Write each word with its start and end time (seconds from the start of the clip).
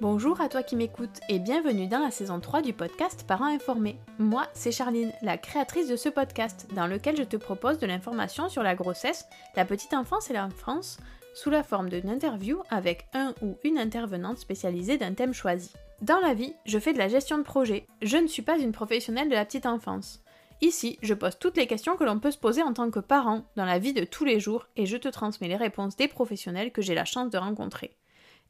Bonjour 0.00 0.40
à 0.40 0.48
toi 0.48 0.64
qui 0.64 0.74
m'écoutes 0.74 1.20
et 1.28 1.38
bienvenue 1.38 1.86
dans 1.86 2.00
la 2.00 2.10
saison 2.10 2.40
3 2.40 2.62
du 2.62 2.72
podcast 2.72 3.24
Parents 3.28 3.44
informés. 3.44 3.96
Moi, 4.18 4.44
c'est 4.52 4.72
Charline, 4.72 5.12
la 5.22 5.38
créatrice 5.38 5.88
de 5.88 5.94
ce 5.94 6.08
podcast, 6.08 6.66
dans 6.74 6.88
lequel 6.88 7.16
je 7.16 7.22
te 7.22 7.36
propose 7.36 7.78
de 7.78 7.86
l'information 7.86 8.48
sur 8.48 8.64
la 8.64 8.74
grossesse, 8.74 9.24
la 9.54 9.64
petite 9.64 9.94
enfance 9.94 10.30
et 10.30 10.34
l'enfance, 10.34 10.98
sous 11.32 11.48
la 11.48 11.62
forme 11.62 11.90
d'une 11.90 12.10
interview 12.10 12.60
avec 12.70 13.06
un 13.14 13.34
ou 13.40 13.56
une 13.62 13.78
intervenante 13.78 14.38
spécialisée 14.38 14.98
d'un 14.98 15.14
thème 15.14 15.32
choisi. 15.32 15.72
Dans 16.02 16.18
la 16.18 16.34
vie, 16.34 16.54
je 16.66 16.80
fais 16.80 16.92
de 16.92 16.98
la 16.98 17.08
gestion 17.08 17.38
de 17.38 17.44
projet. 17.44 17.86
Je 18.02 18.16
ne 18.16 18.26
suis 18.26 18.42
pas 18.42 18.58
une 18.58 18.72
professionnelle 18.72 19.28
de 19.28 19.34
la 19.34 19.44
petite 19.44 19.66
enfance. 19.66 20.24
Ici, 20.60 20.98
je 21.02 21.14
pose 21.14 21.38
toutes 21.38 21.56
les 21.56 21.68
questions 21.68 21.96
que 21.96 22.04
l'on 22.04 22.18
peut 22.18 22.32
se 22.32 22.38
poser 22.38 22.64
en 22.64 22.72
tant 22.72 22.90
que 22.90 23.00
parent 23.00 23.44
dans 23.54 23.64
la 23.64 23.78
vie 23.78 23.92
de 23.92 24.04
tous 24.04 24.24
les 24.24 24.40
jours 24.40 24.66
et 24.76 24.86
je 24.86 24.96
te 24.96 25.08
transmets 25.08 25.48
les 25.48 25.56
réponses 25.56 25.96
des 25.96 26.08
professionnels 26.08 26.72
que 26.72 26.82
j'ai 26.82 26.94
la 26.96 27.04
chance 27.04 27.30
de 27.30 27.38
rencontrer. 27.38 27.96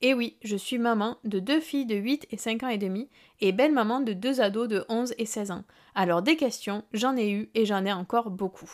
Et 0.07 0.13
oui, 0.13 0.37
je 0.43 0.55
suis 0.55 0.77
maman 0.77 1.17
de 1.25 1.39
deux 1.39 1.61
filles 1.61 1.87
de 1.87 1.95
8 1.95 2.27
et 2.31 2.37
5 2.37 2.63
ans 2.65 2.69
et 2.69 2.77
demi 2.77 3.09
et 3.41 3.53
belle 3.53 3.73
maman 3.73 4.01
de 4.01 4.13
deux 4.13 4.43
ados 4.43 4.69
de 4.69 4.85
11 4.91 5.15
et 5.17 5.25
16 5.25 5.51
ans. 5.51 5.65
Alors 5.95 6.21
des 6.21 6.37
questions, 6.37 6.85
j'en 6.93 7.17
ai 7.17 7.31
eu 7.31 7.49
et 7.55 7.65
j'en 7.65 7.87
ai 7.87 7.93
encore 7.93 8.29
beaucoup. 8.29 8.71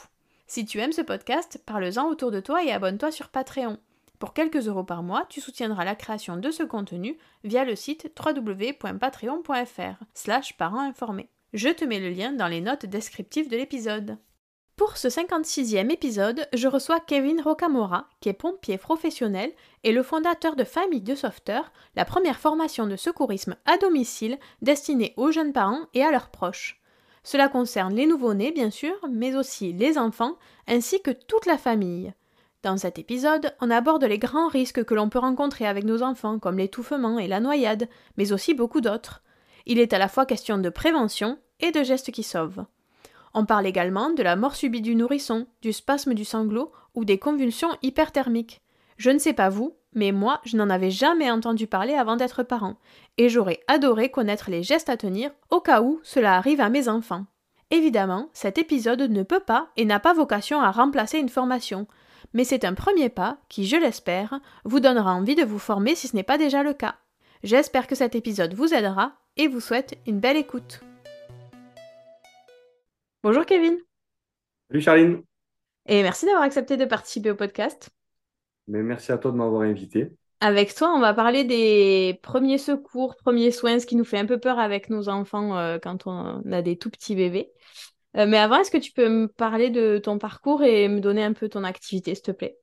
Si 0.48 0.66
tu 0.66 0.80
aimes 0.80 0.90
ce 0.90 1.02
podcast, 1.02 1.62
parle-en 1.64 2.08
autour 2.08 2.32
de 2.32 2.40
toi 2.40 2.64
et 2.64 2.72
abonne-toi 2.72 3.12
sur 3.12 3.28
Patreon. 3.28 3.78
Pour 4.18 4.34
quelques 4.34 4.66
euros 4.66 4.82
par 4.82 5.04
mois, 5.04 5.24
tu 5.28 5.40
soutiendras 5.40 5.84
la 5.84 5.94
création 5.94 6.36
de 6.36 6.50
ce 6.50 6.64
contenu 6.64 7.16
via 7.44 7.64
le 7.64 7.76
site 7.76 8.10
www.patreon.fr 8.18 10.04
slash 10.14 10.56
parents 10.56 10.80
informés. 10.80 11.28
Je 11.52 11.68
te 11.68 11.84
mets 11.84 12.00
le 12.00 12.10
lien 12.10 12.32
dans 12.32 12.48
les 12.48 12.60
notes 12.60 12.86
descriptives 12.86 13.48
de 13.48 13.56
l'épisode. 13.56 14.18
Pour 14.80 14.96
ce 14.96 15.08
56e 15.08 15.90
épisode, 15.90 16.48
je 16.54 16.66
reçois 16.66 17.00
Kevin 17.00 17.42
Rocamora, 17.42 18.08
qui 18.22 18.30
est 18.30 18.32
pompier 18.32 18.78
professionnel 18.78 19.52
et 19.84 19.92
le 19.92 20.02
fondateur 20.02 20.56
de 20.56 20.64
Famille 20.64 21.02
de 21.02 21.14
Sauveteurs, 21.14 21.70
la 21.96 22.06
première 22.06 22.38
formation 22.38 22.86
de 22.86 22.96
secourisme 22.96 23.56
à 23.66 23.76
domicile 23.76 24.38
destinée 24.62 25.12
aux 25.18 25.32
jeunes 25.32 25.52
parents 25.52 25.82
et 25.92 26.02
à 26.02 26.10
leurs 26.10 26.30
proches. 26.30 26.80
Cela 27.24 27.48
concerne 27.48 27.94
les 27.94 28.06
nouveau-nés, 28.06 28.52
bien 28.52 28.70
sûr, 28.70 28.94
mais 29.10 29.36
aussi 29.36 29.74
les 29.74 29.98
enfants, 29.98 30.38
ainsi 30.66 31.02
que 31.02 31.10
toute 31.10 31.44
la 31.44 31.58
famille. 31.58 32.14
Dans 32.62 32.78
cet 32.78 32.98
épisode, 32.98 33.54
on 33.60 33.70
aborde 33.70 34.04
les 34.04 34.18
grands 34.18 34.48
risques 34.48 34.84
que 34.84 34.94
l'on 34.94 35.10
peut 35.10 35.18
rencontrer 35.18 35.66
avec 35.66 35.84
nos 35.84 36.02
enfants, 36.02 36.38
comme 36.38 36.56
l'étouffement 36.56 37.18
et 37.18 37.28
la 37.28 37.40
noyade, 37.40 37.86
mais 38.16 38.32
aussi 38.32 38.54
beaucoup 38.54 38.80
d'autres. 38.80 39.20
Il 39.66 39.78
est 39.78 39.92
à 39.92 39.98
la 39.98 40.08
fois 40.08 40.24
question 40.24 40.56
de 40.56 40.70
prévention 40.70 41.38
et 41.60 41.70
de 41.70 41.82
gestes 41.82 42.12
qui 42.12 42.22
sauvent. 42.22 42.64
On 43.34 43.44
parle 43.44 43.66
également 43.66 44.10
de 44.10 44.22
la 44.22 44.36
mort 44.36 44.56
subie 44.56 44.80
du 44.80 44.94
nourrisson, 44.94 45.46
du 45.62 45.72
spasme 45.72 46.14
du 46.14 46.24
sanglot 46.24 46.72
ou 46.94 47.04
des 47.04 47.18
convulsions 47.18 47.70
hyperthermiques. 47.82 48.60
Je 48.96 49.10
ne 49.10 49.18
sais 49.18 49.32
pas 49.32 49.48
vous, 49.48 49.76
mais 49.94 50.12
moi, 50.12 50.40
je 50.44 50.56
n'en 50.56 50.70
avais 50.70 50.90
jamais 50.90 51.30
entendu 51.30 51.66
parler 51.66 51.94
avant 51.94 52.16
d'être 52.16 52.42
parent, 52.42 52.76
et 53.18 53.28
j'aurais 53.28 53.60
adoré 53.66 54.10
connaître 54.10 54.50
les 54.50 54.62
gestes 54.62 54.88
à 54.88 54.96
tenir 54.96 55.30
au 55.50 55.60
cas 55.60 55.82
où 55.82 56.00
cela 56.02 56.36
arrive 56.36 56.60
à 56.60 56.68
mes 56.68 56.88
enfants. 56.88 57.26
Évidemment, 57.70 58.28
cet 58.32 58.58
épisode 58.58 59.02
ne 59.02 59.22
peut 59.22 59.40
pas 59.40 59.68
et 59.76 59.84
n'a 59.84 60.00
pas 60.00 60.12
vocation 60.12 60.60
à 60.60 60.70
remplacer 60.70 61.18
une 61.18 61.28
formation, 61.28 61.86
mais 62.34 62.44
c'est 62.44 62.64
un 62.64 62.74
premier 62.74 63.08
pas 63.08 63.38
qui, 63.48 63.66
je 63.66 63.76
l'espère, 63.76 64.40
vous 64.64 64.80
donnera 64.80 65.14
envie 65.14 65.36
de 65.36 65.44
vous 65.44 65.58
former 65.58 65.94
si 65.94 66.08
ce 66.08 66.16
n'est 66.16 66.22
pas 66.22 66.38
déjà 66.38 66.62
le 66.62 66.74
cas. 66.74 66.96
J'espère 67.42 67.86
que 67.86 67.94
cet 67.94 68.14
épisode 68.14 68.54
vous 68.54 68.74
aidera 68.74 69.12
et 69.36 69.48
vous 69.48 69.60
souhaite 69.60 69.96
une 70.06 70.20
belle 70.20 70.36
écoute. 70.36 70.80
Bonjour 73.22 73.46
Kevin, 73.46 73.78
Salut 74.68 74.80
Charline, 74.82 75.22
et 75.86 76.02
merci 76.02 76.24
d'avoir 76.24 76.42
accepté 76.44 76.78
de 76.78 76.86
participer 76.86 77.30
au 77.30 77.36
podcast. 77.36 77.90
mais 78.66 78.82
merci 78.82 79.12
à 79.12 79.18
toi 79.18 79.32
de 79.32 79.36
m'avoir 79.36 79.62
invité. 79.62 80.12
Avec 80.40 80.74
toi, 80.74 80.92
on 80.94 81.00
va 81.00 81.12
parler 81.12 81.44
des 81.44 82.18
premiers 82.22 82.56
secours, 82.58 83.16
premiers 83.16 83.50
soins, 83.50 83.78
ce 83.78 83.86
qui 83.86 83.96
nous 83.96 84.04
fait 84.04 84.18
un 84.18 84.24
peu 84.26 84.38
peur 84.38 84.58
avec 84.58 84.88
nos 84.88 85.08
enfants 85.10 85.56
euh, 85.58 85.78
quand 85.78 86.06
on 86.06 86.42
a 86.50 86.62
des 86.62 86.78
tout 86.78 86.88
petits 86.90 87.14
bébés. 87.14 87.52
Euh, 88.16 88.26
mais 88.26 88.38
avant, 88.38 88.56
est-ce 88.60 88.70
que 88.70 88.78
tu 88.78 88.92
peux 88.92 89.08
me 89.08 89.28
parler 89.28 89.70
de 89.70 89.98
ton 89.98 90.18
parcours 90.18 90.62
et 90.62 90.88
me 90.88 91.00
donner 91.00 91.24
un 91.24 91.34
peu 91.34 91.48
ton 91.48 91.64
activité, 91.64 92.14
s'il 92.14 92.24
te 92.24 92.30
plaît? 92.32 92.58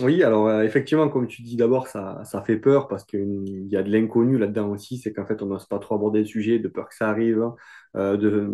Oui, 0.00 0.22
alors 0.22 0.48
euh, 0.48 0.62
effectivement, 0.64 1.08
comme 1.08 1.26
tu 1.26 1.40
dis 1.40 1.56
d'abord, 1.56 1.88
ça, 1.88 2.22
ça 2.24 2.42
fait 2.42 2.58
peur 2.58 2.88
parce 2.88 3.04
qu'il 3.04 3.66
y 3.70 3.76
a 3.76 3.82
de 3.82 3.90
l'inconnu 3.90 4.36
là-dedans 4.36 4.68
aussi, 4.68 4.98
c'est 4.98 5.14
qu'en 5.14 5.24
fait, 5.24 5.42
on 5.42 5.46
n'ose 5.46 5.66
pas 5.66 5.78
trop 5.78 5.94
aborder 5.94 6.18
le 6.20 6.24
sujet, 6.26 6.58
de 6.58 6.68
peur 6.68 6.88
que 6.88 6.94
ça 6.94 7.08
arrive, 7.08 7.40
hein. 7.42 7.56
euh, 7.96 8.16
de, 8.18 8.50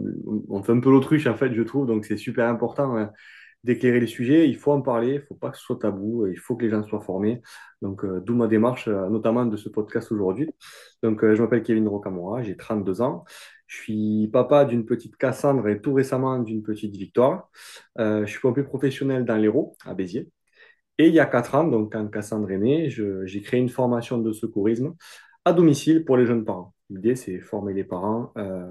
on 0.49 0.63
fait 0.63 0.73
un 0.73 0.79
peu 0.79 0.91
l'autruche 0.91 1.27
en 1.27 1.35
fait, 1.35 1.53
je 1.53 1.63
trouve, 1.63 1.87
donc 1.87 2.05
c'est 2.05 2.17
super 2.17 2.49
important 2.49 2.97
hein, 2.97 3.11
d'éclairer 3.65 3.99
les 3.99 4.07
sujets, 4.07 4.49
il 4.49 4.57
faut 4.57 4.71
en 4.73 4.81
parler, 4.83 5.09
il 5.09 5.15
ne 5.17 5.21
faut 5.21 5.35
pas 5.35 5.51
que 5.51 5.57
ce 5.57 5.65
soit 5.65 5.79
tabou, 5.81 6.27
il 6.29 6.39
faut 6.39 6.55
que 6.55 6.65
les 6.65 6.71
gens 6.71 6.85
soient 6.85 7.01
formés, 7.01 7.43
donc 7.83 8.05
euh, 8.05 8.21
d'où 8.21 8.37
ma 8.37 8.47
démarche, 8.47 8.87
euh, 8.89 9.09
notamment 9.09 9.45
de 9.47 9.57
ce 9.57 9.69
podcast 9.69 10.13
aujourd'hui. 10.13 10.51
Donc 11.03 11.25
euh, 11.25 11.35
je 11.35 11.43
m'appelle 11.43 11.63
Kevin 11.65 11.89
Rocamora, 11.89 12.43
j'ai 12.43 12.57
32 12.57 13.01
ans, 13.03 13.25
je 13.67 13.77
suis 13.77 14.29
papa 14.33 14.65
d'une 14.67 14.85
petite 14.87 15.17
Cassandre 15.17 15.67
et 15.69 15.81
tout 15.81 15.95
récemment 15.95 16.39
d'une 16.39 16.63
petite 16.63 16.95
Victoire. 16.97 17.51
Euh, 17.99 18.25
je 18.27 18.31
suis 18.31 18.41
pompier 18.41 18.63
professionnel 18.63 19.25
dans 19.25 19.37
l'Hérault, 19.37 19.77
à 19.85 19.95
Béziers. 19.95 20.29
Et 20.99 21.09
il 21.09 21.15
y 21.15 21.21
a 21.21 21.27
quatre 21.27 21.55
ans, 21.57 21.65
donc 21.65 21.93
quand 21.93 22.07
Cassandre 22.11 22.51
est 22.51 22.59
née, 22.59 22.89
je- 22.91 23.27
j'ai 23.27 23.43
créé 23.43 23.61
une 23.61 23.69
formation 23.69 24.19
de 24.19 24.33
secourisme 24.33 24.95
à 25.45 25.53
domicile 25.53 26.05
pour 26.05 26.17
les 26.17 26.27
jeunes 26.27 26.45
parents. 26.45 26.75
L'idée, 26.91 27.17
c'est 27.17 27.41
former 27.41 27.75
les 27.75 27.85
parents 27.85 28.33
euh, 28.39 28.65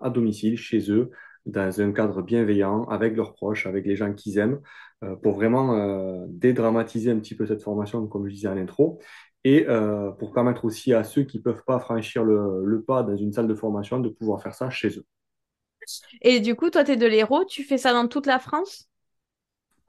à 0.00 0.10
domicile, 0.10 0.58
chez 0.58 0.90
eux, 0.90 1.10
dans 1.46 1.80
un 1.80 1.92
cadre 1.92 2.20
bienveillant, 2.22 2.84
avec 2.84 3.16
leurs 3.16 3.32
proches, 3.34 3.66
avec 3.66 3.86
les 3.86 3.96
gens 3.96 4.12
qu'ils 4.12 4.38
aiment, 4.38 4.60
euh, 5.04 5.16
pour 5.16 5.34
vraiment 5.34 5.74
euh, 5.76 6.26
dédramatiser 6.28 7.10
un 7.10 7.18
petit 7.18 7.34
peu 7.34 7.46
cette 7.46 7.62
formation, 7.62 8.06
comme 8.06 8.28
je 8.28 8.34
disais 8.34 8.48
en 8.48 8.58
intro, 8.58 8.98
et 9.44 9.64
pour 10.18 10.32
permettre 10.34 10.66
aussi 10.66 10.92
à 10.92 11.02
ceux 11.02 11.22
qui 11.24 11.38
ne 11.38 11.42
peuvent 11.42 11.64
pas 11.66 11.78
franchir 11.78 12.24
le, 12.24 12.62
le 12.66 12.82
pas 12.82 13.02
dans 13.02 13.16
une 13.16 13.32
salle 13.32 13.46
de 13.48 13.54
formation 13.54 13.98
de 13.98 14.10
pouvoir 14.10 14.42
faire 14.42 14.54
ça 14.54 14.68
chez 14.68 14.88
eux. 14.98 15.06
Et 16.22 16.40
du 16.40 16.54
coup, 16.56 16.70
toi, 16.70 16.84
tu 16.84 16.92
es 16.92 16.96
de 16.96 17.06
l'Hérault, 17.06 17.44
tu 17.44 17.62
fais 17.64 17.76
ça 17.78 17.92
dans 17.92 18.08
toute 18.08 18.26
la 18.26 18.38
France? 18.38 18.88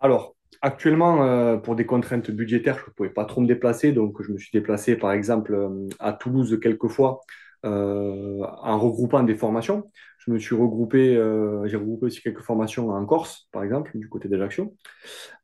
Alors, 0.02 0.36
actuellement, 0.62 1.24
euh, 1.24 1.58
pour 1.58 1.76
des 1.76 1.86
contraintes 1.86 2.32
budgétaires, 2.32 2.78
je 2.80 2.86
ne 2.86 2.94
pouvais 2.94 3.10
pas 3.10 3.26
trop 3.26 3.42
me 3.42 3.48
déplacer, 3.48 3.92
donc 3.92 4.22
je 4.22 4.32
me 4.32 4.38
suis 4.38 4.50
déplacé 4.54 4.96
par 4.96 5.12
exemple 5.12 5.54
euh, 5.54 5.88
à 6.00 6.14
Toulouse 6.14 6.60
quelques 6.62 6.88
fois 6.88 7.22
euh, 7.66 8.40
en 8.62 8.80
regroupant 8.80 9.24
des 9.24 9.36
formations. 9.36 9.92
Je 10.26 10.32
me 10.32 10.38
suis 10.38 10.54
regroupé, 10.54 11.16
euh, 11.16 11.68
j'ai 11.68 11.78
regroupé 11.78 12.06
aussi 12.06 12.22
quelques 12.22 12.44
formations 12.44 12.90
en 12.92 13.06
Corse, 13.08 13.48
par 13.52 13.64
exemple, 13.64 13.92
du 13.96 14.08
côté 14.08 14.30
d'Ajaccio. 14.30 14.76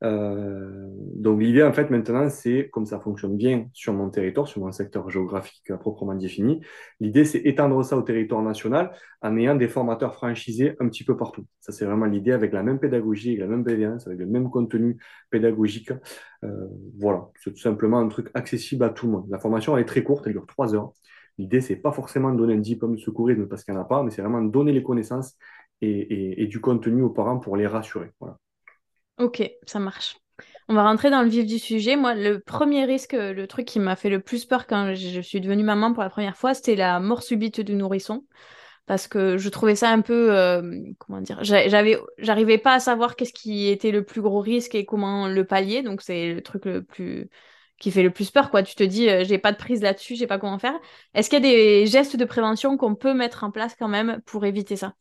Euh, 0.04 0.86
donc 1.16 1.40
l'idée, 1.40 1.64
en 1.64 1.72
fait, 1.72 1.90
maintenant, 1.90 2.28
c'est, 2.28 2.68
comme 2.70 2.86
ça 2.86 3.00
fonctionne 3.00 3.36
bien 3.36 3.66
sur 3.72 3.92
mon 3.92 4.08
territoire, 4.08 4.46
sur 4.46 4.60
mon 4.60 4.70
secteur 4.70 5.10
géographique 5.10 5.72
proprement 5.80 6.14
défini, 6.14 6.60
l'idée, 7.00 7.24
c'est 7.24 7.40
étendre 7.40 7.82
ça 7.84 7.96
au 7.96 8.02
territoire 8.02 8.40
national 8.40 8.92
en 9.20 9.36
ayant 9.36 9.56
des 9.56 9.66
formateurs 9.66 10.14
franchisés 10.14 10.76
un 10.78 10.88
petit 10.88 11.02
peu 11.02 11.16
partout. 11.16 11.44
Ça, 11.60 11.72
c'est 11.72 11.84
vraiment 11.84 12.06
l'idée, 12.06 12.30
avec 12.30 12.52
la 12.52 12.62
même 12.62 12.78
pédagogie, 12.78 13.30
avec 13.30 13.40
la 13.40 13.46
même 13.48 13.64
bienveillance, 13.64 14.06
avec 14.06 14.20
le 14.20 14.26
même 14.26 14.48
contenu 14.48 14.96
pédagogique. 15.30 15.90
Euh, 16.44 16.68
voilà, 17.00 17.28
c'est 17.42 17.50
tout 17.50 17.58
simplement 17.58 17.98
un 17.98 18.06
truc 18.06 18.30
accessible 18.34 18.84
à 18.84 18.90
tout 18.90 19.06
le 19.06 19.12
monde. 19.12 19.26
La 19.28 19.40
formation, 19.40 19.76
elle 19.76 19.82
est 19.82 19.86
très 19.86 20.04
courte, 20.04 20.24
elle 20.28 20.34
dure 20.34 20.46
trois 20.46 20.72
heures. 20.76 20.92
L'idée, 21.38 21.60
c'est 21.60 21.76
pas 21.76 21.92
forcément 21.92 22.32
de 22.32 22.36
donner 22.36 22.54
un 22.54 22.58
diplôme 22.58 22.96
de 22.96 23.00
secourisme 23.00 23.46
parce 23.46 23.64
qu'il 23.64 23.72
n'y 23.72 23.78
en 23.78 23.82
a 23.82 23.86
pas, 23.86 24.02
mais 24.02 24.10
c'est 24.10 24.22
vraiment 24.22 24.42
de 24.42 24.50
donner 24.50 24.72
les 24.72 24.82
connaissances 24.82 25.36
et, 25.80 26.46
du 26.46 26.60
contenu 26.60 27.02
aux 27.02 27.10
parents 27.10 27.38
pour 27.38 27.56
les 27.56 27.66
rassurer. 27.66 28.10
Ok, 29.18 29.48
ça 29.64 29.78
marche. 29.78 30.18
On 30.68 30.74
va 30.74 30.82
rentrer 30.82 31.10
dans 31.10 31.22
le 31.22 31.28
vif 31.28 31.46
du 31.46 31.58
sujet. 31.58 31.96
Moi, 31.96 32.14
le 32.14 32.40
premier 32.40 32.84
risque, 32.84 33.12
le 33.12 33.46
truc 33.46 33.66
qui 33.66 33.80
m'a 33.80 33.96
fait 33.96 34.10
le 34.10 34.20
plus 34.20 34.44
peur 34.44 34.66
quand 34.66 34.94
je 34.94 35.20
suis 35.20 35.40
devenue 35.40 35.62
maman 35.62 35.92
pour 35.92 36.02
la 36.02 36.10
première 36.10 36.36
fois, 36.36 36.54
c'était 36.54 36.76
la 36.76 37.00
mort 37.00 37.22
subite 37.22 37.60
du 37.60 37.74
nourrisson. 37.74 38.24
Parce 38.86 39.06
que 39.06 39.36
je 39.36 39.48
trouvais 39.50 39.76
ça 39.76 39.90
un 39.90 40.00
peu, 40.00 40.34
euh, 40.34 40.62
comment 40.98 41.20
dire, 41.20 41.38
j'avais, 41.42 41.98
j'arrivais 42.16 42.56
pas 42.56 42.72
à 42.72 42.80
savoir 42.80 43.16
qu'est-ce 43.16 43.34
qui 43.34 43.68
était 43.68 43.90
le 43.90 44.02
plus 44.02 44.22
gros 44.22 44.40
risque 44.40 44.74
et 44.74 44.86
comment 44.86 45.28
le 45.28 45.44
pallier. 45.44 45.82
Donc 45.82 46.00
c'est 46.00 46.32
le 46.32 46.42
truc 46.42 46.64
le 46.64 46.82
plus, 46.82 47.28
qui 47.78 47.90
fait 47.90 48.02
le 48.02 48.10
plus 48.10 48.30
peur, 48.30 48.50
quoi. 48.50 48.62
Tu 48.62 48.74
te 48.74 48.82
dis, 48.82 49.08
euh, 49.08 49.24
j'ai 49.24 49.38
pas 49.38 49.52
de 49.52 49.56
prise 49.58 49.82
là-dessus, 49.82 50.14
je 50.14 50.20
sais 50.20 50.26
pas 50.26 50.38
comment 50.38 50.58
faire. 50.58 50.74
Est-ce 51.14 51.30
qu'il 51.30 51.44
y 51.44 51.46
a 51.48 51.50
des 51.50 51.86
gestes 51.86 52.16
de 52.16 52.24
prévention 52.24 52.76
qu'on 52.76 52.94
peut 52.94 53.14
mettre 53.14 53.44
en 53.44 53.50
place 53.50 53.74
quand 53.78 53.88
même 53.88 54.20
pour 54.26 54.44
éviter 54.44 54.76
ça? 54.76 54.94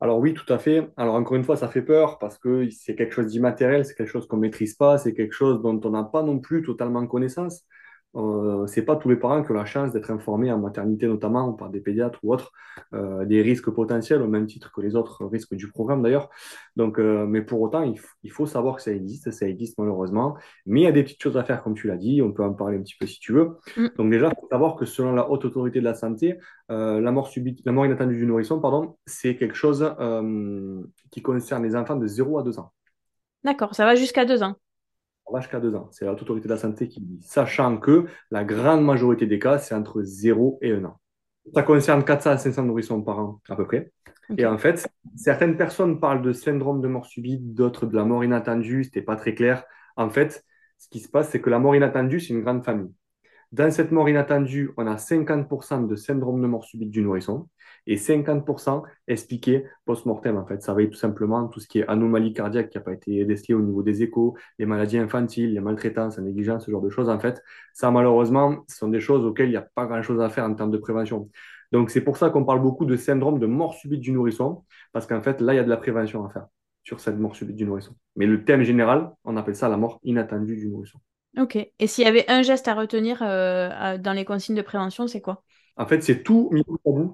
Alors 0.00 0.18
oui, 0.18 0.32
tout 0.34 0.50
à 0.52 0.58
fait. 0.58 0.90
Alors 0.96 1.14
encore 1.14 1.36
une 1.36 1.44
fois, 1.44 1.56
ça 1.56 1.68
fait 1.68 1.82
peur 1.82 2.18
parce 2.18 2.38
que 2.38 2.68
c'est 2.70 2.94
quelque 2.94 3.12
chose 3.14 3.26
d'immatériel, 3.26 3.84
c'est 3.84 3.94
quelque 3.94 4.08
chose 4.08 4.26
qu'on 4.26 4.38
maîtrise 4.38 4.74
pas, 4.74 4.96
c'est 4.98 5.12
quelque 5.12 5.32
chose 5.34 5.60
dont 5.62 5.78
on 5.84 5.90
n'a 5.90 6.04
pas 6.04 6.22
non 6.22 6.38
plus 6.38 6.62
totalement 6.62 7.06
connaissance. 7.06 7.64
Euh, 8.16 8.66
c'est 8.66 8.82
pas 8.82 8.96
tous 8.96 9.08
les 9.08 9.16
parents 9.16 9.42
qui 9.44 9.52
ont 9.52 9.54
la 9.54 9.64
chance 9.64 9.92
d'être 9.92 10.10
informés 10.10 10.50
en 10.50 10.58
maternité 10.58 11.06
notamment 11.06 11.48
ou 11.48 11.52
par 11.52 11.70
des 11.70 11.80
pédiatres 11.80 12.18
ou 12.24 12.34
autres 12.34 12.50
euh, 12.92 13.24
des 13.24 13.40
risques 13.40 13.70
potentiels 13.70 14.20
au 14.20 14.26
même 14.26 14.46
titre 14.46 14.72
que 14.72 14.80
les 14.80 14.96
autres 14.96 15.24
risques 15.26 15.54
du 15.54 15.68
programme 15.68 16.02
d'ailleurs. 16.02 16.28
Donc, 16.74 16.98
euh, 16.98 17.24
mais 17.26 17.42
pour 17.42 17.60
autant, 17.60 17.82
il, 17.82 18.30
faut 18.30 18.46
savoir 18.46 18.76
que 18.76 18.82
ça 18.82 18.92
existe, 18.92 19.30
ça 19.30 19.46
existe 19.46 19.78
malheureusement. 19.78 20.36
Mais 20.66 20.80
il 20.80 20.84
y 20.84 20.88
a 20.88 20.92
des 20.92 21.04
petites 21.04 21.22
choses 21.22 21.36
à 21.36 21.44
faire 21.44 21.62
comme 21.62 21.74
tu 21.74 21.86
l'as 21.86 21.96
dit. 21.96 22.20
On 22.20 22.32
peut 22.32 22.42
en 22.42 22.52
parler 22.52 22.78
un 22.78 22.82
petit 22.82 22.96
peu 22.98 23.06
si 23.06 23.20
tu 23.20 23.32
veux. 23.32 23.58
Mm. 23.76 23.86
Donc 23.96 24.10
déjà, 24.10 24.28
il 24.28 24.40
faut 24.40 24.48
savoir 24.50 24.74
que 24.74 24.84
selon 24.84 25.12
la 25.12 25.30
haute 25.30 25.44
autorité 25.44 25.78
de 25.78 25.84
la 25.84 25.94
santé, 25.94 26.38
la 26.68 27.10
mort 27.12 27.28
subite, 27.28 27.60
la 27.64 27.72
mort 27.72 27.86
inattendue 27.86 28.16
du 28.16 28.26
nourrisson, 28.26 28.60
pardon, 28.60 28.96
c'est 29.06 29.36
quelque 29.36 29.56
chose 29.56 29.94
qui 31.10 31.22
concerne 31.22 31.64
les 31.64 31.76
enfants 31.76 31.96
de 31.96 32.06
0 32.06 32.38
à 32.38 32.42
2 32.42 32.58
ans. 32.58 32.72
D'accord, 33.42 33.74
ça 33.74 33.84
va 33.84 33.94
jusqu'à 33.94 34.24
2 34.24 34.42
ans 34.42 34.56
jusqu'à 35.38 35.60
2 35.60 35.74
ans. 35.74 35.88
C'est 35.92 36.04
la 36.04 36.12
autorité 36.12 36.48
de 36.48 36.52
la 36.52 36.58
santé 36.58 36.88
qui 36.88 37.00
dit, 37.00 37.20
sachant 37.22 37.78
que 37.78 38.06
la 38.30 38.44
grande 38.44 38.84
majorité 38.84 39.26
des 39.26 39.38
cas, 39.38 39.58
c'est 39.58 39.74
entre 39.74 40.02
0 40.02 40.58
et 40.62 40.72
1 40.72 40.84
an. 40.84 41.00
Ça 41.54 41.62
concerne 41.62 42.04
400 42.04 42.30
à 42.30 42.38
500 42.38 42.64
nourrissons 42.64 43.02
par 43.02 43.18
an, 43.18 43.40
à 43.48 43.56
peu 43.56 43.66
près. 43.66 43.92
Et 44.36 44.46
en 44.46 44.58
fait, 44.58 44.88
certaines 45.16 45.56
personnes 45.56 45.98
parlent 46.00 46.22
de 46.22 46.32
syndrome 46.32 46.80
de 46.80 46.88
mort 46.88 47.06
subite, 47.06 47.54
d'autres 47.54 47.86
de 47.86 47.96
la 47.96 48.04
mort 48.04 48.24
inattendue, 48.24 48.84
c'était 48.84 49.02
pas 49.02 49.16
très 49.16 49.34
clair. 49.34 49.64
En 49.96 50.10
fait, 50.10 50.44
ce 50.78 50.88
qui 50.88 51.00
se 51.00 51.08
passe, 51.08 51.30
c'est 51.30 51.40
que 51.40 51.50
la 51.50 51.58
mort 51.58 51.74
inattendue, 51.74 52.20
c'est 52.20 52.32
une 52.32 52.42
grande 52.42 52.64
famille. 52.64 52.92
Dans 53.52 53.70
cette 53.72 53.90
mort 53.90 54.08
inattendue, 54.08 54.70
on 54.76 54.86
a 54.86 54.96
50% 54.96 55.86
de 55.86 55.96
syndrome 55.96 56.40
de 56.40 56.46
mort 56.46 56.64
subite 56.64 56.90
du 56.90 57.02
nourrisson 57.02 57.48
et 57.90 57.96
50% 57.96 58.84
expliqué 59.08 59.64
post-mortem. 59.84 60.36
En 60.36 60.46
fait, 60.46 60.62
ça 60.62 60.72
va 60.72 60.82
être 60.82 60.90
tout 60.90 60.96
simplement 60.96 61.48
tout 61.48 61.58
ce 61.58 61.66
qui 61.66 61.80
est 61.80 61.88
anomalie 61.88 62.32
cardiaque 62.32 62.70
qui 62.70 62.78
n'a 62.78 62.84
pas 62.84 62.92
été 62.92 63.24
décelé 63.24 63.54
au 63.54 63.60
niveau 63.60 63.82
des 63.82 64.04
échos, 64.04 64.36
les 64.60 64.64
maladies 64.64 64.98
infantiles, 64.98 65.52
les 65.54 65.60
maltraitances, 65.60 66.16
la 66.16 66.22
négligence, 66.22 66.66
ce 66.66 66.70
genre 66.70 66.80
de 66.80 66.88
choses. 66.88 67.08
En 67.08 67.18
fait, 67.18 67.42
ça, 67.74 67.90
malheureusement, 67.90 68.64
ce 68.68 68.76
sont 68.76 68.88
des 68.88 69.00
choses 69.00 69.24
auxquelles 69.24 69.48
il 69.48 69.52
n'y 69.52 69.56
a 69.56 69.66
pas 69.74 69.86
grand-chose 69.86 70.20
à 70.20 70.28
faire 70.30 70.44
en 70.44 70.54
termes 70.54 70.70
de 70.70 70.78
prévention. 70.78 71.28
Donc, 71.72 71.90
c'est 71.90 72.02
pour 72.02 72.16
ça 72.16 72.30
qu'on 72.30 72.44
parle 72.44 72.62
beaucoup 72.62 72.84
de 72.84 72.94
syndrome 72.94 73.40
de 73.40 73.46
mort 73.46 73.74
subite 73.74 74.00
du 74.00 74.12
nourrisson, 74.12 74.64
parce 74.92 75.06
qu'en 75.08 75.20
fait, 75.20 75.40
là, 75.40 75.52
il 75.52 75.56
y 75.56 75.60
a 75.60 75.64
de 75.64 75.68
la 75.68 75.76
prévention 75.76 76.24
à 76.24 76.30
faire 76.30 76.46
sur 76.84 77.00
cette 77.00 77.18
mort 77.18 77.34
subite 77.34 77.56
du 77.56 77.66
nourrisson. 77.66 77.96
Mais 78.14 78.26
le 78.26 78.44
thème 78.44 78.62
général, 78.62 79.10
on 79.24 79.36
appelle 79.36 79.56
ça 79.56 79.68
la 79.68 79.76
mort 79.76 79.98
inattendue 80.04 80.56
du 80.56 80.68
nourrisson. 80.68 81.00
Ok. 81.38 81.56
Et 81.56 81.86
s'il 81.88 82.04
y 82.04 82.08
avait 82.08 82.28
un 82.30 82.42
geste 82.42 82.68
à 82.68 82.74
retenir 82.74 83.20
euh, 83.22 83.98
dans 83.98 84.12
les 84.12 84.24
consignes 84.24 84.56
de 84.56 84.62
prévention, 84.62 85.08
c'est 85.08 85.20
quoi? 85.20 85.42
En 85.80 85.86
fait, 85.86 86.02
c'est 86.02 86.22
tout 86.22 86.50
mis 86.52 86.62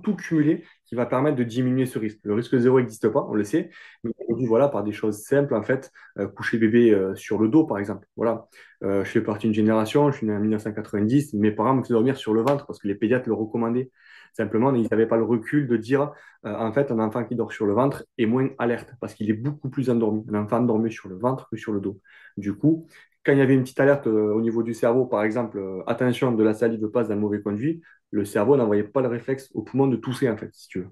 tout 0.02 0.16
cumulé 0.16 0.64
qui 0.86 0.96
va 0.96 1.06
permettre 1.06 1.36
de 1.36 1.44
diminuer 1.44 1.86
ce 1.86 2.00
risque. 2.00 2.18
Le 2.24 2.34
risque 2.34 2.56
zéro 2.58 2.80
n'existe 2.80 3.08
pas, 3.08 3.24
on 3.30 3.34
le 3.34 3.44
sait, 3.44 3.70
mais 4.02 4.10
voilà, 4.28 4.66
par 4.68 4.82
des 4.82 4.90
choses 4.90 5.22
simples, 5.22 5.54
en 5.54 5.62
fait, 5.62 5.92
euh, 6.18 6.26
coucher 6.26 6.58
bébé 6.58 6.90
euh, 6.90 7.14
sur 7.14 7.38
le 7.38 7.46
dos, 7.46 7.64
par 7.64 7.78
exemple. 7.78 8.08
Voilà. 8.16 8.48
je 8.82 9.04
fais 9.04 9.20
partie 9.20 9.46
d'une 9.46 9.54
génération, 9.54 10.10
je 10.10 10.16
suis 10.16 10.26
né 10.26 10.34
en 10.34 10.40
1990, 10.40 11.34
mes 11.34 11.52
parents 11.52 11.74
me 11.74 11.82
faisaient 11.82 11.94
dormir 11.94 12.16
sur 12.16 12.34
le 12.34 12.42
ventre 12.42 12.66
parce 12.66 12.80
que 12.80 12.88
les 12.88 12.96
pédiatres 12.96 13.28
le 13.28 13.34
recommandaient. 13.34 13.90
Simplement, 14.32 14.74
ils 14.74 14.88
n'avaient 14.90 15.06
pas 15.06 15.16
le 15.16 15.24
recul 15.24 15.68
de 15.68 15.76
dire, 15.76 16.12
en 16.42 16.72
fait, 16.72 16.90
un 16.90 16.98
enfant 16.98 17.24
qui 17.24 17.36
dort 17.36 17.52
sur 17.52 17.66
le 17.66 17.72
ventre 17.72 18.04
est 18.18 18.26
moins 18.26 18.48
alerte 18.58 18.94
parce 19.00 19.14
qu'il 19.14 19.30
est 19.30 19.34
beaucoup 19.34 19.70
plus 19.70 19.90
endormi. 19.90 20.24
Un 20.28 20.42
enfant 20.42 20.60
dormait 20.60 20.90
sur 20.90 21.08
le 21.08 21.16
ventre 21.16 21.48
que 21.48 21.56
sur 21.56 21.72
le 21.72 21.80
dos. 21.80 22.00
Du 22.36 22.52
coup, 22.52 22.86
quand 23.26 23.32
il 23.32 23.38
y 23.38 23.43
avait 23.43 23.55
une 23.55 23.62
petite 23.62 23.81
alerte 23.81 24.06
euh, 24.06 24.32
au 24.32 24.40
niveau 24.40 24.62
du 24.62 24.73
cerveau, 24.73 25.05
par 25.05 25.25
exemple, 25.25 25.58
euh, 25.58 25.82
attention, 25.88 26.31
de 26.31 26.44
la 26.44 26.55
salive 26.55 26.88
passe 26.88 27.08
le 27.08 27.17
mauvais 27.17 27.43
conduit, 27.43 27.82
le 28.12 28.25
cerveau 28.25 28.56
n'envoyait 28.56 28.84
pas 28.84 29.02
le 29.02 29.08
réflexe 29.08 29.50
au 29.52 29.62
poumon 29.62 29.88
de 29.88 29.96
tousser, 29.96 30.31
en 30.31 30.37
fait, 30.37 30.50
si 30.52 30.69
tu 30.69 30.87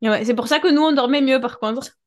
veux. 0.00 0.24
c'est 0.24 0.36
pour 0.36 0.46
ça 0.46 0.60
que 0.60 0.72
nous, 0.72 0.82
on 0.82 0.92
dormait 0.92 1.22
mieux, 1.22 1.40
par 1.40 1.58
contre. 1.58 1.98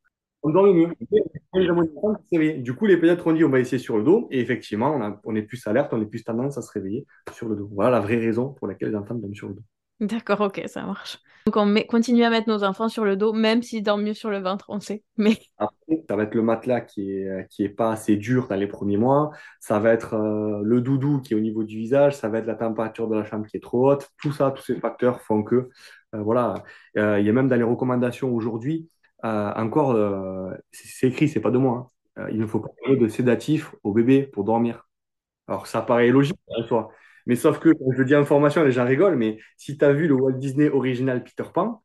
On 0.41 0.51
dormait 0.51 0.73
mieux. 0.73 2.61
Du 2.61 2.73
coup, 2.73 2.85
les 2.85 2.95
pédiatres 2.95 3.27
ont 3.27 3.33
dit 3.33 3.43
on 3.43 3.49
va 3.49 3.59
essayer 3.59 3.77
sur 3.77 3.97
le 3.97 4.03
dos. 4.03 4.29
Et 4.31 4.39
effectivement, 4.39 5.19
on, 5.25 5.35
est 5.35 5.41
plus 5.41 5.67
alerte, 5.67 5.93
on 5.93 6.01
est 6.01 6.05
plus 6.05 6.23
tendance 6.23 6.57
à 6.57 6.61
se 6.61 6.71
réveiller 6.71 7.05
sur 7.33 7.49
le 7.49 7.57
dos. 7.57 7.67
Voilà 7.73 7.91
la 7.91 7.99
vraie 7.99 8.15
raison 8.15 8.53
pour 8.53 8.67
laquelle 8.67 8.89
les 8.89 8.95
enfants 8.95 9.15
dorment 9.15 9.35
sur 9.35 9.49
le 9.49 9.55
dos. 9.55 9.63
D'accord, 9.99 10.41
ok, 10.41 10.63
ça 10.67 10.83
marche. 10.83 11.19
Donc 11.45 11.57
on 11.57 11.73
continue 11.87 12.23
à 12.23 12.29
mettre 12.29 12.47
nos 12.47 12.63
enfants 12.63 12.89
sur 12.89 13.05
le 13.05 13.15
dos, 13.15 13.33
même 13.33 13.63
s'ils 13.63 13.81
dorment 13.81 14.03
mieux 14.03 14.13
sur 14.13 14.29
le 14.29 14.37
ventre, 14.37 14.65
on 14.69 14.79
sait. 14.79 15.03
Mais... 15.17 15.37
Après, 15.57 16.03
ça 16.07 16.15
va 16.15 16.23
être 16.23 16.35
le 16.35 16.41
matelas 16.41 16.81
qui 16.81 17.11
est, 17.11 17.47
qui 17.49 17.63
est 17.63 17.69
pas 17.69 17.91
assez 17.91 18.17
dur 18.17 18.47
dans 18.47 18.55
les 18.55 18.67
premiers 18.67 18.97
mois. 18.97 19.31
Ça 19.59 19.79
va 19.79 19.91
être 19.91 20.13
euh, 20.13 20.61
le 20.63 20.81
doudou 20.81 21.19
qui 21.21 21.33
est 21.33 21.35
au 21.35 21.39
niveau 21.39 21.63
du 21.63 21.77
visage. 21.77 22.15
Ça 22.15 22.29
va 22.29 22.39
être 22.39 22.45
la 22.45 22.55
température 22.55 23.07
de 23.07 23.15
la 23.15 23.25
chambre 23.25 23.47
qui 23.47 23.57
est 23.57 23.61
trop 23.61 23.91
haute. 23.91 24.09
Tout 24.21 24.31
ça, 24.31 24.51
tous 24.51 24.63
ces 24.63 24.75
facteurs 24.75 25.21
font 25.21 25.43
que, 25.43 25.69
euh, 26.13 26.21
voilà, 26.21 26.53
euh, 26.97 27.19
il 27.19 27.25
y 27.25 27.29
a 27.29 27.33
même 27.33 27.47
dans 27.47 27.55
les 27.55 27.63
recommandations 27.63 28.33
aujourd'hui, 28.33 28.89
encore, 29.23 29.97
c'est 30.71 31.07
écrit, 31.07 31.27
c'est 31.27 31.41
pas 31.41 31.51
de 31.51 31.57
moi. 31.57 31.91
Hein. 32.15 32.27
il 32.31 32.39
ne 32.39 32.45
faut 32.45 32.61
pas 32.61 32.69
de 32.87 33.07
sédatif 33.09 33.75
au 33.83 33.91
bébé 33.91 34.23
pour 34.23 34.45
dormir. 34.45 34.87
Alors 35.49 35.67
ça 35.67 35.81
paraît 35.81 36.09
logique 36.09 36.37
soi. 36.67 36.91
Mais 37.25 37.35
sauf 37.35 37.59
que, 37.59 37.69
quand 37.69 37.91
je 37.95 38.03
dis 38.03 38.15
information, 38.15 38.63
les 38.63 38.71
gens 38.71 38.85
rigolent, 38.85 39.17
mais 39.17 39.39
si 39.57 39.77
tu 39.77 39.85
as 39.85 39.93
vu 39.93 40.07
le 40.07 40.15
Walt 40.15 40.33
Disney 40.33 40.69
original 40.69 41.23
Peter 41.23 41.43
Pan, 41.53 41.83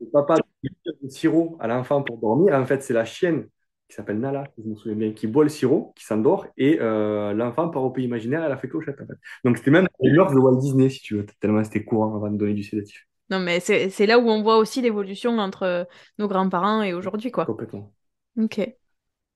le 0.00 0.06
papa 0.10 0.36
le 0.62 1.08
sirop 1.08 1.56
à 1.60 1.66
l'enfant 1.66 2.02
pour 2.02 2.18
dormir, 2.18 2.54
en 2.54 2.66
fait, 2.66 2.82
c'est 2.82 2.94
la 2.94 3.04
chienne 3.04 3.48
qui 3.88 3.94
s'appelle 3.94 4.18
Nala, 4.18 4.44
je 4.58 4.68
me 4.68 4.74
souviens 4.74 4.96
bien, 4.96 5.12
qui 5.12 5.28
boit 5.28 5.44
le 5.44 5.48
sirop, 5.48 5.92
qui 5.96 6.04
s'endort, 6.04 6.46
et 6.56 6.78
euh, 6.80 7.32
l'enfant 7.32 7.68
part 7.68 7.84
au 7.84 7.90
pays 7.90 8.04
imaginaire, 8.04 8.42
elle 8.44 8.50
a 8.50 8.56
fait 8.56 8.68
clochette, 8.68 9.00
en 9.00 9.06
fait. 9.06 9.14
Donc 9.44 9.58
c'était 9.58 9.70
même 9.70 9.86
les 10.00 10.10
de 10.10 10.38
Walt 10.38 10.56
Disney, 10.56 10.88
si 10.88 11.00
tu 11.00 11.16
veux, 11.16 11.26
tellement 11.40 11.62
c'était 11.62 11.84
courant 11.84 12.16
avant 12.16 12.30
de 12.30 12.36
donner 12.36 12.54
du 12.54 12.64
sédatif. 12.64 13.06
Non, 13.30 13.40
mais 13.40 13.60
c'est 13.60 14.06
là 14.06 14.18
où 14.18 14.28
on 14.28 14.42
voit 14.42 14.58
aussi 14.58 14.82
l'évolution 14.82 15.38
entre 15.38 15.88
nos 16.18 16.28
grands-parents 16.28 16.82
et 16.82 16.94
aujourd'hui, 16.94 17.30
quoi. 17.30 17.44
Complètement. 17.44 17.92
Ok. 18.38 18.60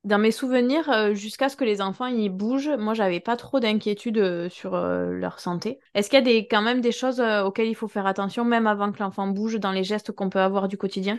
Dans 0.03 0.19
mes 0.19 0.31
souvenirs, 0.31 0.89
euh, 0.89 1.13
jusqu'à 1.13 1.51
ce 1.51 1.57
que 1.57 1.65
les 1.65 1.83
enfants 1.83 2.07
y 2.07 2.31
bougent, 2.31 2.71
moi 2.79 2.95
j'avais 2.95 3.21
pas 3.21 3.37
trop 3.37 3.61
d'inquiétude 3.61 4.17
euh, 4.17 4.49
sur 4.49 4.75
euh, 4.75 5.13
leur 5.13 5.41
santé. 5.41 5.79
Est-ce 5.95 6.09
qu'il 6.09 6.27
y 6.27 6.39
a 6.39 6.41
quand 6.41 6.63
même 6.63 6.81
des 6.81 6.93
choses 6.93 7.21
auxquelles 7.21 7.69
il 7.69 7.75
faut 7.75 7.89
faire 7.89 8.07
attention, 8.07 8.47
même 8.47 8.67
avant 8.67 8.93
que 8.93 8.99
l'enfant 9.01 9.27
bouge, 9.27 9.61
dans 9.61 9.73
les 9.73 9.85
gestes 9.85 10.13
qu'on 10.13 10.31
peut 10.31 10.41
avoir 10.41 10.69
du 10.69 10.79
quotidien? 10.79 11.19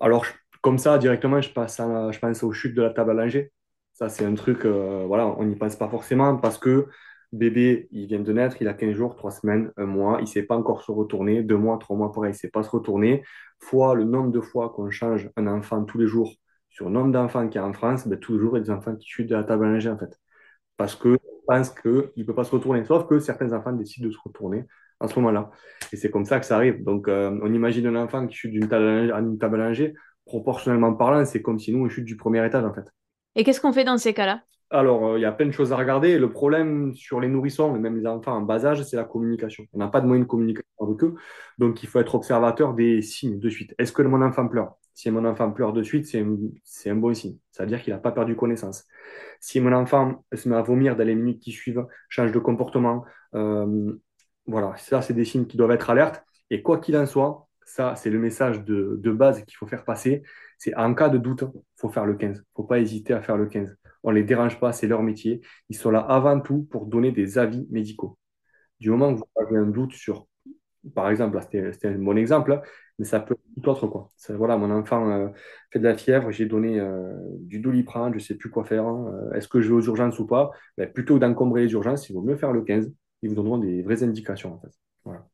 Alors, 0.00 0.26
comme 0.60 0.78
ça, 0.78 0.98
directement, 0.98 1.40
je, 1.40 1.50
passe 1.50 1.76
je 1.78 2.18
pense 2.18 2.42
aux 2.42 2.50
chutes 2.50 2.74
de 2.74 2.82
la 2.82 2.90
table 2.90 3.12
à 3.12 3.14
langer. 3.14 3.52
Ça, 3.92 4.08
c'est 4.08 4.24
un 4.24 4.34
truc, 4.34 4.66
voilà, 4.66 5.28
on 5.38 5.44
n'y 5.44 5.54
pense 5.54 5.76
pas 5.76 5.88
forcément 5.88 6.36
parce 6.36 6.58
que 6.58 6.88
bébé, 7.32 7.88
il 7.92 8.08
vient 8.08 8.20
de 8.20 8.32
naître, 8.32 8.56
il 8.60 8.68
a 8.68 8.74
15 8.74 8.92
jours, 8.92 9.14
3 9.14 9.30
semaines, 9.30 9.70
1 9.76 9.86
mois, 9.86 10.16
il 10.18 10.22
ne 10.22 10.26
sait 10.26 10.42
pas 10.42 10.56
encore 10.56 10.82
se 10.82 10.90
retourner, 10.90 11.42
2 11.42 11.56
mois, 11.56 11.78
3 11.78 11.96
mois, 11.96 12.12
pareil, 12.12 12.30
il 12.30 12.34
ne 12.34 12.38
sait 12.38 12.50
pas 12.50 12.64
se 12.64 12.70
retourner. 12.70 13.22
Fois 13.60 13.94
le 13.94 14.04
nombre 14.04 14.32
de 14.32 14.40
fois 14.40 14.70
qu'on 14.70 14.90
change 14.90 15.30
un 15.36 15.46
enfant 15.46 15.84
tous 15.84 15.96
les 15.96 16.06
jours 16.08 16.34
sur 16.76 16.84
le 16.84 16.92
nombre 16.92 17.10
d'enfants 17.10 17.48
qu'il 17.48 17.58
y 17.58 17.64
a 17.64 17.66
en 17.66 17.72
France, 17.72 18.06
ben, 18.06 18.18
toujours 18.18 18.58
il 18.58 18.60
y 18.60 18.60
a 18.60 18.64
des 18.64 18.70
enfants 18.70 18.94
qui 18.94 19.08
chutent 19.08 19.30
de 19.30 19.34
la 19.34 19.44
table 19.44 19.64
à 19.64 19.68
langer, 19.70 19.88
en 19.88 19.96
fait. 19.96 20.20
Parce 20.76 20.94
qu'on 20.94 21.16
pense 21.46 21.70
qu'il 21.70 22.10
ne 22.14 22.22
peut 22.22 22.34
pas 22.34 22.44
se 22.44 22.50
retourner. 22.50 22.84
Sauf 22.84 23.06
que 23.06 23.18
certains 23.18 23.50
enfants 23.54 23.72
décident 23.72 24.08
de 24.08 24.12
se 24.12 24.18
retourner 24.22 24.66
en 25.00 25.08
ce 25.08 25.18
moment-là. 25.18 25.50
Et 25.90 25.96
c'est 25.96 26.10
comme 26.10 26.26
ça 26.26 26.38
que 26.38 26.44
ça 26.44 26.56
arrive. 26.56 26.84
Donc, 26.84 27.08
euh, 27.08 27.40
on 27.42 27.54
imagine 27.54 27.86
un 27.86 27.96
enfant 27.96 28.26
qui 28.26 28.36
chute 28.36 28.50
d'une 28.50 28.68
table 28.68 29.10
à 29.10 29.20
une 29.20 29.38
table. 29.38 29.74
Proportionnellement 30.26 30.92
parlant, 30.92 31.24
c'est 31.24 31.40
comme 31.40 31.58
si 31.58 31.72
nous, 31.72 31.82
on 31.82 31.88
chute 31.88 32.04
du 32.04 32.18
premier 32.18 32.44
étage, 32.44 32.64
en 32.66 32.74
fait. 32.74 32.92
Et 33.36 33.42
qu'est-ce 33.42 33.62
qu'on 33.62 33.72
fait 33.72 33.84
dans 33.84 33.96
ces 33.96 34.12
cas-là? 34.12 34.42
Alors, 34.70 35.06
euh, 35.06 35.18
il 35.18 35.22
y 35.22 35.24
a 35.24 35.32
plein 35.32 35.46
de 35.46 35.52
choses 35.52 35.72
à 35.72 35.76
regarder. 35.76 36.18
Le 36.18 36.30
problème 36.30 36.94
sur 36.94 37.20
les 37.20 37.28
nourrissons, 37.28 37.76
et 37.76 37.78
même 37.78 37.96
les 37.96 38.06
enfants 38.06 38.32
en 38.32 38.42
bas 38.42 38.64
âge, 38.66 38.82
c'est 38.82 38.96
la 38.96 39.04
communication. 39.04 39.64
On 39.72 39.78
n'a 39.78 39.88
pas 39.88 40.00
de 40.00 40.06
moyen 40.06 40.22
de 40.22 40.28
communication 40.28 40.68
avec 40.80 41.02
eux. 41.04 41.14
Donc, 41.58 41.82
il 41.82 41.88
faut 41.88 42.00
être 42.00 42.14
observateur 42.16 42.74
des 42.74 43.00
signes 43.02 43.38
de 43.38 43.48
suite. 43.48 43.74
Est-ce 43.78 43.92
que 43.92 44.02
mon 44.02 44.22
enfant 44.22 44.48
pleure? 44.48 44.76
Si 44.94 45.10
mon 45.10 45.24
enfant 45.24 45.52
pleure 45.52 45.72
de 45.72 45.82
suite, 45.82 46.06
c'est 46.06 46.20
un, 46.20 46.36
c'est 46.64 46.90
un 46.90 46.96
bon 46.96 47.14
signe. 47.14 47.38
Ça 47.52 47.62
veut 47.62 47.68
dire 47.68 47.82
qu'il 47.82 47.92
n'a 47.92 47.98
pas 48.00 48.12
perdu 48.12 48.34
connaissance. 48.34 48.84
Si 49.40 49.60
mon 49.60 49.72
enfant 49.72 50.24
se 50.32 50.48
met 50.48 50.56
à 50.56 50.62
vomir 50.62 50.96
dans 50.96 51.04
les 51.04 51.14
minutes 51.14 51.40
qui 51.40 51.52
suivent, 51.52 51.86
change 52.08 52.32
de 52.32 52.38
comportement, 52.38 53.04
euh, 53.34 53.92
voilà, 54.46 54.74
ça, 54.78 55.02
c'est 55.02 55.14
des 55.14 55.24
signes 55.24 55.46
qui 55.46 55.56
doivent 55.56 55.72
être 55.72 55.90
alertes. 55.90 56.24
Et 56.50 56.62
quoi 56.62 56.78
qu'il 56.78 56.96
en 56.96 57.06
soit, 57.06 57.46
ça, 57.64 57.94
c'est 57.96 58.10
le 58.10 58.18
message 58.18 58.64
de, 58.64 58.98
de 59.00 59.12
base 59.12 59.44
qu'il 59.44 59.56
faut 59.56 59.66
faire 59.66 59.84
passer. 59.84 60.22
C'est 60.58 60.74
en 60.76 60.94
cas 60.94 61.08
de 61.08 61.18
doute, 61.18 61.44
il 61.54 61.80
faut 61.80 61.88
faire 61.90 62.06
le 62.06 62.14
15. 62.14 62.36
Il 62.36 62.40
ne 62.40 62.44
faut 62.54 62.64
pas 62.64 62.80
hésiter 62.80 63.12
à 63.12 63.20
faire 63.22 63.36
le 63.36 63.46
15 63.46 63.76
on 64.06 64.12
ne 64.12 64.16
les 64.16 64.24
dérange 64.24 64.60
pas, 64.60 64.72
c'est 64.72 64.86
leur 64.86 65.02
métier. 65.02 65.42
Ils 65.68 65.76
sont 65.76 65.90
là 65.90 66.00
avant 66.00 66.40
tout 66.40 66.62
pour 66.70 66.86
donner 66.86 67.10
des 67.12 67.38
avis 67.38 67.66
médicaux. 67.70 68.18
Du 68.80 68.90
moment 68.90 69.12
que 69.12 69.18
vous 69.18 69.44
avez 69.44 69.56
un 69.58 69.66
doute 69.66 69.92
sur, 69.94 70.28
par 70.94 71.10
exemple, 71.10 71.38
c'était 71.42 71.88
un 71.88 71.98
bon 71.98 72.16
exemple, 72.16 72.52
hein, 72.52 72.62
mais 72.98 73.04
ça 73.04 73.18
peut 73.18 73.34
être 73.34 73.62
tout 73.62 73.68
autre. 73.68 73.88
Quoi. 73.88 74.08
voilà, 74.30 74.56
mon 74.56 74.70
enfant 74.70 75.10
euh, 75.10 75.28
fait 75.72 75.80
de 75.80 75.84
la 75.84 75.96
fièvre, 75.96 76.30
j'ai 76.30 76.46
donné 76.46 76.78
euh, 76.78 77.14
du 77.40 77.58
doliprane, 77.58 78.12
je 78.12 78.18
ne 78.18 78.22
sais 78.22 78.36
plus 78.36 78.48
quoi 78.48 78.64
faire. 78.64 78.86
Hein. 78.86 79.12
Euh, 79.12 79.32
est-ce 79.34 79.48
que 79.48 79.60
je 79.60 79.68
vais 79.68 79.74
aux 79.74 79.82
urgences 79.82 80.20
ou 80.20 80.26
pas? 80.26 80.52
Ben, 80.78 80.90
Plutôt 80.92 81.14
que 81.14 81.20
d'encombrer 81.20 81.62
les 81.64 81.72
urgences, 81.72 82.08
il 82.08 82.14
vaut 82.14 82.22
mieux 82.22 82.36
faire 82.36 82.52
le 82.52 82.62
15. 82.62 82.92
Ils 83.22 83.28
vous 83.28 83.34
donneront 83.34 83.58
des 83.58 83.82
vraies 83.82 84.04
indications. 84.04 84.54
En 84.54 84.60
fait. 84.60 84.72
Voilà. 85.04 85.26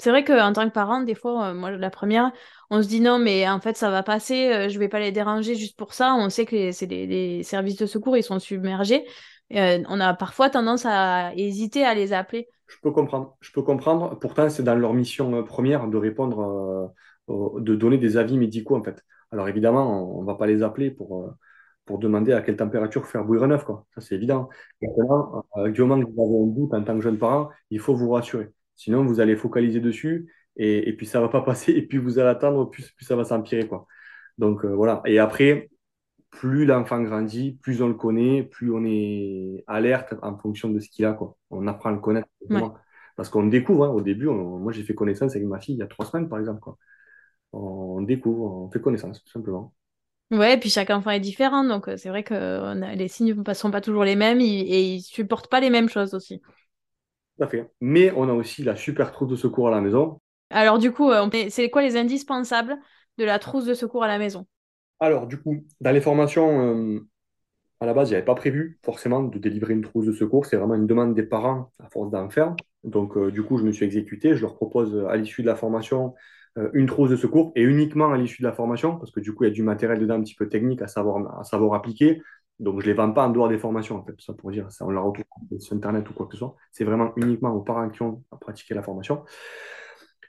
C'est 0.00 0.08
vrai 0.08 0.24
qu'en 0.24 0.52
tant 0.54 0.66
que 0.66 0.72
parent, 0.72 1.02
des 1.02 1.14
fois, 1.14 1.52
moi, 1.52 1.70
la 1.72 1.90
première, 1.90 2.32
on 2.70 2.82
se 2.82 2.88
dit 2.88 3.02
non, 3.02 3.18
mais 3.18 3.46
en 3.46 3.60
fait, 3.60 3.76
ça 3.76 3.90
va 3.90 4.02
passer, 4.02 4.64
je 4.64 4.68
je 4.70 4.78
vais 4.78 4.88
pas 4.88 4.98
les 4.98 5.12
déranger 5.12 5.56
juste 5.56 5.76
pour 5.76 5.92
ça. 5.92 6.14
On 6.14 6.30
sait 6.30 6.46
que 6.46 6.72
c'est 6.72 6.86
des, 6.86 7.42
services 7.42 7.76
de 7.76 7.84
secours, 7.84 8.16
ils 8.16 8.22
sont 8.22 8.38
submergés. 8.38 9.04
on 9.50 10.00
a 10.00 10.14
parfois 10.14 10.48
tendance 10.48 10.86
à 10.86 11.34
hésiter 11.34 11.84
à 11.84 11.94
les 11.94 12.14
appeler. 12.14 12.48
Je 12.66 12.76
peux 12.82 12.92
comprendre. 12.92 13.36
Je 13.40 13.52
peux 13.52 13.60
comprendre. 13.60 14.18
Pourtant, 14.18 14.48
c'est 14.48 14.62
dans 14.62 14.74
leur 14.74 14.94
mission 14.94 15.44
première 15.44 15.86
de 15.86 15.98
répondre, 15.98 16.94
de 17.28 17.74
donner 17.74 17.98
des 17.98 18.16
avis 18.16 18.38
médicaux, 18.38 18.76
en 18.76 18.82
fait. 18.82 19.04
Alors, 19.32 19.48
évidemment, 19.48 20.16
on 20.16 20.22
ne 20.22 20.26
va 20.26 20.34
pas 20.34 20.46
les 20.46 20.62
appeler 20.62 20.90
pour, 20.90 21.30
pour 21.84 21.98
demander 21.98 22.32
à 22.32 22.40
quelle 22.40 22.56
température 22.56 23.06
faire 23.06 23.24
bouillir 23.24 23.44
un 23.44 23.50
œuf, 23.50 23.64
quoi. 23.64 23.84
Ça, 23.94 24.00
c'est 24.00 24.14
évident. 24.14 24.48
Maintenant, 24.80 25.44
du 25.66 25.82
moment 25.82 26.02
que 26.02 26.10
vous 26.10 26.22
avez 26.22 26.42
un 26.42 26.46
doute 26.54 26.72
en 26.72 26.82
tant 26.84 26.94
que 26.94 27.02
jeune 27.02 27.18
parent, 27.18 27.50
il 27.68 27.80
faut 27.80 27.94
vous 27.94 28.10
rassurer. 28.10 28.50
Sinon, 28.80 29.04
vous 29.04 29.20
allez 29.20 29.36
focaliser 29.36 29.78
dessus 29.78 30.32
et, 30.56 30.94
puis 30.96 31.04
ça 31.04 31.18
ne 31.18 31.24
va 31.24 31.28
pas 31.28 31.42
passer 31.50 31.72
et 31.72 31.82
puis 31.82 31.98
vous 31.98 32.18
allez 32.18 32.30
attendre, 32.30 32.70
plus, 32.70 32.94
ça 32.98 33.14
va 33.14 33.24
s'empirer. 33.24 33.68
quoi. 33.68 33.86
Donc 34.38 34.64
euh, 34.64 34.74
voilà. 34.74 35.02
Et 35.04 35.18
après, 35.18 35.68
plus 36.30 36.64
l'enfant 36.64 37.02
grandit, 37.02 37.58
plus 37.60 37.82
on 37.82 37.88
le 37.88 37.94
connaît, 37.94 38.42
plus 38.42 38.72
on 38.72 38.82
est 38.86 39.64
alerte 39.66 40.14
en 40.22 40.38
fonction 40.38 40.70
de 40.70 40.80
ce 40.80 40.88
qu'il 40.88 41.04
a. 41.04 41.12
Quoi. 41.12 41.36
On 41.50 41.66
apprend 41.66 41.90
à 41.90 41.92
le 41.92 41.98
connaître. 41.98 42.28
Parce 43.16 43.28
qu'on 43.28 43.46
découvre. 43.48 43.84
Hein. 43.84 43.90
Au 43.90 44.00
début, 44.00 44.28
moi 44.28 44.72
j'ai 44.72 44.82
fait 44.82 44.94
connaissance 44.94 45.36
avec 45.36 45.46
ma 45.46 45.60
fille 45.60 45.74
il 45.74 45.78
y 45.78 45.82
a 45.82 45.86
trois 45.86 46.06
semaines, 46.06 46.30
par 46.30 46.38
exemple. 46.38 46.60
Quoi. 46.60 46.78
On 47.52 48.00
découvre, 48.00 48.64
on 48.64 48.70
fait 48.70 48.80
connaissance, 48.80 49.22
tout 49.22 49.30
simplement. 49.30 49.74
Ouais, 50.30 50.58
puis 50.58 50.70
chaque 50.70 50.88
enfant 50.88 51.10
est 51.10 51.20
différent, 51.20 51.64
donc 51.64 51.88
euh, 51.88 51.96
c'est 51.98 52.08
vrai 52.08 52.22
que 52.22 52.94
les 52.94 53.08
signes 53.08 53.34
ne 53.34 53.52
sont 53.52 53.72
pas 53.72 53.80
toujours 53.80 54.04
les 54.04 54.16
mêmes 54.16 54.40
et, 54.40 54.44
et 54.44 54.94
ils 54.94 55.02
supportent 55.02 55.50
pas 55.50 55.60
les 55.60 55.70
mêmes 55.70 55.88
choses 55.88 56.14
aussi 56.14 56.40
fait. 57.48 57.70
Mais 57.80 58.12
on 58.16 58.28
a 58.28 58.32
aussi 58.32 58.62
la 58.62 58.76
super 58.76 59.12
trousse 59.12 59.28
de 59.30 59.36
secours 59.36 59.68
à 59.68 59.70
la 59.70 59.80
maison. 59.80 60.20
Alors 60.50 60.78
du 60.78 60.92
coup, 60.92 61.10
euh, 61.10 61.28
c'est 61.48 61.70
quoi 61.70 61.82
les 61.82 61.96
indispensables 61.96 62.78
de 63.18 63.24
la 63.24 63.38
trousse 63.38 63.64
de 63.64 63.74
secours 63.74 64.04
à 64.04 64.08
la 64.08 64.18
maison? 64.18 64.46
Alors 64.98 65.26
du 65.26 65.38
coup, 65.38 65.64
dans 65.80 65.92
les 65.92 66.00
formations, 66.00 66.74
euh, 66.74 67.06
à 67.80 67.86
la 67.86 67.94
base, 67.94 68.08
il 68.08 68.12
n'y 68.12 68.16
avait 68.16 68.24
pas 68.24 68.34
prévu 68.34 68.78
forcément 68.84 69.22
de 69.22 69.38
délivrer 69.38 69.74
une 69.74 69.82
trousse 69.82 70.06
de 70.06 70.12
secours. 70.12 70.46
C'est 70.46 70.56
vraiment 70.56 70.74
une 70.74 70.86
demande 70.86 71.14
des 71.14 71.22
parents 71.22 71.72
à 71.78 71.88
force 71.88 72.10
d'en 72.10 72.28
faire. 72.30 72.54
Donc 72.84 73.16
euh, 73.16 73.30
du 73.30 73.42
coup, 73.42 73.58
je 73.58 73.64
me 73.64 73.72
suis 73.72 73.84
exécuté. 73.84 74.34
Je 74.34 74.42
leur 74.42 74.54
propose 74.54 75.06
à 75.08 75.16
l'issue 75.16 75.42
de 75.42 75.46
la 75.46 75.56
formation 75.56 76.14
une 76.74 76.86
trousse 76.86 77.10
de 77.10 77.16
secours 77.16 77.52
et 77.54 77.62
uniquement 77.62 78.12
à 78.12 78.18
l'issue 78.18 78.42
de 78.42 78.46
la 78.48 78.52
formation, 78.52 78.96
parce 78.96 79.12
que 79.12 79.20
du 79.20 79.32
coup, 79.32 79.44
il 79.44 79.46
y 79.46 79.50
a 79.50 79.54
du 79.54 79.62
matériel 79.62 80.00
dedans 80.00 80.16
un 80.16 80.20
petit 80.22 80.34
peu 80.34 80.48
technique 80.48 80.82
à 80.82 80.88
savoir, 80.88 81.38
à 81.40 81.44
savoir 81.44 81.74
appliquer. 81.74 82.20
Donc, 82.60 82.80
je 82.80 82.86
ne 82.86 82.90
les 82.90 82.96
vends 82.96 83.10
pas 83.10 83.26
en 83.26 83.30
dehors 83.30 83.48
des 83.48 83.58
formations, 83.58 83.96
en 83.96 84.04
fait, 84.04 84.14
ça 84.18 84.34
pour 84.34 84.50
dire, 84.50 84.70
ça, 84.70 84.84
on 84.86 84.90
la 84.90 85.00
retrouve 85.00 85.24
sur 85.58 85.74
Internet 85.74 86.08
ou 86.10 86.12
quoi 86.12 86.26
que 86.26 86.32
ce 86.32 86.38
soit. 86.38 86.54
C'est 86.70 86.84
vraiment 86.84 87.12
uniquement 87.16 87.52
aux 87.52 87.62
parents 87.62 87.88
qui 87.88 88.02
ont 88.02 88.22
à 88.30 88.36
pratiquer 88.36 88.74
la 88.74 88.82
formation. 88.82 89.24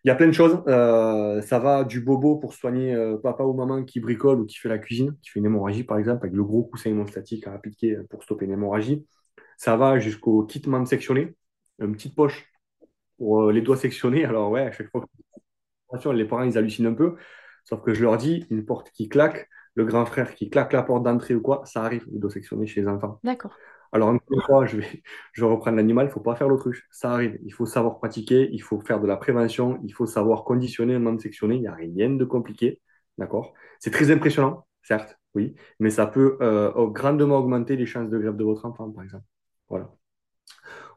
Il 0.03 0.07
y 0.07 0.11
a 0.11 0.15
plein 0.15 0.27
de 0.27 0.31
choses. 0.31 0.63
Euh, 0.67 1.41
ça 1.41 1.59
va 1.59 1.83
du 1.83 2.00
bobo 2.00 2.38
pour 2.38 2.53
soigner 2.53 2.95
euh, 2.95 3.17
papa 3.17 3.43
ou 3.43 3.53
maman 3.53 3.83
qui 3.83 4.00
bricole 4.00 4.39
ou 4.41 4.45
qui 4.45 4.57
fait 4.57 4.69
la 4.69 4.79
cuisine, 4.79 5.15
qui 5.21 5.29
fait 5.29 5.39
une 5.39 5.45
hémorragie, 5.45 5.83
par 5.83 5.97
exemple, 6.00 6.25
avec 6.25 6.35
le 6.35 6.43
gros 6.43 6.63
coussin 6.63 6.89
hémostatique 6.89 7.45
à 7.47 7.53
appliquer 7.53 7.97
pour 8.09 8.23
stopper 8.23 8.45
une 8.45 8.51
hémorragie. 8.51 9.05
Ça 9.57 9.75
va 9.75 10.00
jusqu'au 10.00 10.43
kit 10.43 10.61
membre 10.67 10.88
sectionné, 10.88 11.35
une 11.79 11.91
petite 11.91 12.15
poche 12.15 12.51
pour 13.17 13.43
euh, 13.43 13.51
les 13.51 13.61
doigts 13.61 13.77
sectionnés. 13.77 14.25
Alors, 14.25 14.50
ouais, 14.50 14.61
à 14.61 14.71
chaque 14.71 14.89
fois, 14.89 15.05
les 16.13 16.25
parents, 16.25 16.43
ils 16.43 16.57
hallucinent 16.57 16.88
un 16.88 16.93
peu. 16.93 17.15
Sauf 17.65 17.81
que 17.83 17.93
je 17.93 18.01
leur 18.01 18.17
dis, 18.17 18.45
une 18.50 18.65
porte 18.65 18.89
qui 18.91 19.07
claque, 19.07 19.47
le 19.75 19.85
grand 19.85 20.05
frère 20.05 20.35
qui 20.35 20.49
claque 20.49 20.73
la 20.73 20.83
porte 20.83 21.03
d'entrée 21.03 21.35
ou 21.35 21.41
quoi, 21.41 21.61
ça 21.65 21.83
arrive, 21.83 22.05
il 22.11 22.19
doit 22.19 22.31
sectionner 22.31 22.67
chez 22.67 22.81
les 22.81 22.87
enfants. 22.87 23.19
D'accord. 23.23 23.55
Alors, 23.93 24.09
encore 24.09 24.27
une 24.31 24.41
fois, 24.41 24.65
je 24.67 24.77
vais, 24.77 25.03
je 25.33 25.45
reprendre 25.45 25.77
l'animal, 25.77 26.05
il 26.05 26.09
ne 26.09 26.13
faut 26.13 26.19
pas 26.19 26.35
faire 26.35 26.47
l'autruche. 26.47 26.87
Ça 26.91 27.11
arrive. 27.11 27.37
Il 27.43 27.53
faut 27.53 27.65
savoir 27.65 27.99
pratiquer, 27.99 28.49
il 28.51 28.61
faut 28.61 28.79
faire 28.79 28.99
de 28.99 29.07
la 29.07 29.17
prévention, 29.17 29.79
il 29.83 29.93
faut 29.93 30.05
savoir 30.05 30.43
conditionner 30.43 30.95
un 30.95 30.99
membre 30.99 31.21
sectionné. 31.21 31.55
Il 31.55 31.61
n'y 31.61 31.67
a 31.67 31.75
rien 31.75 32.09
de 32.09 32.25
compliqué. 32.25 32.79
D'accord? 33.17 33.53
C'est 33.79 33.91
très 33.91 34.11
impressionnant, 34.11 34.65
certes, 34.83 35.19
oui, 35.35 35.55
mais 35.79 35.89
ça 35.89 36.07
peut 36.07 36.37
euh, 36.41 36.87
grandement 36.87 37.37
augmenter 37.37 37.75
les 37.75 37.85
chances 37.85 38.09
de 38.09 38.17
grève 38.17 38.35
de 38.35 38.43
votre 38.43 38.65
enfant, 38.65 38.89
par 38.91 39.03
exemple. 39.03 39.25
Voilà. 39.69 39.91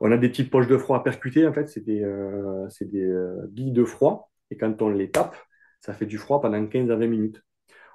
On 0.01 0.11
a 0.13 0.17
des 0.17 0.29
petites 0.29 0.51
poches 0.51 0.67
de 0.67 0.77
froid 0.79 0.99
à 0.99 1.01
percuter, 1.01 1.47
en 1.47 1.53
fait, 1.53 1.69
c'est 1.69 1.85
des, 1.85 2.03
euh, 2.03 2.69
des 2.81 3.05
euh, 3.05 3.47
billes 3.49 3.73
de 3.73 3.85
froid. 3.85 4.31
Et 4.51 4.57
quand 4.57 4.83
on 4.83 4.89
les 4.91 5.11
tape, 5.11 5.37
ça 5.81 5.95
fait 5.95 6.07
du 6.07 6.19
froid 6.19 6.41
pendant 6.41 6.65
15 6.67 6.91
à 6.91 6.97
20 6.97 7.07
minutes. 7.07 7.43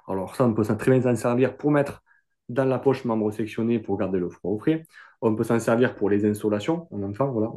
Alors 0.08 0.34
ça, 0.36 0.44
on 0.44 0.54
peut 0.54 0.64
très 0.64 0.90
bien 0.90 1.02
s'en 1.02 1.16
servir 1.16 1.56
pour 1.56 1.70
mettre 1.70 2.02
dans 2.48 2.64
la 2.64 2.78
poche 2.78 3.04
membre 3.04 3.30
sectionné 3.30 3.78
pour 3.78 3.96
garder 3.96 4.18
le 4.18 4.28
froid 4.28 4.52
au 4.52 4.58
frais. 4.58 4.84
On 5.22 5.34
peut 5.34 5.44
s'en 5.44 5.58
servir 5.58 5.94
pour 5.94 6.10
les 6.10 6.24
insolations. 6.24 6.88
Un 6.92 7.02
enfant, 7.02 7.30
voilà, 7.30 7.50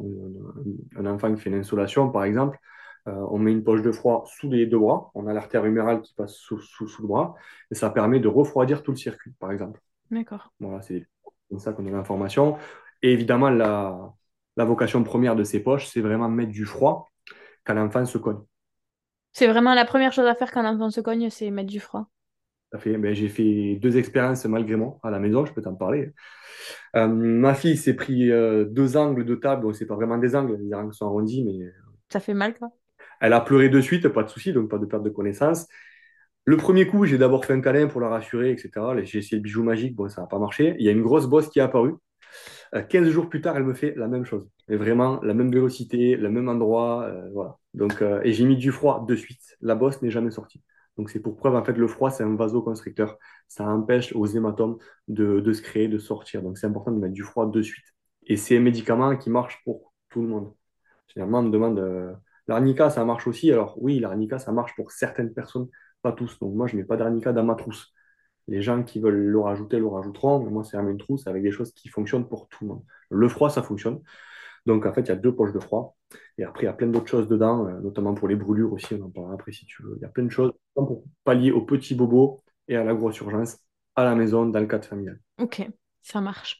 un 0.98 1.06
enfant 1.06 1.34
qui 1.34 1.42
fait 1.42 1.50
une 1.50 1.58
insolation, 1.58 2.10
par 2.10 2.26
exemple, 2.26 2.60
euh, 3.08 3.26
on 3.32 3.38
met 3.38 3.52
une 3.52 3.64
poche 3.64 3.82
de 3.82 3.92
froid 3.92 4.24
sous 4.28 4.50
les 4.50 4.66
deux 4.66 4.80
bras. 4.80 5.12
On 5.14 5.28
a 5.28 5.34
l'artère 5.34 5.66
humérale 5.66 6.02
qui 6.02 6.14
passe 6.14 6.36
sous, 6.36 6.58
le 6.58 7.08
bras 7.08 7.36
et 7.72 7.76
ça 7.76 7.90
permet 7.90 8.20
de 8.20 8.28
refroidir 8.28 8.84
tout 8.84 8.92
le 8.92 8.98
circuit, 8.98 9.34
par 9.40 9.52
exemple. 9.52 9.82
D'accord. 10.12 10.54
Voilà, 10.60 10.82
c'est 10.82 11.06
comme 11.50 11.60
ça 11.60 11.74
qu'on 11.74 11.86
a 11.88 11.92
l'information. 11.92 12.58
Et 13.02 13.12
évidemment, 13.12 13.50
la, 13.50 14.14
la 14.56 14.66
vocation 14.66 15.04
première 15.04 15.36
de 15.36 15.44
ces 15.44 15.62
poches, 15.62 15.88
c'est 15.88 16.02
vraiment 16.02 16.30
mettre 16.30 16.52
du 16.52 16.66
froid 16.66 17.10
quand 17.66 17.74
l'enfant 17.74 18.06
se 18.06 18.18
cogne. 18.18 18.42
C'est 19.34 19.48
vraiment 19.48 19.74
la 19.74 19.86
première 19.86 20.14
chose 20.14 20.28
à 20.28 20.36
faire 20.36 20.52
quand 20.52 20.62
l'enfant 20.62 20.92
se 20.92 21.02
cogne, 21.02 21.30
c'est 21.30 21.50
mettre 21.50 21.72
du 21.72 21.80
froid. 21.80 22.08
Ben, 22.74 23.14
j'ai 23.14 23.30
fait 23.30 23.76
deux 23.76 23.98
expériences 23.98 24.46
malgré 24.46 24.76
moi 24.76 24.98
à 25.04 25.12
la 25.12 25.20
maison, 25.20 25.46
je 25.46 25.54
peux 25.54 25.62
t'en 25.62 25.76
parler. 25.76 26.12
Euh, 26.96 27.08
ma 27.08 27.54
fille 27.54 27.78
s'est 27.78 27.96
pris 27.96 28.32
euh, 28.32 28.66
deux 28.66 28.98
angles 28.98 29.26
de 29.26 29.36
table, 29.36 29.62
bon, 29.62 29.74
c'est 29.74 29.86
pas 29.86 29.96
vraiment 29.96 30.18
des 30.18 30.36
angles, 30.36 30.58
les 30.60 30.74
angles 30.74 30.94
sont 30.94 31.06
arrondis, 31.06 31.44
mais. 31.44 31.72
Ça 32.12 32.20
fait 32.20 32.34
mal, 32.34 32.56
quoi. 32.56 32.70
Elle 33.22 33.34
a 33.34 33.42
pleuré 33.42 33.70
de 33.70 33.80
suite, 33.80 34.08
pas 34.10 34.24
de 34.24 34.30
souci, 34.30 34.54
donc 34.54 34.70
pas 34.70 34.80
de 34.80 34.86
perte 34.86 35.04
de 35.04 35.10
connaissance. 35.10 35.68
Le 36.46 36.58
premier 36.58 36.88
coup, 36.88 37.06
j'ai 37.06 37.18
d'abord 37.18 37.46
fait 37.46 37.54
un 37.54 37.62
câlin 37.62 37.88
pour 37.88 38.02
la 38.02 38.10
rassurer, 38.10 38.52
etc. 38.52 38.72
J'ai 39.04 39.20
essayé 39.20 39.38
le 39.38 39.44
bijou 39.44 39.64
magique, 39.64 39.96
bon, 39.96 40.10
ça 40.10 40.22
n'a 40.22 40.28
pas 40.28 40.40
marché. 40.40 40.76
Il 40.80 40.86
y 40.86 40.90
a 40.90 40.92
une 40.92 41.04
grosse 41.04 41.28
bosse 41.28 41.50
qui 41.50 41.60
est 41.60 41.62
apparue. 41.62 41.94
15 42.90 43.08
euh, 43.08 43.12
jours 43.12 43.30
plus 43.30 43.40
tard, 43.40 43.56
elle 43.56 43.64
me 43.64 43.76
fait 43.76 43.94
la 43.96 44.08
même 44.08 44.26
chose. 44.26 44.50
Et 44.68 44.78
vraiment, 44.78 45.22
la 45.22 45.36
même 45.36 45.52
vélocité, 45.52 46.16
le 46.16 46.30
même 46.30 46.50
endroit, 46.50 47.10
voilà. 47.34 47.58
Donc, 47.76 48.04
et 48.24 48.34
j'ai 48.34 48.46
mis 48.46 48.58
du 48.58 48.72
froid 48.72 49.06
de 49.08 49.16
suite. 49.16 49.58
La 49.62 49.76
bosse 49.76 50.02
n'est 50.02 50.10
jamais 50.10 50.32
sortie. 50.32 50.62
Donc 50.98 51.10
c'est 51.10 51.20
pour 51.20 51.36
preuve, 51.36 51.56
en 51.56 51.64
fait, 51.64 51.74
le 51.74 51.88
froid, 51.88 52.12
c'est 52.12 52.24
un 52.24 52.36
vasoconstricteur. 52.36 53.18
Ça 53.48 53.66
empêche 53.68 54.14
aux 54.16 54.26
hématomes 54.26 54.78
de, 55.08 55.54
se 55.54 55.62
créer, 55.62 55.88
de 55.88 55.98
sortir. 55.98 56.44
Donc 56.44 56.58
c'est 56.58 56.68
important 56.68 56.92
de 56.92 57.00
mettre 57.00 57.14
du 57.14 57.24
froid 57.24 57.50
de 57.50 57.62
suite. 57.62 57.86
Et 58.28 58.38
c'est 58.38 58.58
un 58.58 58.62
médicament 58.62 59.18
qui 59.18 59.30
marche 59.30 59.62
pour 59.64 59.94
tout 60.10 60.22
le 60.22 60.28
monde. 60.28 60.54
Généralement, 61.08 61.40
on 61.40 61.44
me 61.44 61.52
demande, 61.52 61.80
euh, 61.80 62.14
l'arnica, 62.48 62.90
ça 62.90 63.04
marche 63.06 63.28
aussi. 63.28 63.52
Alors 63.52 63.76
oui, 63.82 64.00
l'arnica, 64.00 64.40
ça 64.40 64.52
marche 64.52 64.76
pour 64.76 64.92
certaines 64.92 65.34
personnes, 65.34 65.68
pas 66.02 66.12
tous. 66.12 66.40
Donc 66.40 66.54
moi, 66.56 66.68
je 66.68 66.76
ne 66.76 66.82
mets 66.82 66.88
pas 66.88 66.98
d'arnica 66.98 67.34
dans 67.34 67.44
ma 67.44 67.56
trousse. 67.56 67.94
Les 68.48 68.62
gens 68.62 68.84
qui 68.84 69.00
veulent 69.00 69.16
le 69.16 69.40
rajouter, 69.40 69.80
le 69.80 69.88
rajouteront. 69.88 70.40
Moi, 70.50 70.64
c'est 70.64 70.78
une 70.78 70.98
trousse 70.98 71.28
avec 71.28 71.44
des 71.44 71.52
choses 71.52 71.74
qui 71.74 71.90
fonctionnent 71.90 72.28
pour 72.28 72.50
tout 72.50 72.66
le 72.66 72.70
monde. 72.70 72.84
Le 73.10 73.28
froid, 73.30 73.50
ça 73.50 73.64
fonctionne. 73.64 74.02
Donc, 74.66 74.86
en 74.86 74.94
fait, 74.94 75.02
il 75.02 75.08
y 75.10 75.12
a 75.12 75.16
deux 75.16 75.36
poches 75.36 75.54
de 75.54 75.60
froid. 75.60 75.96
Et 76.38 76.44
après, 76.44 76.64
il 76.64 76.66
y 76.66 76.70
a 76.70 76.74
plein 76.74 76.88
d'autres 76.88 77.08
choses 77.08 77.28
dedans, 77.28 77.68
euh, 77.68 77.80
notamment 77.82 78.14
pour 78.14 78.28
les 78.28 78.36
brûlures 78.36 78.72
aussi. 78.74 78.96
On 78.96 79.06
en 79.06 79.10
parlera 79.10 79.34
après 79.34 79.52
si 79.52 79.66
tu 79.66 79.84
veux. 79.84 79.94
Il 79.98 80.02
y 80.02 80.06
a 80.06 80.10
plein 80.10 80.24
de 80.24 80.30
choses 80.30 80.52
pour 80.74 81.04
pallier 81.24 81.52
aux 81.52 81.62
petits 81.62 81.96
bobos 81.96 82.44
et 82.68 82.76
à 82.76 82.84
la 82.84 82.94
grosse 82.94 83.20
urgence 83.20 83.58
à 83.96 84.04
la 84.04 84.16
maison 84.16 84.46
dans 84.46 84.60
le 84.60 84.66
cadre 84.66 84.86
familial. 84.86 85.20
Ok, 85.40 85.68
ça 86.02 86.22
marche. 86.22 86.60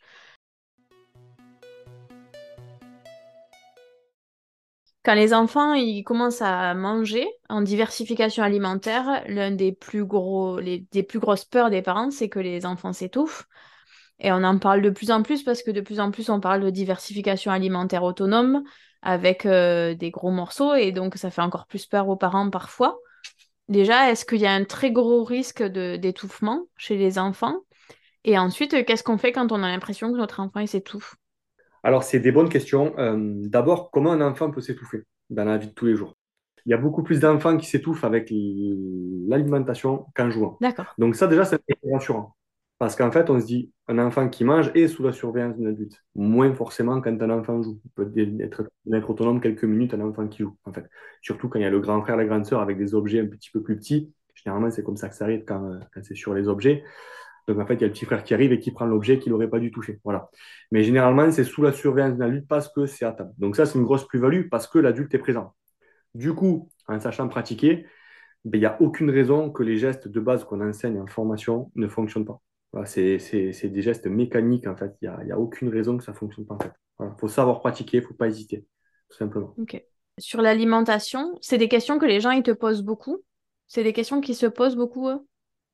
Quand 5.04 5.16
les 5.16 5.34
enfants 5.34 5.76
commencent 6.06 6.42
à 6.42 6.74
manger 6.76 7.28
en 7.50 7.62
diversification 7.62 8.42
alimentaire, 8.42 9.24
l'un 9.28 9.52
des 9.52 9.74
plus 9.74 10.06
gros, 10.06 10.60
les, 10.60 10.88
des 10.92 11.04
plus 11.04 11.20
grosses 11.20 11.44
peurs 11.44 11.70
des 11.70 11.82
parents, 11.82 12.10
c'est 12.10 12.30
que 12.30 12.40
les 12.40 12.66
enfants 12.66 12.94
s'étouffent. 12.94 13.50
Et 14.20 14.32
on 14.32 14.44
en 14.44 14.58
parle 14.58 14.82
de 14.82 14.90
plus 14.90 15.12
en 15.12 15.24
plus 15.24 15.44
parce 15.44 15.64
que 15.64 15.72
de 15.72 15.82
plus 15.82 16.00
en 16.00 16.12
plus 16.12 16.30
on 16.30 16.40
parle 16.40 16.62
de 16.62 16.70
diversification 16.70 17.52
alimentaire 17.52 18.04
autonome 18.04 18.64
avec 19.02 19.46
euh, 19.46 19.96
des 19.96 20.12
gros 20.12 20.32
morceaux 20.32 20.76
et 20.76 20.92
donc 20.92 21.16
ça 21.16 21.30
fait 21.30 21.42
encore 21.42 21.68
plus 21.68 21.86
peur 21.86 22.08
aux 22.08 22.16
parents 22.16 22.50
parfois. 22.50 23.00
Déjà, 23.70 24.12
est-ce 24.12 24.26
qu'il 24.26 24.40
y 24.40 24.46
a 24.46 24.52
un 24.52 24.66
très 24.66 24.92
gros 24.92 25.24
risque 25.24 25.64
d'étouffement 25.64 26.68
chez 26.78 26.98
les 26.98 27.18
enfants? 27.18 27.60
Et 28.26 28.38
ensuite, 28.38 28.86
qu'est-ce 28.86 29.04
qu'on 29.04 29.18
fait 29.18 29.32
quand 29.32 29.52
on 29.52 29.64
a 29.64 29.70
l'impression 29.70 30.12
que 30.12 30.18
notre 30.18 30.42
enfant 30.42 30.66
s'étouffe? 30.66 31.16
Alors, 31.82 32.04
c'est 32.04 32.20
des 32.20 32.32
bonnes 32.32 32.50
questions. 32.50 32.94
Euh, 32.98 33.18
d'abord, 33.18 33.92
comment 33.92 34.12
un 34.12 34.22
enfant 34.22 34.52
peut 34.52 34.62
s'étouffer 34.62 35.04
dans 35.30 35.46
la 35.46 35.58
vie 35.58 35.68
de 35.68 35.74
tous 35.74 35.86
les 35.86 35.96
jours? 35.96 36.16
Il 36.66 36.70
y 36.70 36.74
a 36.74 36.78
beaucoup 36.78 37.04
plus 37.04 37.20
d'enfants 37.20 37.58
qui 37.58 37.66
s'étouffent 37.66 38.06
avec 38.06 38.30
l'alimentation 38.32 40.06
qu'en 40.16 40.30
jouant. 40.30 40.58
D'accord. 40.62 40.94
Donc 40.98 41.16
ça, 41.16 41.28
déjà, 41.28 41.44
c'est 41.44 41.60
rassurant. 41.92 42.36
Parce 42.80 42.96
qu'en 42.96 43.12
fait, 43.12 43.30
on 43.30 43.40
se 43.40 43.46
dit, 43.46 43.72
un 43.88 44.00
enfant 44.00 44.28
qui 44.30 44.44
mange 44.44 44.72
est 44.76 44.88
sous 44.88 45.04
la 45.04 45.14
surveillance 45.14 45.58
d'un 45.58 45.70
adulte. 45.70 46.04
Moins 46.16 46.54
forcément 46.54 47.00
quand 47.02 47.22
un 47.22 47.30
enfant 47.30 47.62
joue. 47.62 47.80
Il 47.86 47.92
peut 47.92 48.12
être, 48.42 49.10
autonome 49.10 49.42
quelques 49.42 49.64
minutes, 49.64 49.94
un 49.94 50.02
enfant 50.02 50.28
qui 50.28 50.44
joue, 50.44 50.58
en 50.66 50.74
fait. 50.74 50.90
Surtout 51.22 51.50
quand 51.50 51.60
il 51.60 51.62
y 51.62 51.66
a 51.66 51.70
le 51.70 51.80
grand 51.80 52.02
frère, 52.02 52.18
la 52.18 52.26
grande 52.26 52.46
sœur 52.46 52.62
avec 52.62 52.78
des 52.78 52.94
objets 52.94 53.22
un 53.22 53.28
petit 53.28 53.52
peu 53.52 53.62
plus 53.62 53.78
petits. 53.78 54.14
Généralement, 54.36 54.70
c'est 54.70 54.84
comme 54.84 54.98
ça 54.98 55.10
que 55.10 55.16
ça 55.16 55.26
arrive 55.26 55.44
quand, 55.46 55.80
c'est 56.02 56.16
sur 56.16 56.34
les 56.34 56.48
objets. 56.48 56.84
Donc, 57.48 57.60
en 57.60 57.66
fait, 57.66 57.76
il 57.76 57.82
y 57.82 57.84
a 57.84 57.88
le 57.88 57.94
petit 57.94 58.06
frère 58.06 58.24
qui 58.24 58.34
arrive 58.34 58.54
et 58.54 58.60
qui 58.60 58.72
prend 58.72 58.86
l'objet 58.86 59.20
qu'il 59.20 59.32
n'aurait 59.32 59.50
pas 59.50 59.60
dû 59.60 59.72
toucher. 59.72 60.00
Voilà. 60.04 60.30
Mais 60.72 60.84
généralement, 60.84 61.30
c'est 61.32 61.44
sous 61.44 61.62
la 61.62 61.74
surveillance 61.74 62.18
d'un 62.18 62.28
adulte 62.28 62.48
parce 62.48 62.70
que 62.70 62.86
c'est 62.86 63.06
à 63.06 63.12
table. 63.12 63.34
Donc, 63.38 63.56
ça, 63.56 63.66
c'est 63.66 63.78
une 63.78 63.86
grosse 63.86 64.08
plus-value 64.08 64.50
parce 64.50 64.68
que 64.68 64.80
l'adulte 64.80 65.14
est 65.14 65.20
présent. 65.20 65.54
Du 66.16 66.34
coup, 66.34 66.70
en 66.88 67.00
sachant 67.00 67.28
pratiquer, 67.28 67.86
ben, 68.46 68.58
il 68.58 68.62
n'y 68.62 68.66
a 68.66 68.82
aucune 68.82 69.10
raison 69.10 69.52
que 69.52 69.64
les 69.64 69.78
gestes 69.78 70.08
de 70.08 70.20
base 70.20 70.44
qu'on 70.44 70.62
enseigne 70.62 71.00
en 71.00 71.08
formation 71.08 71.72
ne 71.76 71.88
fonctionnent 71.88 72.26
pas 72.26 72.42
c'est 72.86 73.70
des 73.70 73.82
gestes 73.82 74.08
mécaniques, 74.08 74.68
en 74.68 74.76
fait. 74.76 74.96
Il 75.02 75.10
n'y 75.26 75.32
a, 75.32 75.36
a, 75.36 75.38
aucune 75.38 75.70
raison 75.70 75.98
que 75.98 76.04
ça 76.04 76.12
ne 76.12 76.18
fonctionne 76.18 76.46
pas, 76.46 76.58
Il 77.00 77.08
faut 77.20 77.28
savoir 77.28 77.60
pratiquer, 77.60 77.98
il 77.98 78.02
ne 78.02 78.08
faut 78.08 78.14
pas 78.14 78.28
hésiter, 78.28 78.66
tout 79.10 79.18
simplement. 79.18 79.56
Sur 80.20 80.42
l'alimentation, 80.42 81.38
c'est 81.42 81.58
des 81.58 81.68
questions 81.68 81.98
que 81.98 82.06
les 82.06 82.20
gens 82.20 82.32
ils 82.32 82.44
te 82.44 82.52
posent 82.52 82.84
beaucoup 82.84 83.24
C'est 83.68 83.84
des 83.84 83.94
questions 83.94 84.22
qui 84.22 84.36
se 84.36 84.46
posent 84.46 84.76
beaucoup, 84.76 85.10
eux 85.10 85.20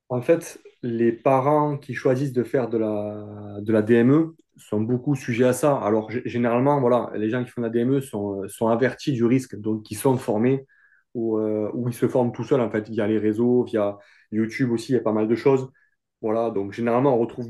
En 0.08 0.22
fait, 0.22 0.60
les 0.82 1.12
parents 1.12 1.76
qui 1.76 1.94
choisissent 1.94 2.32
de 2.32 2.42
faire 2.42 2.68
de 2.68 2.78
la, 2.78 3.60
de 3.60 3.72
la 3.72 3.82
DME 3.82 4.36
sont 4.56 4.80
beaucoup 4.80 5.14
sujets 5.14 5.44
à 5.44 5.52
ça. 5.52 5.76
Alors, 5.76 6.10
généralement, 6.10 6.80
voilà, 6.80 7.10
les 7.14 7.30
gens 7.30 7.44
qui 7.44 7.50
font 7.50 7.62
de 7.62 7.66
la 7.66 7.72
DME 7.72 8.00
sont, 8.00 8.46
sont 8.48 8.68
avertis 8.68 9.12
du 9.12 9.24
risque, 9.24 9.56
donc 9.56 9.90
ils 9.90 9.96
sont 9.96 10.16
formés 10.16 10.66
ou, 11.14 11.38
euh, 11.38 11.70
ou 11.74 11.88
ils 11.88 11.94
se 11.94 12.08
forment 12.08 12.32
tout 12.32 12.44
seuls, 12.44 12.60
en 12.60 12.70
fait, 12.70 12.88
via 12.88 13.06
les 13.06 13.18
réseaux, 13.18 13.64
via 13.64 13.98
YouTube 14.32 14.70
aussi, 14.70 14.92
il 14.92 14.94
y 14.96 14.98
a 14.98 15.02
pas 15.02 15.12
mal 15.12 15.28
de 15.28 15.34
choses. 15.34 15.70
Voilà, 16.22 16.50
donc 16.50 16.72
généralement, 16.72 17.14
on 17.16 17.18
retrouve 17.18 17.46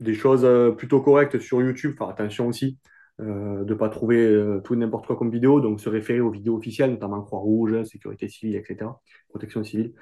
des 0.00 0.14
choses 0.14 0.44
euh, 0.44 0.70
plutôt 0.72 1.00
correctes 1.00 1.38
sur 1.40 1.62
YouTube. 1.62 1.94
Enfin, 1.98 2.10
attention 2.10 2.46
aussi 2.48 2.78
euh, 3.20 3.64
de 3.64 3.74
ne 3.74 3.78
pas 3.78 3.88
trouver 3.88 4.18
euh, 4.18 4.60
tout 4.60 4.74
n'importe 4.76 5.06
quoi 5.06 5.16
comme 5.16 5.30
vidéo, 5.30 5.60
donc 5.60 5.80
se 5.80 5.88
référer 5.88 6.20
aux 6.20 6.30
vidéos 6.30 6.56
officielles, 6.56 6.90
notamment 6.90 7.22
Croix-Rouge, 7.22 7.84
Sécurité 7.84 8.28
civile, 8.28 8.56
etc., 8.56 8.90
protection 9.28 9.64
civile. 9.64 9.94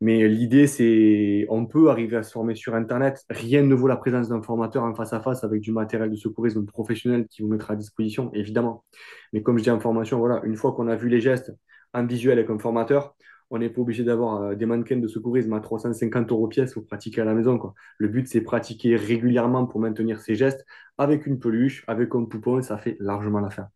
Mais 0.00 0.28
l'idée, 0.28 0.66
c'est 0.66 1.46
on 1.48 1.66
peut 1.66 1.88
arriver 1.90 2.16
à 2.16 2.22
se 2.22 2.32
former 2.32 2.54
sur 2.54 2.74
Internet. 2.74 3.24
Rien 3.30 3.62
ne 3.62 3.74
vaut 3.74 3.86
la 3.86 3.96
présence 3.96 4.28
d'un 4.28 4.42
formateur 4.42 4.82
en 4.82 4.94
face 4.94 5.12
à 5.12 5.20
face 5.20 5.44
avec 5.44 5.60
du 5.60 5.72
matériel 5.72 6.10
de 6.10 6.16
secourisme 6.16 6.66
professionnel 6.66 7.26
qui 7.28 7.42
vous 7.42 7.48
mettra 7.48 7.74
à 7.74 7.76
disposition, 7.76 8.30
évidemment. 8.34 8.84
Mais 9.32 9.42
comme 9.42 9.56
je 9.58 9.62
dis 9.64 9.70
en 9.70 9.80
formation, 9.80 10.18
voilà, 10.18 10.42
une 10.44 10.56
fois 10.56 10.72
qu'on 10.72 10.88
a 10.88 10.96
vu 10.96 11.08
les 11.08 11.20
gestes 11.20 11.52
en 11.94 12.04
visuel 12.06 12.38
avec 12.38 12.50
un 12.50 12.58
formateur, 12.58 13.14
on 13.54 13.58
n'est 13.58 13.70
pas 13.70 13.80
obligé 13.80 14.02
d'avoir 14.02 14.42
euh, 14.42 14.54
des 14.54 14.66
mannequins 14.66 14.96
de 14.96 15.06
secourisme 15.06 15.52
à 15.52 15.60
350 15.60 16.30
euros 16.32 16.48
pièce 16.48 16.74
pour 16.74 16.84
pratiquer 16.84 17.20
à 17.20 17.24
la 17.24 17.34
maison. 17.34 17.60
Le 17.98 18.08
but, 18.08 18.26
c'est 18.26 18.40
pratiquer 18.40 18.96
régulièrement 18.96 19.66
pour 19.66 19.80
maintenir 19.80 20.20
ses 20.20 20.34
gestes 20.34 20.66
avec 20.98 21.26
une 21.26 21.38
peluche, 21.38 21.84
avec 21.86 22.14
un 22.14 22.24
poupon, 22.24 22.62
ça 22.62 22.78
fait 22.78 22.96
largement 22.98 23.40
l'affaire. 23.40 23.68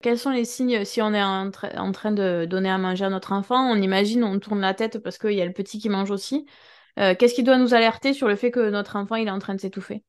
Quels 0.00 0.18
sont 0.18 0.30
les 0.30 0.44
signes 0.44 0.84
si 0.84 1.02
on 1.02 1.12
est 1.12 1.22
en, 1.22 1.50
train 1.50 2.12
de 2.12 2.44
donner 2.44 2.70
à 2.70 2.78
manger 2.78 3.04
à 3.04 3.10
notre 3.10 3.32
enfant 3.32 3.68
On 3.68 3.82
imagine, 3.82 4.22
on 4.22 4.38
tourne 4.38 4.60
la 4.60 4.72
tête 4.72 4.98
parce 5.00 5.18
qu'il 5.18 5.32
y 5.32 5.42
a 5.42 5.46
le 5.46 5.52
petit 5.52 5.80
qui 5.80 5.88
mange 5.88 6.12
aussi. 6.12 6.46
Euh, 7.00 7.16
qu'est-ce 7.18 7.34
qui 7.34 7.42
doit 7.42 7.58
nous 7.58 7.74
alerter 7.74 8.12
sur 8.12 8.28
le 8.28 8.36
fait 8.36 8.52
que 8.52 8.70
notre 8.70 8.94
enfant 8.94 9.16
il 9.16 9.26
est 9.26 9.32
en 9.32 9.40
train 9.40 9.56
de 9.56 9.60
s'étouffer? 9.60 10.04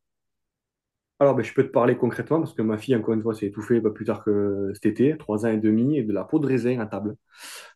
Alors, 1.21 1.35
ben, 1.35 1.43
je 1.43 1.53
peux 1.53 1.63
te 1.63 1.71
parler 1.71 1.97
concrètement 1.97 2.39
parce 2.39 2.53
que 2.53 2.61
ma 2.61 2.77
fille, 2.77 2.95
encore 2.95 3.13
une 3.13 3.21
fois, 3.21 3.33
s'est 3.33 3.47
étouffée 3.47 3.81
pas 3.81 3.89
plus 3.89 4.05
tard 4.05 4.23
que 4.23 4.71
cet 4.73 4.85
été, 4.85 5.17
trois 5.17 5.45
ans 5.45 5.49
et 5.49 5.57
demi, 5.57 5.97
et 5.97 6.03
de 6.03 6.13
la 6.13 6.23
peau 6.23 6.39
de 6.39 6.47
raisin 6.47 6.79
à 6.79 6.85
table. 6.85 7.15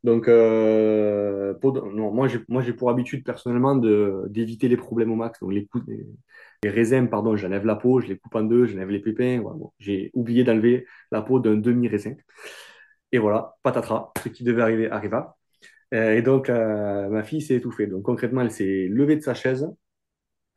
Donc, 0.03 0.29
euh, 0.29 1.53
moi, 1.61 2.27
j'ai, 2.29 2.73
pour 2.73 2.89
habitude 2.89 3.25
personnellement 3.25 3.75
d'éviter 3.75 4.69
les 4.69 4.77
problèmes 4.77 5.11
au 5.11 5.15
max. 5.15 5.41
Donc, 5.41 5.51
les, 5.53 5.67
les, 6.63 6.69
raisins, 6.69 7.07
pardon, 7.09 7.35
j'enlève 7.35 7.65
la 7.65 7.75
peau, 7.75 7.99
je 7.99 8.07
les 8.07 8.17
coupe 8.17 8.35
en 8.35 8.43
deux, 8.43 8.65
j'enlève 8.65 8.89
les 8.89 8.99
pépins. 8.99 9.43
j'ai 9.79 10.11
oublié 10.13 10.45
d'enlever 10.45 10.85
la 11.11 11.21
peau 11.21 11.39
d'un 11.39 11.55
demi-raisin. 11.55 12.15
Et 13.11 13.17
voilà, 13.19 13.55
patatras, 13.63 14.11
ce 14.23 14.29
qui 14.29 14.43
devait 14.45 14.61
arriver 14.61 14.89
arriva. 14.89 15.37
Euh, 15.93 16.13
et 16.15 16.21
donc, 16.21 16.49
ma 16.49 17.23
fille 17.23 17.41
s'est 17.41 17.55
étouffée. 17.55 17.87
Donc, 17.87 18.03
concrètement, 18.03 18.41
elle 18.41 18.51
s'est 18.51 18.87
levée 18.89 19.17
de 19.17 19.21
sa 19.21 19.33
chaise, 19.33 19.69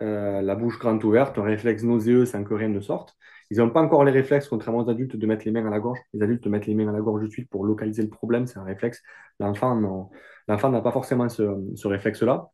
euh, 0.02 0.42
la 0.42 0.54
bouche 0.54 0.78
grande 0.78 1.02
ouverte, 1.04 1.38
un 1.38 1.42
réflexe 1.42 1.82
nauséeux 1.82 2.26
sans 2.26 2.44
que 2.44 2.54
rien 2.54 2.68
ne 2.68 2.80
sorte. 2.80 3.16
Ils 3.50 3.58
n'ont 3.58 3.70
pas 3.70 3.80
encore 3.80 4.04
les 4.04 4.12
réflexes, 4.12 4.48
contrairement 4.48 4.80
aux 4.80 4.90
adultes, 4.90 5.16
de 5.16 5.26
mettre 5.26 5.44
les 5.44 5.52
mains 5.52 5.66
à 5.66 5.70
la 5.70 5.78
gorge. 5.78 5.98
Les 6.12 6.22
adultes 6.22 6.46
mettent 6.46 6.66
les 6.66 6.74
mains 6.74 6.88
à 6.88 6.92
la 6.92 7.00
gorge 7.00 7.22
de 7.22 7.28
suite 7.28 7.48
pour 7.48 7.64
localiser 7.64 8.02
le 8.02 8.08
problème, 8.08 8.46
c'est 8.46 8.58
un 8.58 8.64
réflexe. 8.64 9.02
L'enfant 9.38 10.10
n'a 10.48 10.80
pas 10.80 10.90
forcément 10.90 11.28
ce, 11.28 11.86
réflexe-là. 11.86 12.50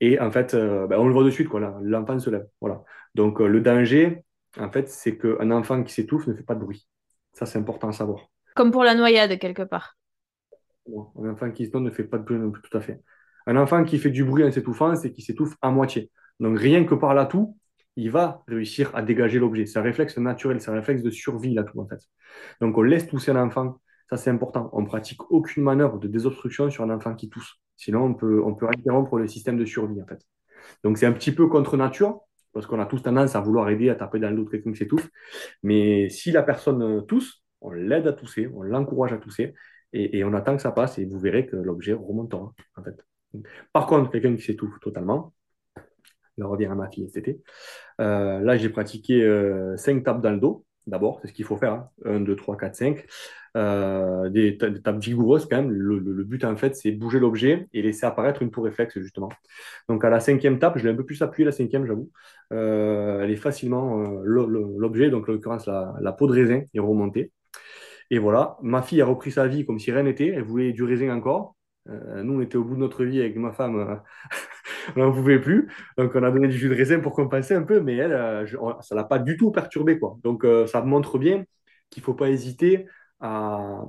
Et 0.00 0.20
en 0.20 0.30
fait, 0.30 0.52
euh, 0.52 0.86
ben, 0.86 0.98
on 0.98 1.06
le 1.06 1.14
voit 1.14 1.24
de 1.24 1.30
suite, 1.30 1.48
l'enfant 1.82 2.18
se 2.18 2.28
lève. 2.28 2.46
Voilà. 2.60 2.82
Donc 3.14 3.40
euh, 3.40 3.46
le 3.46 3.60
danger, 3.62 4.24
en 4.60 4.70
fait, 4.70 4.88
c'est 4.90 5.16
qu'un 5.16 5.50
enfant 5.50 5.82
qui 5.82 5.94
s'étouffe 5.94 6.26
ne 6.26 6.34
fait 6.34 6.42
pas 6.42 6.54
de 6.54 6.60
bruit. 6.60 6.86
Ça, 7.32 7.46
c'est 7.46 7.58
important 7.58 7.88
à 7.88 7.92
savoir. 7.92 8.26
Comme 8.54 8.70
pour 8.70 8.84
la 8.84 8.94
noyade, 8.94 9.38
quelque 9.38 9.62
part. 9.62 9.96
un 10.88 11.30
enfant 11.30 11.50
qui 11.50 11.66
se 11.66 11.70
donne 11.70 11.84
ne 11.84 11.90
fait 11.90 12.04
pas 12.04 12.18
de 12.18 12.24
bruit 12.24 12.38
non 12.38 12.50
plus, 12.50 12.62
tout 12.62 12.76
à 12.76 12.80
fait. 12.80 13.00
Un 13.46 13.56
enfant 13.56 13.84
qui 13.84 13.98
fait 13.98 14.10
du 14.10 14.24
bruit 14.24 14.44
en 14.44 14.50
s'étouffant, 14.50 14.94
c'est 14.96 15.12
qu'il 15.12 15.24
s'étouffe 15.24 15.54
à 15.62 15.70
moitié. 15.70 16.10
Donc 16.40 16.58
rien 16.58 16.84
que 16.84 16.94
par 16.94 17.14
l'atout, 17.14 17.56
il 17.96 18.10
va 18.10 18.42
réussir 18.46 18.94
à 18.94 19.02
dégager 19.02 19.38
l'objet. 19.38 19.66
C'est 19.66 19.78
un 19.78 19.82
réflexe 19.82 20.18
naturel, 20.18 20.60
c'est 20.60 20.70
un 20.70 20.74
réflexe 20.74 21.02
de 21.02 21.10
survie 21.10 21.54
l'atout 21.54 21.80
en 21.80 21.88
fait. 21.88 22.00
Donc 22.60 22.76
on 22.76 22.82
laisse 22.82 23.06
tousser 23.06 23.30
un 23.30 23.42
enfant, 23.42 23.80
ça 24.10 24.16
c'est 24.16 24.30
important. 24.30 24.68
On 24.72 24.84
pratique 24.84 25.30
aucune 25.30 25.62
manœuvre 25.62 25.98
de 25.98 26.08
désobstruction 26.08 26.70
sur 26.70 26.84
un 26.84 26.90
enfant 26.90 27.14
qui 27.14 27.30
tousse. 27.30 27.54
Sinon 27.76 28.04
on 28.04 28.14
peut, 28.14 28.42
on 28.44 28.54
peut 28.54 28.66
interrompre 28.68 29.18
le 29.18 29.26
système 29.26 29.56
de 29.56 29.64
survie 29.64 30.00
en 30.02 30.06
fait. 30.06 30.20
Donc 30.84 30.98
c'est 30.98 31.06
un 31.06 31.12
petit 31.12 31.32
peu 31.32 31.46
contre 31.46 31.76
nature, 31.76 32.20
parce 32.52 32.66
qu'on 32.66 32.80
a 32.80 32.86
tous 32.86 33.02
tendance 33.02 33.36
à 33.36 33.40
vouloir 33.40 33.68
aider 33.68 33.90
à 33.90 33.94
taper 33.94 34.18
dans 34.18 34.34
de 34.34 34.42
quelqu'un 34.44 34.72
qui 34.72 34.78
s'étouffe. 34.78 35.08
Mais 35.62 36.08
si 36.08 36.32
la 36.32 36.42
personne 36.42 37.04
tousse, 37.06 37.42
on 37.60 37.70
l'aide 37.70 38.06
à 38.06 38.12
tousser, 38.12 38.48
on 38.54 38.62
l'encourage 38.62 39.12
à 39.12 39.18
tousser, 39.18 39.54
et, 39.92 40.24
on 40.24 40.32
attend 40.34 40.56
que 40.56 40.62
ça 40.62 40.72
passe, 40.72 40.98
et 40.98 41.04
vous 41.04 41.18
verrez 41.18 41.46
que 41.46 41.56
l'objet 41.56 41.92
remontera 41.92 42.52
en 42.76 42.82
fait. 42.82 42.96
Par 43.72 43.86
contre, 43.86 44.10
quelqu'un 44.10 44.34
qui 44.34 44.42
s'étouffe 44.42 44.80
totalement, 44.80 45.34
je 46.38 46.44
reviens 46.44 46.72
à 46.72 46.74
ma 46.74 46.88
fille 46.88 47.08
cet 47.08 47.28
été. 47.28 47.40
Euh, 48.00 48.40
là, 48.40 48.56
j'ai 48.56 48.68
pratiqué 48.68 49.20
5 49.76 49.96
euh, 49.96 50.00
tapes 50.00 50.20
dans 50.20 50.32
le 50.32 50.38
dos. 50.38 50.64
D'abord, 50.86 51.18
c'est 51.20 51.28
ce 51.28 51.32
qu'il 51.32 51.44
faut 51.44 51.56
faire. 51.56 51.88
1, 52.04 52.20
2, 52.20 52.36
3, 52.36 52.56
4, 52.56 52.76
5. 52.76 54.30
des, 54.30 54.58
tapes 54.58 54.98
vigoureuses 54.98 55.46
quand 55.46 55.56
même. 55.56 55.70
Le, 55.70 56.24
but, 56.24 56.44
en 56.44 56.56
fait, 56.56 56.76
c'est 56.76 56.92
bouger 56.92 57.18
l'objet 57.18 57.66
et 57.72 57.82
laisser 57.82 58.06
apparaître 58.06 58.42
une 58.42 58.50
tour 58.50 58.64
réflexe, 58.64 58.98
justement. 58.98 59.30
Donc, 59.88 60.04
à 60.04 60.10
la 60.10 60.20
cinquième 60.20 60.58
tape, 60.58 60.78
je 60.78 60.84
l'ai 60.84 60.90
un 60.90 60.96
peu 60.96 61.04
plus 61.04 61.22
appuyé, 61.22 61.44
la 61.44 61.52
cinquième, 61.52 61.86
j'avoue. 61.86 62.10
Euh, 62.52 63.22
elle 63.22 63.30
est 63.30 63.36
facilement, 63.36 64.20
l'objet, 64.22 65.10
donc 65.10 65.28
en 65.28 65.32
l'occurrence, 65.32 65.66
la, 65.66 66.12
peau 66.12 66.26
de 66.28 66.32
raisin 66.32 66.62
est 66.72 66.80
remontée. 66.80 67.32
Et 68.10 68.18
voilà, 68.18 68.56
ma 68.62 68.82
fille 68.82 69.02
a 69.02 69.06
repris 69.06 69.32
sa 69.32 69.48
vie 69.48 69.66
comme 69.66 69.80
si 69.80 69.90
rien 69.90 70.04
n'était. 70.04 70.28
Elle 70.28 70.44
voulait 70.44 70.72
du 70.72 70.84
raisin 70.84 71.10
encore. 71.10 71.56
nous, 71.86 72.34
on 72.34 72.40
était 72.40 72.56
au 72.56 72.64
bout 72.64 72.74
de 72.74 72.80
notre 72.80 73.04
vie 73.04 73.20
avec 73.20 73.34
ma 73.36 73.52
femme 73.52 74.00
on 74.94 75.00
n'en 75.00 75.12
pouvait 75.12 75.40
plus. 75.40 75.68
Donc, 75.96 76.12
on 76.14 76.22
a 76.22 76.30
donné 76.30 76.48
du 76.48 76.56
jus 76.56 76.68
de 76.68 76.74
raisin 76.74 77.00
pour 77.00 77.12
compenser 77.12 77.54
un 77.54 77.62
peu, 77.62 77.80
mais 77.80 77.96
elle, 77.96 78.12
euh, 78.12 78.46
ça 78.80 78.94
ne 78.94 79.00
l'a 79.00 79.04
pas 79.04 79.18
du 79.18 79.36
tout 79.36 79.50
perturbé. 79.50 79.98
Quoi. 79.98 80.18
Donc, 80.22 80.44
euh, 80.44 80.66
ça 80.66 80.82
montre 80.82 81.18
bien 81.18 81.44
qu'il 81.90 82.02
ne 82.02 82.04
faut 82.04 82.14
pas 82.14 82.30
hésiter 82.30 82.86
à, 83.20 83.84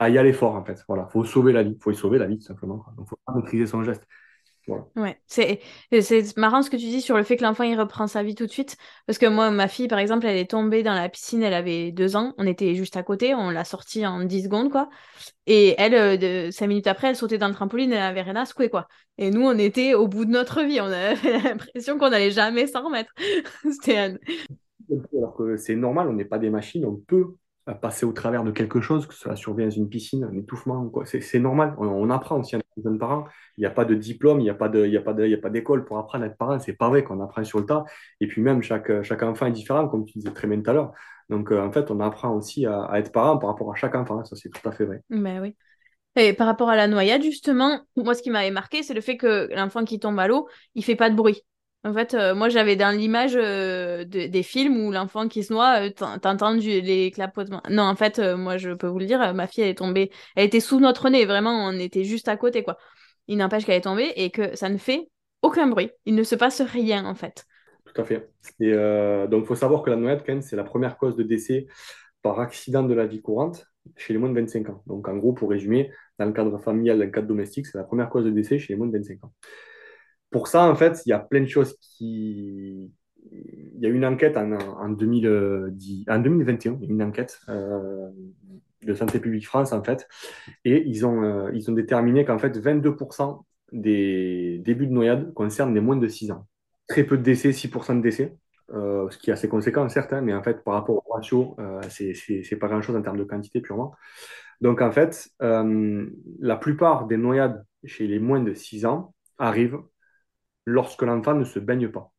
y 0.00 0.18
aller 0.18 0.32
fort, 0.32 0.54
en 0.54 0.64
fait. 0.64 0.84
Voilà, 0.88 1.06
il 1.08 1.12
faut 1.12 1.24
sauver 1.24 1.52
la 1.52 1.62
vie. 1.62 1.72
Il 1.76 1.82
faut 1.82 1.90
y 1.90 1.96
sauver 1.96 2.18
la 2.18 2.26
vie, 2.26 2.38
tout 2.38 2.44
simplement. 2.44 2.84
Il 2.96 3.02
ne 3.02 3.06
faut 3.06 3.18
pas 3.24 3.34
maîtriser 3.34 3.66
son 3.66 3.82
geste. 3.82 4.06
Ouais, 4.96 5.20
c'est 5.26 5.60
marrant 6.36 6.62
ce 6.62 6.70
que 6.70 6.76
tu 6.76 6.86
dis 6.86 7.00
sur 7.00 7.16
le 7.16 7.22
fait 7.22 7.36
que 7.36 7.44
l'enfant 7.44 7.62
il 7.62 7.78
reprend 7.78 8.08
sa 8.08 8.24
vie 8.24 8.34
tout 8.34 8.46
de 8.46 8.50
suite. 8.50 8.76
Parce 9.06 9.18
que 9.18 9.26
moi, 9.26 9.50
ma 9.52 9.68
fille, 9.68 9.86
par 9.86 10.00
exemple, 10.00 10.26
elle 10.26 10.36
est 10.36 10.50
tombée 10.50 10.82
dans 10.82 10.94
la 10.94 11.08
piscine, 11.08 11.42
elle 11.42 11.54
avait 11.54 11.92
deux 11.92 12.16
ans. 12.16 12.34
On 12.36 12.46
était 12.46 12.74
juste 12.74 12.96
à 12.96 13.04
côté, 13.04 13.34
on 13.34 13.50
l'a 13.50 13.64
sortie 13.64 14.04
en 14.06 14.24
10 14.24 14.44
secondes, 14.44 14.72
quoi. 14.72 14.88
Et 15.46 15.76
elle, 15.78 15.94
euh, 15.94 16.16
de, 16.16 16.50
cinq 16.50 16.66
minutes 16.66 16.88
après, 16.88 17.08
elle 17.08 17.16
sautait 17.16 17.38
dans 17.38 17.48
le 17.48 17.54
trampoline, 17.54 17.92
elle 17.92 18.02
avait 18.02 18.22
rien 18.22 18.36
à 18.36 18.44
secouer, 18.44 18.68
quoi. 18.68 18.88
Et 19.18 19.30
nous, 19.30 19.42
on 19.42 19.56
était 19.56 19.94
au 19.94 20.08
bout 20.08 20.24
de 20.24 20.30
notre 20.30 20.62
vie. 20.62 20.80
On 20.80 20.86
avait 20.86 21.14
l'impression 21.44 21.96
qu'on 21.98 22.10
n'allait 22.10 22.32
jamais 22.32 22.66
s'en 22.66 22.84
remettre. 22.84 23.12
C'était 23.70 24.16
Alors 25.16 25.36
que 25.36 25.56
c'est 25.56 25.76
normal, 25.76 26.08
on 26.08 26.14
n'est 26.14 26.24
pas 26.24 26.38
des 26.38 26.50
machines, 26.50 26.84
on 26.84 26.96
peut 26.96 27.36
passer 27.74 28.06
au 28.06 28.12
travers 28.12 28.44
de 28.44 28.52
quelque 28.52 28.80
chose, 28.80 29.06
que 29.06 29.14
cela 29.14 29.34
survienne 29.34 29.68
dans 29.68 29.74
une 29.74 29.88
piscine, 29.88 30.24
un 30.24 30.36
étouffement. 30.36 30.90
C'est 31.04 31.38
normal. 31.40 31.74
On, 31.78 32.08
apprend 32.10 32.38
aussi 32.38 32.56
en 32.56 32.60
jeune 32.82 32.98
parent. 32.98 33.26
Il 33.56 33.62
n'y 33.62 33.66
a 33.66 33.70
pas 33.70 33.84
de 33.84 33.94
diplôme, 33.94 34.40
il 34.40 34.44
n'y 34.44 34.50
a 34.50 34.54
pas 34.54 34.66
a 34.66 34.98
a 34.98 35.36
pas 35.40 35.50
d'école 35.50 35.84
pour 35.84 35.98
apprendre 35.98 36.24
à 36.24 36.28
être 36.28 36.36
parent. 36.36 36.58
C'est 36.60 36.74
pas 36.74 36.88
vrai 36.88 37.02
qu'on 37.02 37.20
apprend 37.20 37.42
sur 37.44 37.58
le 37.58 37.66
tas. 37.66 37.84
Et 38.20 38.28
puis 38.28 38.40
même 38.40 38.62
chaque, 38.62 38.90
enfant 39.22 39.46
est 39.46 39.52
différent, 39.52 39.88
comme 39.88 40.04
tu 40.04 40.18
disais 40.18 40.32
très 40.32 40.46
bien 40.46 40.60
tout 40.60 40.70
à 40.70 40.74
l'heure. 40.74 40.92
Donc 41.28 41.50
en 41.50 41.72
fait, 41.72 41.90
on 41.90 41.98
apprend 42.00 42.30
aussi 42.34 42.66
à, 42.66 42.88
être 42.94 43.10
parent 43.10 43.38
par 43.38 43.50
rapport 43.50 43.72
à 43.72 43.74
chaque 43.74 43.96
enfant. 43.96 44.24
Ça, 44.24 44.36
c'est 44.36 44.50
tout 44.50 44.68
à 44.68 44.72
fait 44.72 44.84
vrai. 44.84 45.02
Ben 45.10 45.40
oui. 45.40 45.56
Et 46.16 46.32
par 46.32 46.46
rapport 46.46 46.70
à 46.70 46.76
la 46.76 46.88
noyade, 46.88 47.22
justement, 47.22 47.80
moi, 47.96 48.14
ce 48.14 48.22
qui 48.22 48.30
m'avait 48.30 48.50
marqué, 48.50 48.82
c'est 48.82 48.94
le 48.94 49.02
fait 49.02 49.18
que 49.18 49.48
l'enfant 49.54 49.84
qui 49.84 49.98
tombe 49.98 50.18
à 50.18 50.26
l'eau, 50.26 50.48
il 50.74 50.82
fait 50.82 50.96
pas 50.96 51.10
de 51.10 51.14
bruit. 51.14 51.42
En 51.86 51.94
fait, 51.94 52.14
euh, 52.14 52.34
moi, 52.34 52.48
j'avais 52.48 52.74
dans 52.74 52.90
l'image 52.90 53.36
euh, 53.36 54.04
des 54.04 54.42
films 54.42 54.76
où 54.84 54.90
l'enfant 54.90 55.28
qui 55.28 55.44
se 55.44 55.52
noie, 55.52 55.86
euh, 55.86 55.90
t'entends 56.20 56.52
les 56.52 57.12
clapotements. 57.12 57.62
Non, 57.70 57.84
en 57.84 57.94
fait, 57.94 58.18
moi, 58.18 58.56
je 58.56 58.72
peux 58.72 58.88
vous 58.88 58.98
le 58.98 59.06
dire, 59.06 59.32
ma 59.34 59.46
fille, 59.46 59.62
elle 59.62 59.70
est 59.70 59.78
tombée, 59.78 60.10
elle 60.34 60.46
était 60.46 60.58
sous 60.58 60.80
notre 60.80 61.08
nez, 61.10 61.26
vraiment, 61.26 61.64
on 61.64 61.78
était 61.78 62.02
juste 62.02 62.26
à 62.26 62.36
côté, 62.36 62.64
quoi. 62.64 62.76
Il 63.28 63.38
n'empêche 63.38 63.64
qu'elle 63.64 63.76
est 63.76 63.82
tombée 63.82 64.12
et 64.16 64.30
que 64.30 64.56
ça 64.56 64.68
ne 64.68 64.78
fait 64.78 65.08
aucun 65.42 65.68
bruit. 65.68 65.92
Il 66.06 66.16
ne 66.16 66.24
se 66.24 66.34
passe 66.34 66.60
rien, 66.60 67.04
en 67.04 67.14
fait. 67.14 67.44
Tout 67.84 68.00
à 68.00 68.04
fait. 68.04 68.30
Et 68.58 68.72
donc, 69.28 69.44
il 69.44 69.46
faut 69.46 69.54
savoir 69.54 69.82
que 69.84 69.90
la 69.90 69.96
noyade, 69.96 70.24
quand 70.26 70.42
c'est 70.42 70.56
la 70.56 70.64
première 70.64 70.98
cause 70.98 71.14
de 71.14 71.22
décès 71.22 71.68
par 72.20 72.40
accident 72.40 72.82
de 72.82 72.94
la 72.94 73.06
vie 73.06 73.22
courante 73.22 73.64
chez 73.94 74.12
les 74.12 74.18
moins 74.18 74.30
de 74.30 74.34
25 74.34 74.70
ans. 74.70 74.82
Donc, 74.86 75.06
en 75.06 75.16
gros, 75.16 75.32
pour 75.32 75.50
résumer, 75.50 75.92
dans 76.18 76.26
le 76.26 76.32
cadre 76.32 76.58
familial, 76.58 76.98
dans 76.98 77.04
le 77.04 77.10
cadre 77.12 77.28
domestique, 77.28 77.66
c'est 77.66 77.78
la 77.78 77.84
première 77.84 78.10
cause 78.10 78.24
de 78.24 78.30
décès 78.30 78.58
chez 78.58 78.72
les 78.72 78.76
moins 78.76 78.88
de 78.88 78.92
25 78.98 79.22
ans 79.22 79.32
pour 80.36 80.48
ça, 80.48 80.64
en 80.64 80.74
fait, 80.74 81.00
il 81.06 81.08
y 81.08 81.12
a 81.14 81.18
plein 81.18 81.40
de 81.40 81.46
choses 81.46 81.78
qui. 81.80 82.92
Il 83.32 83.80
y 83.80 83.86
a 83.86 83.88
une 83.88 84.04
enquête 84.04 84.36
en, 84.36 84.52
en, 84.52 84.90
2010, 84.90 86.04
en 86.10 86.18
2021, 86.18 86.78
une 86.82 87.02
enquête 87.02 87.40
euh, 87.48 88.10
de 88.82 88.94
Santé 88.94 89.18
publique 89.18 89.46
France, 89.46 89.72
en 89.72 89.82
fait, 89.82 90.06
et 90.66 90.86
ils 90.86 91.06
ont, 91.06 91.22
euh, 91.22 91.50
ils 91.54 91.70
ont 91.70 91.72
déterminé 91.72 92.26
qu'en 92.26 92.38
fait, 92.38 92.58
22% 92.58 93.44
des 93.72 94.60
débuts 94.62 94.86
de 94.86 94.92
noyade 94.92 95.32
concernent 95.32 95.74
les 95.74 95.80
moins 95.80 95.96
de 95.96 96.06
6 96.06 96.30
ans. 96.32 96.46
Très 96.86 97.04
peu 97.04 97.16
de 97.16 97.22
décès, 97.22 97.52
6% 97.52 97.96
de 97.96 98.02
décès, 98.02 98.36
euh, 98.74 99.08
ce 99.08 99.16
qui 99.16 99.30
est 99.30 99.32
assez 99.32 99.48
conséquent, 99.48 99.88
certes, 99.88 100.12
hein, 100.12 100.20
mais 100.20 100.34
en 100.34 100.42
fait, 100.42 100.62
par 100.62 100.74
rapport 100.74 100.96
au 100.96 101.12
ratio, 101.14 101.56
c'est 101.88 102.58
pas 102.60 102.68
grand-chose 102.68 102.94
en 102.94 103.00
termes 103.00 103.18
de 103.18 103.24
quantité 103.24 103.62
purement. 103.62 103.94
Donc, 104.60 104.82
en 104.82 104.92
fait, 104.92 105.30
la 105.40 106.56
plupart 106.56 107.06
des 107.06 107.16
noyades 107.16 107.64
chez 107.86 108.06
les 108.06 108.18
moins 108.18 108.40
de 108.40 108.52
6 108.52 108.84
ans 108.84 109.14
arrivent 109.38 109.78
lorsque 110.66 111.02
l'enfant 111.02 111.34
ne 111.34 111.44
se 111.44 111.58
baigne 111.58 111.88
pas. 111.88 112.12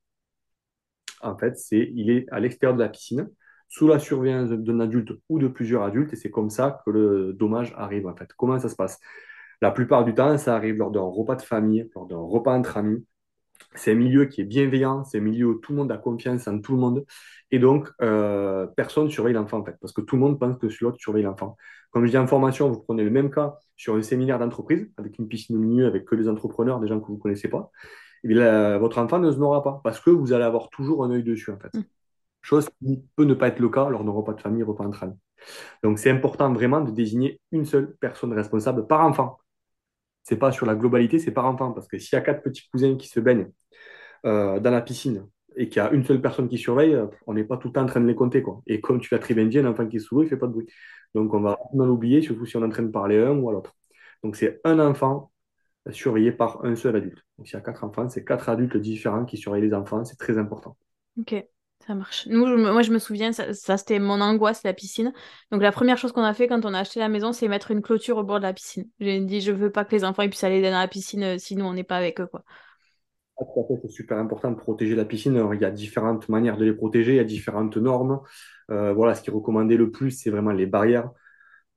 En 1.22 1.38
fait, 1.38 1.58
c'est 1.58 1.92
il 1.96 2.10
est 2.10 2.26
à 2.32 2.40
l'extérieur 2.40 2.76
de 2.76 2.84
la 2.84 2.90
piscine, 2.90 3.30
sous 3.70 3.88
la 3.88 4.00
surveillance 4.00 4.50
d'un 4.50 4.80
adulte 4.80 5.12
ou 5.30 5.40
de 5.40 5.48
plusieurs 5.48 5.84
adultes, 5.84 6.14
et 6.14 6.16
c'est 6.16 6.32
comme 6.32 6.50
ça 6.50 6.82
que 6.86 6.92
le 6.92 7.34
dommage 7.34 7.74
arrive. 7.78 8.08
En 8.08 8.16
fait, 8.16 8.30
comment 8.38 8.58
ça 8.60 8.70
se 8.70 8.76
passe? 8.76 9.00
La 9.62 9.72
plupart 9.72 10.06
du 10.06 10.14
temps, 10.14 10.38
ça 10.38 10.56
arrive 10.56 10.78
lors 10.78 10.92
d'un 10.92 11.02
repas 11.02 11.36
de 11.36 11.42
famille, 11.42 11.90
lors 11.96 12.06
d'un 12.06 12.18
repas 12.18 12.54
entre 12.58 12.78
amis. 12.78 13.06
C'est 13.74 13.92
un 13.92 13.96
milieu 13.96 14.26
qui 14.26 14.42
est 14.42 14.46
bienveillant, 14.46 15.04
c'est 15.04 15.18
un 15.18 15.22
milieu 15.22 15.48
où 15.48 15.56
tout 15.56 15.72
le 15.74 15.80
monde 15.80 15.92
a 15.92 15.98
confiance 15.98 16.48
en 16.48 16.60
tout 16.60 16.74
le 16.74 16.80
monde, 16.80 17.06
et 17.52 17.60
donc 17.60 17.90
euh, 18.02 18.68
personne 18.68 19.06
ne 19.06 19.10
surveille 19.10 19.34
l'enfant 19.34 19.64
parce 19.64 19.94
que 19.94 20.02
tout 20.02 20.16
le 20.16 20.22
monde 20.22 20.40
pense 20.40 20.58
que 20.58 20.70
celui-là 20.70 20.94
surveille 20.98 21.24
l'enfant. 21.24 21.58
Comme 21.92 22.06
je 22.06 22.12
dis 22.12 22.18
en 22.18 22.28
formation, 22.28 22.70
vous 22.70 22.82
prenez 22.82 23.04
le 23.04 23.10
même 23.10 23.32
cas 23.32 23.56
sur 23.76 23.96
un 23.96 24.02
séminaire 24.04 24.40
d'entreprise, 24.40 24.88
avec 24.98 25.18
une 25.18 25.28
piscine 25.28 25.58
au 25.58 25.60
milieu, 25.60 25.88
avec 25.88 26.06
que 26.06 26.16
des 26.16 26.30
entrepreneurs, 26.30 26.80
des 26.80 26.88
gens 26.88 27.00
que 27.00 27.08
vous 27.08 27.16
ne 27.16 27.20
connaissez 27.20 27.50
pas 27.50 27.72
votre 28.24 28.98
enfant 29.00 29.20
ne 29.20 29.32
se 29.32 29.38
n'aura 29.38 29.64
pas 29.64 29.82
parce 29.84 30.00
que 30.00 30.10
vous 30.10 30.34
allez 30.34 30.44
avoir 30.44 30.70
toujours 30.70 31.04
un 31.04 31.12
œil 31.12 31.24
dessus, 31.24 31.52
en 31.52 31.60
fait. 31.60 31.74
Mm. 31.74 31.84
Chose 32.42 32.70
qui 32.82 33.04
peut 33.16 33.26
ne 33.26 33.34
pas 33.34 33.50
être 33.50 33.60
le 33.60 33.70
cas 33.70 33.90
lors 33.90 34.04
d'un 34.04 34.12
repas 34.12 34.34
de 34.34 34.42
famille, 34.42 34.64
repas 34.64 34.86
entre. 34.86 35.06
Donc, 35.84 36.00
c'est 36.00 36.10
important 36.10 36.52
vraiment 36.54 36.82
de 36.82 36.92
désigner 36.92 37.42
une 37.52 37.66
seule 37.66 37.96
personne 38.00 38.34
responsable 38.34 38.88
par 38.88 39.02
enfant. 39.06 39.38
C'est 40.24 40.38
pas 40.38 40.52
sur 40.52 40.66
la 40.66 40.76
globalité, 40.76 41.20
c'est 41.20 41.32
par 41.32 41.46
enfant. 41.46 41.72
Parce 41.72 41.88
que 41.88 41.98
s'il 41.98 42.16
y 42.16 42.20
a 42.20 42.22
quatre 42.22 42.44
petits 42.44 42.68
cousins 42.70 42.96
qui 42.96 43.08
se 43.08 43.20
baignent 43.20 43.52
euh, 44.26 44.60
dans 44.60 44.72
la 44.72 44.82
piscine 44.82 45.28
et 45.56 45.70
qu'il 45.70 45.82
y 45.82 45.86
a 45.86 45.92
une 45.92 46.06
seule 46.06 46.22
personne 46.22 46.48
qui 46.48 46.58
surveille, 46.58 46.94
euh, 46.94 47.08
on 47.26 47.34
n'est 47.34 47.44
pas 47.44 47.58
tout 47.58 47.68
le 47.68 47.74
temps 47.74 47.84
en 47.84 47.88
train 47.88 48.02
de 48.02 48.08
les 48.08 48.16
compter. 48.16 48.42
Quoi. 48.42 48.62
Et 48.68 48.82
comme 48.82 49.00
tu 49.00 49.14
l'as 49.14 49.20
très 49.20 49.34
bien 49.34 49.46
dit, 49.46 49.60
un 49.60 49.66
enfant 49.66 49.88
qui 49.88 49.98
est 49.98 50.00
sous 50.00 50.16
l'eau, 50.16 50.22
il 50.22 50.26
ne 50.26 50.30
fait 50.30 50.38
pas 50.38 50.48
de 50.48 50.54
bruit. 50.54 50.68
Donc, 51.16 51.34
on 51.34 51.42
va 51.42 51.52
rapidement 51.52 51.86
l'oublier, 51.86 52.22
surtout 52.22 52.46
si 52.46 52.58
on 52.58 52.62
est 52.62 52.66
en 52.66 52.70
train 52.70 52.84
de 52.84 52.92
parler 52.92 53.20
à 53.20 53.30
un 53.30 53.38
ou 53.38 53.50
à 53.50 53.54
l'autre. 53.54 53.76
Donc, 54.24 54.36
c'est 54.36 54.62
un 54.64 54.80
enfant 54.80 55.32
surveillé 55.92 56.32
par 56.32 56.64
un 56.66 56.76
seul 56.76 56.96
adulte. 56.96 57.24
Donc, 57.38 57.48
s'il 57.48 57.56
y 57.56 57.58
a 57.58 57.62
quatre 57.62 57.84
enfants, 57.84 58.08
c'est 58.10 58.24
quatre 58.24 58.50
adultes 58.50 58.78
différents 58.78 59.26
qui 59.26 59.38
surveillent 59.38 59.64
les 59.64 59.74
enfants. 59.74 60.04
C'est 60.04 60.18
très 60.18 60.38
important. 60.38 60.78
Ok, 61.20 61.36
ça 61.86 61.96
marche. 61.96 62.28
Nous, 62.28 62.46
moi, 62.58 62.82
je 62.82 62.92
me 62.92 63.00
souviens, 63.00 63.32
ça, 63.32 63.78
c'était 63.78 64.00
mon 64.00 64.22
angoisse, 64.22 64.64
la 64.64 64.74
piscine. 64.74 65.14
Donc, 65.52 65.62
la 65.62 65.72
première 65.72 65.98
chose 65.98 66.12
qu'on 66.12 66.24
a 66.24 66.34
fait 66.34 66.48
quand 66.48 66.66
on 66.66 66.74
a 66.74 66.80
acheté 66.80 67.00
la 67.00 67.10
maison, 67.10 67.32
c'est 67.32 67.48
mettre 67.48 67.72
une 67.72 67.82
clôture 67.82 68.18
au 68.18 68.24
bord 68.24 68.40
de 68.40 68.44
la 68.44 68.54
piscine. 68.54 68.90
J'ai 69.00 69.20
dit, 69.22 69.42
je 69.42 69.52
veux 69.52 69.72
pas 69.72 69.86
que 69.86 69.96
les 69.96 70.04
enfants 70.04 70.28
puissent 70.28 70.44
aller 70.44 70.62
dans 70.62 70.72
la 70.72 70.88
piscine, 70.88 71.24
euh, 71.24 71.38
sinon 71.38 71.68
on 71.68 71.74
n'est 71.74 71.84
pas 71.84 71.98
avec 71.98 72.20
eux. 72.20 72.28
Quoi. 72.28 72.44
Ah, 73.40 73.44
c'est 73.82 73.90
super 73.90 74.18
important 74.18 74.52
de 74.52 74.58
protéger 74.58 74.96
la 74.96 75.06
piscine. 75.06 75.42
il 75.54 75.62
y 75.62 75.66
a 75.66 75.72
différentes 75.72 76.28
manières 76.28 76.58
de 76.58 76.66
les 76.66 76.74
protéger, 76.74 77.14
il 77.14 77.18
y 77.18 77.20
a 77.20 77.24
différentes 77.24 77.78
normes. 77.78 78.20
Euh, 78.72 78.94
voilà, 78.94 79.14
ce 79.14 79.22
qui 79.22 79.30
est 79.30 79.34
recommandé 79.34 79.78
le 79.78 79.92
plus, 79.92 80.12
c'est 80.12 80.32
vraiment 80.32 80.52
les 80.52 80.66
barrières 80.66 81.12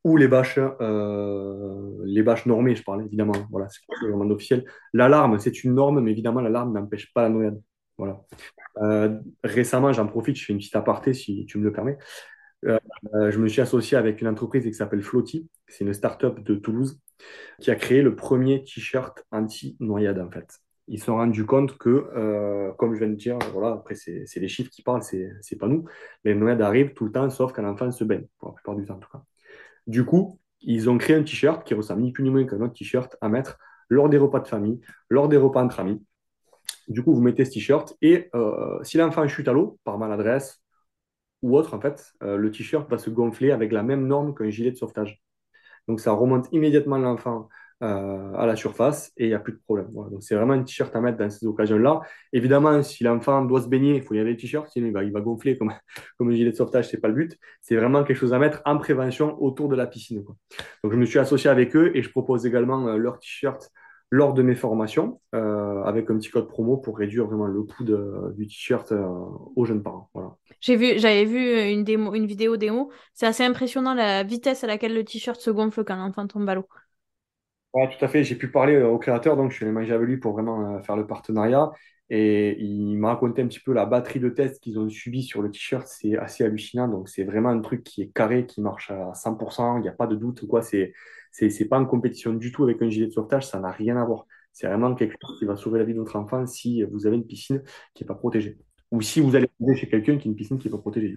ou 0.04 0.16
les 0.16 0.28
bâches, 0.28 0.58
euh, 0.58 2.02
les 2.04 2.22
bâches 2.22 2.46
normées, 2.46 2.74
je 2.74 2.82
parle 2.82 3.04
évidemment. 3.04 3.34
Voilà, 3.50 3.68
c'est 3.68 3.82
vraiment 4.06 4.24
officiel. 4.30 4.64
L'alarme, 4.92 5.38
c'est 5.38 5.62
une 5.64 5.74
norme, 5.74 6.00
mais 6.00 6.10
évidemment, 6.12 6.40
l'alarme 6.40 6.72
n'empêche 6.72 7.12
pas 7.12 7.22
la 7.22 7.28
noyade. 7.28 7.60
Voilà. 7.98 8.22
Euh, 8.78 9.18
récemment, 9.44 9.92
j'en 9.92 10.06
profite, 10.06 10.36
je 10.36 10.44
fais 10.44 10.52
une 10.52 10.58
petite 10.58 10.76
aparté 10.76 11.12
si 11.12 11.44
tu 11.46 11.58
me 11.58 11.64
le 11.64 11.72
permets. 11.72 11.98
Euh, 12.66 12.78
je 13.30 13.38
me 13.38 13.48
suis 13.48 13.60
associé 13.60 13.96
avec 13.96 14.20
une 14.20 14.28
entreprise 14.28 14.64
qui 14.64 14.72
s'appelle 14.72 15.02
Flotti. 15.02 15.48
C'est 15.68 15.84
une 15.84 15.92
start-up 15.92 16.40
de 16.40 16.54
Toulouse 16.54 16.98
qui 17.60 17.70
a 17.70 17.74
créé 17.74 18.00
le 18.00 18.16
premier 18.16 18.64
t-shirt 18.64 19.24
anti-noyade 19.30 20.18
en 20.18 20.30
fait. 20.30 20.60
Ils 20.88 20.98
se 20.98 21.06
sont 21.06 21.16
rendus 21.16 21.44
compte 21.44 21.76
que, 21.78 22.72
comme 22.78 22.94
je 22.94 22.98
viens 23.00 23.08
de 23.08 23.14
dire, 23.14 23.38
voilà, 23.52 23.74
après 23.74 23.94
c'est 23.94 24.26
les 24.36 24.48
chiffres 24.48 24.70
qui 24.70 24.82
parlent, 24.82 25.02
c'est 25.02 25.58
pas 25.58 25.68
nous, 25.68 25.84
les 26.24 26.34
noyades 26.34 26.62
arrivent 26.62 26.94
tout 26.94 27.04
le 27.04 27.12
temps, 27.12 27.30
sauf 27.30 27.52
quand 27.52 27.62
l'enfant 27.62 27.90
se 27.92 28.02
baigne, 28.02 28.26
pour 28.38 28.48
la 28.48 28.54
plupart 28.54 28.74
du 28.74 28.86
temps 28.86 28.96
en 28.96 28.98
tout 28.98 29.10
cas. 29.10 29.22
Du 29.86 30.04
coup, 30.04 30.40
ils 30.60 30.90
ont 30.90 30.98
créé 30.98 31.16
un 31.16 31.22
t-shirt 31.22 31.64
qui 31.64 31.74
ressemble 31.74 32.02
ni 32.02 32.12
plus 32.12 32.22
ni 32.22 32.30
moins 32.30 32.44
qu'un 32.44 32.60
autre 32.60 32.74
t-shirt 32.74 33.16
à 33.20 33.28
mettre 33.28 33.58
lors 33.88 34.08
des 34.08 34.18
repas 34.18 34.40
de 34.40 34.48
famille, 34.48 34.80
lors 35.08 35.28
des 35.28 35.36
repas 35.36 35.62
entre 35.62 35.80
amis. 35.80 36.04
Du 36.88 37.02
coup, 37.02 37.14
vous 37.14 37.20
mettez 37.20 37.44
ce 37.44 37.52
t-shirt 37.52 37.96
et 38.02 38.30
euh, 38.34 38.82
si 38.82 38.98
l'enfant 38.98 39.26
chute 39.28 39.48
à 39.48 39.52
l'eau 39.52 39.78
par 39.84 39.98
maladresse 39.98 40.62
ou 41.42 41.56
autre, 41.56 41.74
en 41.74 41.80
fait, 41.80 42.12
euh, 42.22 42.36
le 42.36 42.50
t-shirt 42.50 42.88
va 42.90 42.98
se 42.98 43.10
gonfler 43.10 43.50
avec 43.50 43.72
la 43.72 43.82
même 43.82 44.06
norme 44.06 44.34
qu'un 44.34 44.50
gilet 44.50 44.70
de 44.70 44.76
sauvetage. 44.76 45.22
Donc, 45.88 46.00
ça 46.00 46.12
remonte 46.12 46.48
immédiatement 46.52 46.98
l'enfant 46.98 47.48
euh, 47.82 48.34
à 48.34 48.44
la 48.44 48.56
surface 48.56 49.10
et 49.16 49.24
il 49.24 49.28
n'y 49.28 49.34
a 49.34 49.38
plus 49.38 49.54
de 49.54 49.58
problème. 49.58 49.88
Donc, 49.90 50.22
c'est 50.22 50.34
vraiment 50.34 50.52
un 50.52 50.62
t-shirt 50.62 50.94
à 50.94 51.00
mettre 51.00 51.16
dans 51.16 51.30
ces 51.30 51.46
occasions-là. 51.46 52.02
Évidemment, 52.30 52.82
si 52.82 53.04
l'enfant 53.04 53.42
doit 53.46 53.62
se 53.62 53.68
baigner, 53.68 53.96
il 53.96 54.02
faut 54.02 54.12
y 54.12 54.18
aller 54.18 54.32
le 54.32 54.36
t-shirt, 54.36 54.68
sinon 54.68 54.88
il 55.00 55.12
va, 55.12 55.20
gonfler 55.22 55.56
comme, 55.56 55.72
comme 56.18 56.28
un 56.28 56.32
gilet 56.32 56.50
de 56.50 56.56
sauvetage, 56.56 56.90
c'est 56.90 57.00
pas 57.00 57.08
le 57.08 57.14
but. 57.14 57.38
C'est 57.62 57.76
vraiment 57.76 58.04
quelque 58.04 58.18
chose 58.18 58.34
à 58.34 58.38
mettre 58.38 58.60
en 58.66 58.76
prévention 58.76 59.42
autour 59.42 59.70
de 59.70 59.76
la 59.76 59.86
piscine. 59.86 60.22
Donc, 60.84 60.92
je 60.92 60.96
me 60.98 61.06
suis 61.06 61.18
associé 61.18 61.48
avec 61.48 61.74
eux 61.74 61.90
et 61.94 62.02
je 62.02 62.10
propose 62.10 62.44
également 62.44 62.86
euh, 62.86 62.98
leur 62.98 63.18
t-shirt 63.18 63.70
lors 64.10 64.34
de 64.34 64.42
mes 64.42 64.56
formations 64.56 65.18
euh, 65.34 65.82
avec 65.84 66.10
un 66.10 66.18
petit 66.18 66.28
code 66.28 66.48
promo 66.48 66.76
pour 66.76 66.98
réduire 66.98 67.24
vraiment 67.28 67.46
le 67.46 67.62
coût 67.62 67.84
du 67.84 68.46
t-shirt 68.46 68.92
aux 69.56 69.64
jeunes 69.64 69.82
parents. 69.82 70.10
J'ai 70.60 70.76
vu, 70.76 70.98
j'avais 70.98 71.24
vu 71.24 71.60
une, 71.70 71.88
une 71.88 72.26
vidéo 72.26 72.58
démo. 72.58 72.90
C'est 73.14 73.26
assez 73.26 73.44
impressionnant 73.44 73.94
la 73.94 74.22
vitesse 74.22 74.64
à 74.64 74.66
laquelle 74.66 74.94
le 74.94 75.04
t-shirt 75.04 75.40
se 75.40 75.50
gonfle 75.50 75.84
quand 75.84 75.96
l'enfant 75.96 76.26
tombe 76.26 76.46
à 76.46 76.56
l'eau. 76.56 76.66
Oui, 77.72 77.84
tout 77.96 78.04
à 78.04 78.08
fait. 78.08 78.24
J'ai 78.24 78.34
pu 78.34 78.50
parler 78.50 78.74
euh, 78.74 78.88
au 78.88 78.98
créateur, 78.98 79.36
donc 79.36 79.50
je 79.52 79.56
suis 79.56 79.64
allé 79.64 79.72
manger 79.72 79.92
avec 79.92 80.06
lui 80.08 80.16
pour 80.16 80.32
vraiment 80.32 80.76
euh, 80.76 80.82
faire 80.82 80.96
le 80.96 81.06
partenariat. 81.06 81.70
Et 82.12 82.60
il 82.60 82.96
m'a 82.98 83.10
raconté 83.10 83.42
un 83.42 83.46
petit 83.46 83.60
peu 83.60 83.72
la 83.72 83.86
batterie 83.86 84.18
de 84.18 84.28
tests 84.28 84.60
qu'ils 84.60 84.80
ont 84.80 84.88
subi 84.88 85.22
sur 85.22 85.42
le 85.42 85.50
t-shirt. 85.50 85.86
C'est 85.86 86.16
assez 86.18 86.42
hallucinant. 86.44 86.88
Donc, 86.88 87.08
c'est 87.08 87.22
vraiment 87.22 87.50
un 87.50 87.60
truc 87.60 87.84
qui 87.84 88.02
est 88.02 88.08
carré, 88.12 88.46
qui 88.46 88.60
marche 88.60 88.90
à 88.90 89.12
100%. 89.14 89.78
Il 89.78 89.82
n'y 89.82 89.88
a 89.88 89.92
pas 89.92 90.08
de 90.08 90.16
doute. 90.16 90.44
quoi. 90.48 90.62
C'est, 90.62 90.92
c'est, 91.30 91.68
pas 91.68 91.78
en 91.78 91.86
compétition 91.86 92.32
du 92.32 92.50
tout 92.50 92.64
avec 92.64 92.82
un 92.82 92.88
gilet 92.90 93.06
de 93.06 93.12
sauvetage. 93.12 93.46
Ça 93.46 93.60
n'a 93.60 93.70
rien 93.70 93.96
à 93.96 94.04
voir. 94.04 94.26
C'est 94.52 94.66
vraiment 94.66 94.92
quelque 94.96 95.14
chose 95.22 95.38
qui 95.38 95.44
va 95.44 95.54
sauver 95.54 95.78
la 95.78 95.84
vie 95.84 95.94
de 95.94 96.00
votre 96.00 96.16
enfant 96.16 96.44
si 96.46 96.82
vous 96.82 97.06
avez 97.06 97.16
une 97.16 97.26
piscine 97.26 97.62
qui 97.94 98.02
n'est 98.02 98.08
pas 98.08 98.14
protégée. 98.16 98.58
Ou 98.90 99.00
si 99.02 99.20
vous 99.20 99.36
allez 99.36 99.48
chez 99.76 99.88
quelqu'un 99.88 100.18
qui 100.18 100.26
a 100.26 100.30
une 100.30 100.36
piscine 100.36 100.58
qui 100.58 100.66
n'est 100.66 100.72
pas 100.72 100.78
protégée. 100.78 101.16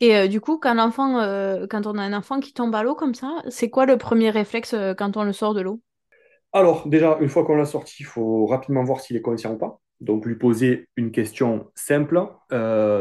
Et 0.00 0.16
euh, 0.16 0.28
du 0.28 0.40
coup, 0.40 0.58
euh, 0.64 1.66
quand 1.68 1.86
on 1.86 1.98
a 1.98 2.02
un 2.02 2.12
enfant 2.14 2.40
qui 2.40 2.54
tombe 2.54 2.74
à 2.74 2.82
l'eau 2.82 2.94
comme 2.94 3.14
ça, 3.14 3.42
c'est 3.48 3.68
quoi 3.68 3.84
le 3.84 3.98
premier 3.98 4.30
réflexe 4.30 4.72
euh, 4.72 4.94
quand 4.94 5.16
on 5.18 5.24
le 5.24 5.32
sort 5.32 5.52
de 5.54 5.60
l'eau? 5.60 5.80
Alors, 6.52 6.88
déjà, 6.88 7.18
une 7.20 7.28
fois 7.28 7.44
qu'on 7.44 7.54
l'a 7.54 7.66
sorti, 7.66 7.96
il 8.00 8.06
faut 8.06 8.46
rapidement 8.46 8.82
voir 8.82 9.00
s'il 9.00 9.16
est 9.16 9.20
conscient 9.20 9.52
ou 9.52 9.58
pas. 9.58 9.78
Donc, 10.00 10.24
lui 10.24 10.36
poser 10.36 10.88
une 10.96 11.12
question 11.12 11.70
simple, 11.74 12.18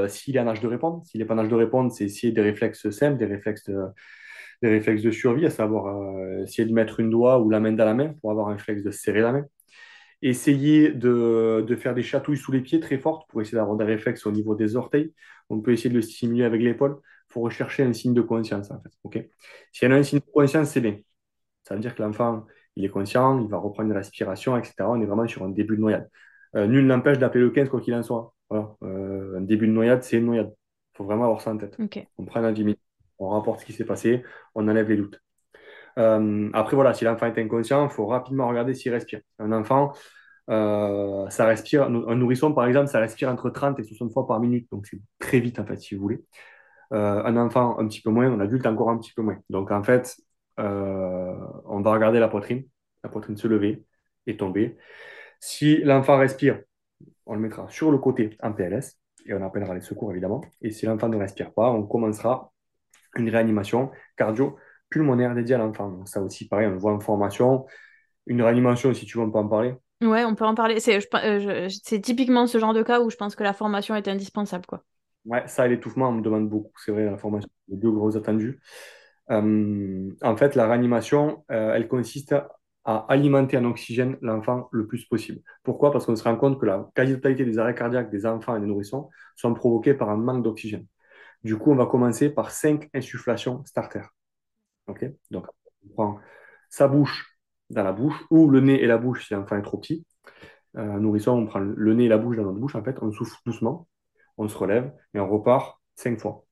s'il 0.10 0.36
est 0.36 0.40
en 0.40 0.48
âge 0.48 0.60
de 0.60 0.68
répondre. 0.68 1.02
S'il 1.06 1.22
n'est 1.22 1.26
pas 1.26 1.36
en 1.36 1.40
âge 1.40 1.48
de 1.48 1.56
répondre, 1.56 1.92
c'est 1.92 2.04
essayer 2.04 2.34
des 2.34 2.42
réflexes 2.42 2.90
simples, 2.90 3.18
des 3.18 3.26
réflexes 3.26 3.64
de, 3.70 3.78
des 4.62 4.70
réflexes 4.70 5.02
de 5.02 5.12
survie, 5.12 5.46
à 5.46 5.50
savoir 5.50 5.96
essayer 6.44 6.68
de 6.68 6.74
mettre 6.74 7.00
une 7.00 7.10
doigt 7.10 7.40
ou 7.40 7.50
la 7.50 7.62
main 7.62 7.72
dans 7.72 7.86
la 7.86 7.94
main 7.94 8.14
pour 8.20 8.32
avoir 8.32 8.50
un 8.50 8.54
réflexe 8.54 8.84
de 8.84 8.92
serrer 8.92 9.22
la 9.22 9.32
main. 9.32 9.46
Essayer 10.22 10.92
de, 10.92 11.64
de, 11.66 11.76
faire 11.76 11.94
des 11.94 12.04
chatouilles 12.04 12.38
sous 12.38 12.52
les 12.52 12.62
pieds 12.62 12.80
très 12.80 12.98
fortes 12.98 13.30
pour 13.30 13.42
essayer 13.42 13.58
d'avoir 13.58 13.78
des 13.78 13.86
réflexes 13.86 14.26
au 14.26 14.32
niveau 14.32 14.56
des 14.56 14.76
orteils. 14.76 15.14
On 15.50 15.62
peut 15.62 15.72
essayer 15.72 15.90
de 15.90 15.96
le 15.96 16.02
stimuler 16.02 16.44
avec 16.44 16.62
l'épaule. 16.62 17.00
Il 17.30 17.34
faut 17.34 17.42
rechercher 17.42 17.84
un 17.84 17.94
signe 17.94 18.14
de 18.14 18.22
conscience, 18.22 18.72
en 18.72 18.82
fait. 18.82 18.90
ok? 19.04 19.26
S'il 19.72 19.88
y 19.88 19.92
en 19.92 19.96
a 19.96 20.00
un 20.00 20.04
signe 20.04 20.20
de 20.20 20.32
conscience, 20.32 20.70
c'est 20.72 20.82
bien. 20.82 20.98
Ça 21.64 21.76
veut 21.76 21.82
dire 21.82 21.96
que 21.96 22.02
l'enfant, 22.02 22.46
il 22.76 22.86
est 22.86 22.90
conscient, 22.90 23.40
il 23.40 23.48
va 23.48 23.58
reprendre 23.58 23.90
une 23.90 23.96
respiration, 23.96 24.58
etc. 24.58 24.76
On 24.80 25.02
est 25.02 25.06
vraiment 25.06 25.28
sur 25.28 25.44
un 25.44 25.50
début 25.50 25.76
de 25.76 25.82
noyade. 25.82 26.10
Euh, 26.56 26.66
nul 26.66 26.86
n'empêche 26.86 27.20
d'appeler 27.20 27.44
le 27.44 27.52
15 27.52 27.70
quoi 27.70 27.82
qu'il 27.82 27.94
en 27.94 28.04
soit. 28.04 28.34
Voilà. 28.50 28.76
Euh, 28.84 29.38
un 29.38 29.42
début 29.42 29.68
de 29.68 29.72
noyade, 29.72 30.04
c'est 30.04 30.18
une 30.18 30.26
noyade. 30.26 30.54
Il 30.94 30.98
faut 30.98 31.04
vraiment 31.04 31.26
avoir 31.26 31.42
ça 31.42 31.52
en 31.52 31.58
tête. 31.58 31.78
On 32.18 32.26
prend 32.26 32.44
un 32.44 32.52
10 32.52 32.64
minutes, 32.64 32.82
on 33.20 33.30
rapporte 33.30 33.62
ce 33.62 33.66
qui 33.66 33.74
s'est 33.74 33.86
passé, 33.86 34.24
on 34.56 34.68
enlève 34.68 34.90
les 34.90 34.98
doutes. 34.98 35.22
Euh, 36.00 36.50
après, 36.54 36.76
voilà, 36.76 36.94
si 36.94 37.04
l'enfant 37.04 37.26
est 37.28 37.38
inconscient, 37.38 37.86
il 37.86 37.92
faut 37.92 38.08
rapidement 38.08 38.48
regarder 38.48 38.74
s'il 38.74 38.94
respire. 38.94 39.22
Un 39.40 39.52
enfant, 39.52 39.94
euh, 40.50 41.30
ça 41.30 41.46
respire, 41.46 41.84
un 41.84 42.16
nourrisson 42.16 42.54
par 42.54 42.66
exemple, 42.66 42.88
ça 42.88 43.00
respire 43.00 43.30
entre 43.30 43.50
30 43.50 43.80
et 43.80 43.84
60 43.84 44.12
fois 44.14 44.26
par 44.28 44.40
minute. 44.40 44.68
Donc 44.72 44.88
c'est 44.88 45.00
très 45.20 45.40
vite 45.40 45.60
en 45.60 45.66
fait, 45.66 45.78
si 45.78 45.96
vous 45.96 46.02
voulez. 46.02 46.24
Euh, 46.94 47.24
un 47.24 47.38
enfant 47.38 47.78
un 47.80 47.88
petit 47.88 48.02
peu 48.02 48.10
moins, 48.10 48.32
un 48.32 48.40
adulte 48.40 48.66
encore 48.66 48.90
un 48.90 48.98
petit 48.98 49.14
peu 49.14 49.22
moins. 49.22 49.38
Donc 49.50 49.72
en 49.72 49.84
fait, 49.84 50.18
on 50.58 51.82
va 51.82 51.92
regarder 51.92 52.20
la 52.20 52.28
poitrine, 52.28 52.66
la 53.04 53.10
poitrine 53.10 53.38
se 53.38 53.48
lever 53.48 53.84
et 54.28 54.38
tomber. 54.38 54.78
Si 55.40 55.78
l'enfant 55.84 56.18
respire, 56.18 56.62
on 57.26 57.36
le 57.36 57.40
mettra 57.42 57.68
sur 57.70 57.92
le 57.92 57.98
côté 57.98 58.38
en 58.42 58.54
PLS 58.54 58.98
et 59.26 59.34
on 59.34 59.44
appellera 59.44 59.74
les 59.74 59.82
secours 59.82 60.12
évidemment. 60.12 60.42
Et 60.62 60.72
si 60.72 60.86
l'enfant 60.86 61.10
ne 61.10 61.18
respire 61.18 61.54
pas, 61.54 61.70
on 61.72 61.84
commencera 61.84 62.52
une 63.16 63.30
réanimation 63.30 63.92
cardio-pulmonaire 64.90 65.36
dédiée 65.36 65.56
à 65.56 65.58
l'enfant. 65.60 65.90
Donc 65.90 66.08
ça 66.08 66.22
aussi, 66.22 66.48
pareil, 66.48 66.68
on 66.68 66.72
le 66.72 66.78
voit 66.78 66.94
en 66.94 67.00
formation. 67.00 67.66
Une 68.28 68.42
réanimation, 68.42 68.94
si 68.94 69.06
tu 69.06 69.18
veux, 69.18 69.24
on 69.24 69.32
peut 69.32 69.40
en 69.40 69.48
parler. 69.48 69.74
Ouais, 70.02 70.24
on 70.24 70.36
peut 70.36 70.46
en 70.46 70.56
parler. 70.56 70.80
C'est 70.80 71.00
euh, 71.16 71.68
typiquement 72.02 72.48
ce 72.48 72.58
genre 72.58 72.74
de 72.74 72.84
cas 72.84 73.02
où 73.02 73.10
je 73.10 73.18
pense 73.18 73.36
que 73.36 73.44
la 73.44 73.54
formation 73.54 73.96
est 73.96 74.08
indispensable. 74.08 74.66
Quoi. 74.66 74.84
Ouais, 75.26 75.44
ça 75.48 75.66
et 75.66 75.70
l'étouffement, 75.70 76.10
on 76.10 76.14
me 76.14 76.22
demande 76.22 76.48
beaucoup. 76.50 76.72
C'est 76.84 76.92
vrai, 76.92 77.06
la 77.06 77.18
formation, 77.18 77.50
les 77.68 77.78
deux 77.78 77.92
gros 77.92 78.16
attendus. 78.16 78.60
Euh, 79.32 80.10
en 80.22 80.38
fait, 80.38 80.56
la 80.56 80.68
réanimation, 80.68 81.44
euh, 81.52 81.74
elle 81.74 81.88
consiste 81.88 82.34
à 82.86 83.06
alimenter 83.10 83.58
en 83.58 83.66
oxygène 83.66 84.18
l'enfant 84.22 84.70
le 84.72 84.88
plus 84.88 85.06
possible. 85.06 85.42
Pourquoi? 85.64 85.92
Parce 85.92 86.06
qu'on 86.06 86.16
se 86.16 86.24
rend 86.24 86.38
compte 86.38 86.60
que 86.60 86.66
la 86.66 86.90
quasi-totalité 86.96 87.46
des 87.46 87.60
arrêts 87.60 87.76
cardiaques 87.76 88.10
des 88.10 88.26
enfants 88.26 88.56
et 88.56 88.60
des 88.60 88.66
nourrissons 88.66 89.10
sont 89.36 89.54
provoqués 89.54 89.94
par 89.94 90.10
un 90.10 90.18
manque 90.18 90.44
d'oxygène. 90.44 90.88
Du 91.44 91.58
coup, 91.58 91.72
on 91.72 91.76
va 91.76 91.86
commencer 91.86 92.30
par 92.30 92.52
cinq 92.52 92.90
insufflations 92.94 93.64
starter. 93.66 94.02
Donc, 95.32 95.46
on 95.86 95.94
prend 95.94 96.20
sa 96.70 96.88
bouche 96.88 97.38
dans 97.70 97.84
la 97.84 97.92
bouche 97.92 98.26
ou 98.30 98.50
le 98.50 98.62
nez 98.62 98.82
et 98.82 98.88
la 98.88 98.98
bouche 98.98 99.28
si 99.28 99.34
l'enfant 99.34 99.58
est 99.58 99.62
trop 99.62 99.78
petit. 99.78 100.06
Euh, 100.78 101.00
nourrisson, 101.00 101.32
on 101.32 101.46
prend 101.46 101.60
le 101.60 101.94
nez 101.94 102.06
et 102.06 102.10
la 102.10 102.18
bouche 102.18 102.38
dans 102.38 102.44
notre 102.44 102.60
bouche. 102.60 102.76
En 102.76 102.84
fait, 102.84 102.98
on 103.02 103.12
souffle 103.12 103.36
doucement, 103.46 103.88
on 104.38 104.48
se 104.48 104.58
relève 104.58 104.94
et 105.14 105.20
on 105.20 105.30
repart 105.30 105.80
cinq 105.96 106.20
fois. 106.20 106.46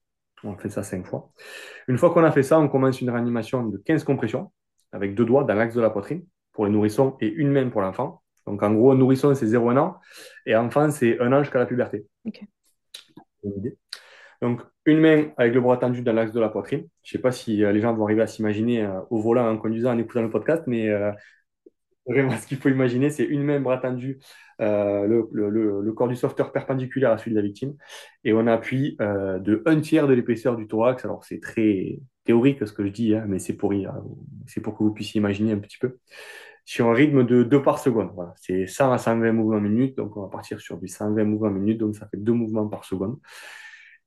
On 0.44 0.56
fait 0.58 0.70
ça 0.70 0.84
cinq 0.84 1.06
fois. 1.06 1.32
Une 1.88 1.98
fois 1.98 2.14
qu'on 2.14 2.24
a 2.24 2.32
fait 2.32 2.44
ça, 2.44 2.60
on 2.60 2.68
commence 2.68 3.02
une 3.02 3.10
réanimation 3.10 3.66
de 3.66 3.78
15 3.78 4.04
compressions 4.04 4.52
avec 4.92 5.16
deux 5.16 5.26
doigts 5.26 5.44
dans 5.44 5.56
l'axe 5.56 5.76
de 5.76 5.82
la 5.82 5.90
poitrine 5.90 6.26
pour 6.52 6.66
les 6.66 6.72
nourrissons 6.72 7.18
et 7.22 7.28
une 7.28 7.52
main 7.52 7.70
pour 7.70 7.82
l'enfant. 7.82 8.22
Donc 8.46 8.64
en 8.64 8.74
gros, 8.74 8.96
nourrisson, 8.96 9.34
c'est 9.36 9.48
0-1 9.48 9.78
an 9.78 9.98
et 10.46 10.56
enfant, 10.56 10.90
c'est 10.92 11.20
un 11.20 11.34
an 11.34 11.44
jusqu'à 11.44 11.60
la 11.60 11.66
puberté. 11.66 12.06
Donc 14.42 14.62
une 14.86 15.00
main 15.00 15.26
avec 15.38 15.54
le 15.54 15.62
bras 15.62 15.78
tendu 15.78 16.02
dans 16.02 16.14
l'axe 16.14 16.32
de 16.32 16.40
la 16.40 16.50
poitrine. 16.50 16.88
Je 17.04 17.10
ne 17.16 17.18
sais 17.18 17.22
pas 17.22 17.32
si 17.32 17.64
euh, 17.64 17.72
les 17.72 17.82
gens 17.82 17.94
vont 17.94 18.06
arriver 18.06 18.22
à 18.22 18.28
s'imaginer 18.28 18.84
euh, 18.84 19.02
au 19.10 19.20
volant 19.20 19.50
en 19.50 19.58
conduisant, 19.58 19.94
en 19.94 19.98
écoutant 19.98 20.22
le 20.22 20.30
podcast, 20.30 20.64
mais 20.66 20.90
euh, 20.90 21.12
vraiment 22.08 22.32
ce 22.38 22.48
qu'il 22.48 22.58
faut 22.58 22.70
imaginer, 22.70 23.10
c'est 23.10 23.26
une 23.26 23.44
main 23.44 23.60
bras 23.60 23.78
tendu, 23.80 24.20
le, 24.60 25.92
corps 25.92 26.08
du 26.08 26.16
sauveteur 26.16 26.54
perpendiculaire 26.54 27.12
à 27.12 27.18
celui 27.18 27.32
de 27.32 27.36
la 27.36 27.42
victime, 27.42 27.76
et 28.24 28.34
on 28.34 28.48
appuie 28.48 28.96
de 29.00 29.62
un 29.66 29.82
tiers 29.82 30.08
de 30.08 30.14
l'épaisseur 30.14 30.56
du 30.56 30.68
thorax. 30.68 31.04
Alors 31.04 31.26
c'est 31.26 31.42
très 31.42 32.00
théorique 32.24 32.66
ce 32.66 32.72
que 32.72 32.86
je 32.86 32.92
dis, 32.92 33.14
hein, 33.14 33.26
mais 33.28 33.40
c'est 33.40 33.54
pour, 33.54 33.72
que 33.72 34.84
vous 34.84 34.94
puissiez 34.94 35.20
imaginer 35.20 35.52
un 35.52 35.60
petit 35.60 35.78
peu. 35.78 35.98
Sur 36.64 36.88
un 36.90 36.94
rythme 36.94 37.26
de 37.26 37.44
2 37.44 37.62
par 37.62 37.80
seconde. 37.80 38.12
Voilà. 38.14 38.34
C'est 38.36 38.68
100 38.68 38.92
à 38.92 38.98
120 38.98 39.32
mouvements 39.32 39.62
minute, 39.62 39.96
donc 39.98 40.18
on 40.18 40.22
va 40.24 40.28
partir 40.28 40.60
sur 40.60 40.78
du 40.78 40.88
120 40.90 41.24
mouvements 41.24 41.50
minute, 41.50 41.78
donc 41.78 41.96
ça 41.96 42.08
fait 42.08 42.18
2 42.18 42.34
mouvements 42.34 42.68
par 42.68 42.84
seconde. 42.84 43.18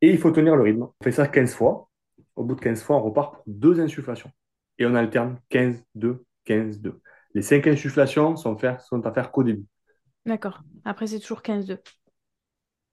Et 0.03 0.11
il 0.11 0.19
faut 0.19 0.31
tenir 0.31 0.57
le 0.57 0.63
rythme. 0.63 0.83
On 0.83 1.05
fait 1.05 1.13
ça 1.13 1.27
15 1.29 1.55
fois. 1.55 1.89
Au 2.37 2.45
bout 2.45 2.55
de 2.55 2.61
15 2.61 2.83
fois, 2.83 2.97
on 2.97 3.03
repart 3.03 3.35
pour 3.35 3.43
deux 3.47 3.81
insufflations. 3.81 4.31
Et 4.79 4.87
on 4.87 4.95
alterne 4.95 5.39
15, 5.51 5.85
2, 5.95 6.25
15, 6.45 6.81
2. 6.81 7.01
Les 7.35 7.43
5 7.43 7.67
insufflations 7.67 8.37
sont, 8.37 8.57
sont 8.59 9.07
à 9.07 9.13
faire 9.13 9.31
qu'au 9.31 9.43
début. 9.43 9.65
D'accord. 10.27 10.61
Après, 10.85 11.07
c'est 11.07 11.19
toujours 11.19 11.43
15, 11.43 11.67
2. 11.67 11.79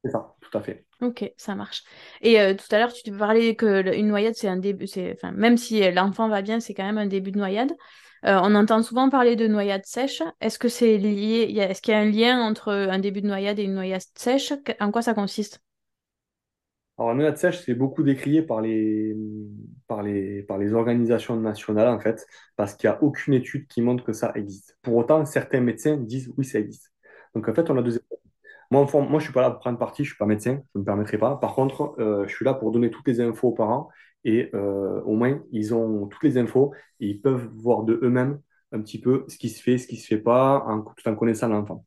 C'est 0.04 0.12
ça, 0.12 0.36
tout 0.42 0.58
à 0.58 0.62
fait. 0.62 0.86
Ok, 1.02 1.32
ça 1.38 1.56
marche. 1.56 1.84
Et 2.22 2.40
euh, 2.40 2.54
tout 2.54 2.66
à 2.72 2.80
l'heure, 2.80 2.94
tu 2.94 3.04
te 3.04 3.12
parlais 3.12 3.56
qu'une 3.56 4.08
noyade, 4.08 4.36
c'est 4.36 4.48
un 4.48 4.58
début. 4.58 4.86
Enfin, 5.14 5.32
même 5.32 5.58
si 5.58 5.84
euh, 5.84 5.92
l'enfant 5.92 6.30
va 6.30 6.42
bien, 6.42 6.60
c'est 6.60 6.74
quand 6.74 6.86
même 6.86 6.98
un 6.98 7.08
début 7.08 7.32
de 7.32 7.38
noyade. 7.38 7.72
Euh, 8.26 8.40
on 8.42 8.56
entend 8.56 8.82
souvent 8.82 9.10
parler 9.10 9.36
de 9.36 9.48
noyade 9.48 9.86
sèche. 9.86 10.24
Est-ce 10.42 10.60
que 10.60 10.70
c'est 10.70 10.98
lié 10.98 11.54
Est-ce 11.58 11.82
qu'il 11.82 11.94
y 11.94 11.98
a 11.98 12.00
un 12.00 12.10
lien 12.10 12.42
entre 12.42 12.74
un 12.74 13.00
début 13.00 13.22
de 13.22 13.28
noyade 13.28 13.60
et 13.60 13.64
une 13.64 13.76
noyade 13.76 14.02
sèche? 14.16 14.54
En 14.80 14.92
quoi 14.92 15.02
ça 15.02 15.14
consiste? 15.14 15.62
Alors, 16.98 17.10
la 17.10 17.16
noyade 17.16 17.38
sèche, 17.38 17.64
c'est 17.64 17.76
beaucoup 17.76 18.02
décrié 18.04 18.42
par 18.42 18.60
les, 18.62 19.16
par, 19.88 20.02
les, 20.02 20.42
par 20.44 20.58
les 20.58 20.74
organisations 20.74 21.36
nationales, 21.40 21.90
en 21.90 22.00
fait, 22.00 22.26
parce 22.56 22.74
qu'il 22.74 22.90
n'y 22.90 22.96
a 22.96 23.04
aucune 23.04 23.36
étude 23.36 23.68
qui 23.68 23.82
montre 23.82 24.04
que 24.04 24.14
ça 24.14 24.32
existe. 24.36 24.78
Pour 24.82 24.96
autant, 24.96 25.24
certains 25.26 25.62
médecins 25.62 25.98
disent 25.98 26.34
oui, 26.38 26.46
ça 26.46 26.60
existe. 26.60 26.92
Donc, 27.36 27.48
en 27.48 27.54
fait, 27.54 27.70
on 27.70 27.78
a 27.78 27.84
deux 27.84 28.00
moi, 28.72 28.86
moi, 28.92 29.08
je 29.10 29.16
ne 29.16 29.20
suis 29.20 29.34
pas 29.34 29.42
là 29.42 29.52
pour 29.52 29.60
prendre 29.60 29.78
parti, 29.78 30.04
je 30.04 30.10
ne 30.10 30.14
suis 30.14 30.18
pas 30.18 30.26
médecin, 30.26 30.62
je 30.74 30.80
ne 30.80 30.82
me 30.82 30.86
permettrai 30.86 31.18
pas. 31.18 31.38
Par 31.38 31.56
contre, 31.56 31.96
euh, 32.00 32.28
je 32.28 32.36
suis 32.36 32.44
là 32.46 32.54
pour 32.54 32.72
donner 32.72 32.90
toutes 32.92 33.08
les 33.08 33.22
infos 33.22 33.50
aux 33.50 33.54
parents 33.54 33.90
et 34.26 34.50
euh, 34.54 35.02
au 35.04 35.16
moins, 35.16 35.42
ils 35.52 35.74
ont 35.74 36.08
toutes 36.08 36.24
les 36.24 36.38
infos 36.38 36.74
et 37.00 37.08
ils 37.08 37.22
peuvent 37.22 37.50
voir 37.56 37.84
de 37.84 37.98
eux-mêmes 38.04 38.42
un 38.74 38.82
petit 38.82 39.00
peu 39.00 39.24
ce 39.30 39.38
qui 39.38 39.50
se 39.50 39.62
fait, 39.64 39.78
ce 39.78 39.88
qui 39.88 39.96
ne 39.96 40.02
se 40.02 40.08
fait 40.08 40.18
pas, 40.18 40.64
en, 40.68 40.82
tout 40.82 41.08
en 41.08 41.16
connaissant 41.16 41.48
l'enfant. 41.48 41.86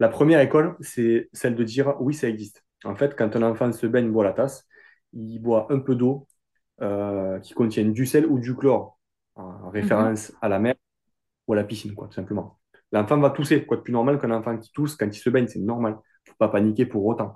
La 0.00 0.08
première 0.08 0.40
école, 0.40 0.76
c'est 0.80 1.28
celle 1.32 1.54
de 1.56 1.64
dire 1.64 1.94
oui, 2.00 2.14
ça 2.14 2.28
existe. 2.28 2.63
En 2.84 2.94
fait, 2.94 3.16
quand 3.16 3.34
un 3.36 3.42
enfant 3.42 3.72
se 3.72 3.86
baigne, 3.86 4.10
boit 4.10 4.24
la 4.24 4.32
tasse, 4.32 4.66
il 5.12 5.38
boit 5.40 5.66
un 5.70 5.78
peu 5.78 5.94
d'eau 5.94 6.26
euh, 6.82 7.38
qui 7.40 7.54
contient 7.54 7.84
du 7.84 8.06
sel 8.06 8.26
ou 8.26 8.38
du 8.38 8.54
chlore, 8.54 8.98
en 9.36 9.70
référence 9.70 10.32
à 10.40 10.48
la 10.48 10.58
mer 10.58 10.74
ou 11.46 11.52
à 11.52 11.56
la 11.56 11.64
piscine, 11.64 11.94
quoi, 11.94 12.08
tout 12.08 12.14
simplement. 12.14 12.58
L'enfant 12.92 13.18
va 13.18 13.30
tousser, 13.30 13.64
quoi 13.64 13.76
de 13.76 13.82
plus 13.82 13.92
normal 13.92 14.20
qu'un 14.20 14.30
enfant 14.30 14.56
qui 14.56 14.70
tousse 14.72 14.96
quand 14.96 15.06
il 15.06 15.18
se 15.18 15.30
baigne, 15.30 15.48
c'est 15.48 15.60
normal 15.60 15.96
faut 16.26 16.34
pas 16.38 16.48
paniquer 16.48 16.86
pour 16.86 17.04
autant. 17.06 17.34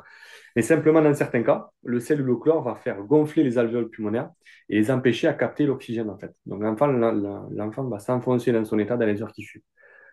Mais 0.56 0.62
simplement, 0.62 1.02
dans 1.02 1.14
certains 1.14 1.42
cas, 1.42 1.70
le 1.84 2.00
sel 2.00 2.22
ou 2.22 2.24
le 2.24 2.37
chlore 2.37 2.62
va 2.62 2.74
faire 2.74 3.00
gonfler 3.02 3.44
les 3.44 3.58
alvéoles 3.58 3.90
pulmonaires 3.90 4.30
et 4.68 4.76
les 4.76 4.90
empêcher 4.90 5.28
à 5.28 5.34
capter 5.34 5.66
l'oxygène, 5.66 6.11
en 6.11 6.18
fait. 6.18 6.34
Donc, 6.46 6.62
l'enfant 6.62 7.84
va 7.84 7.98
s'enfoncer 7.98 8.52
dans 8.52 8.64
son 8.64 8.78
état 8.78 8.96
dans 8.96 9.06
les 9.06 9.22
heures 9.22 9.32
qui 9.32 9.42
suivent. 9.42 9.62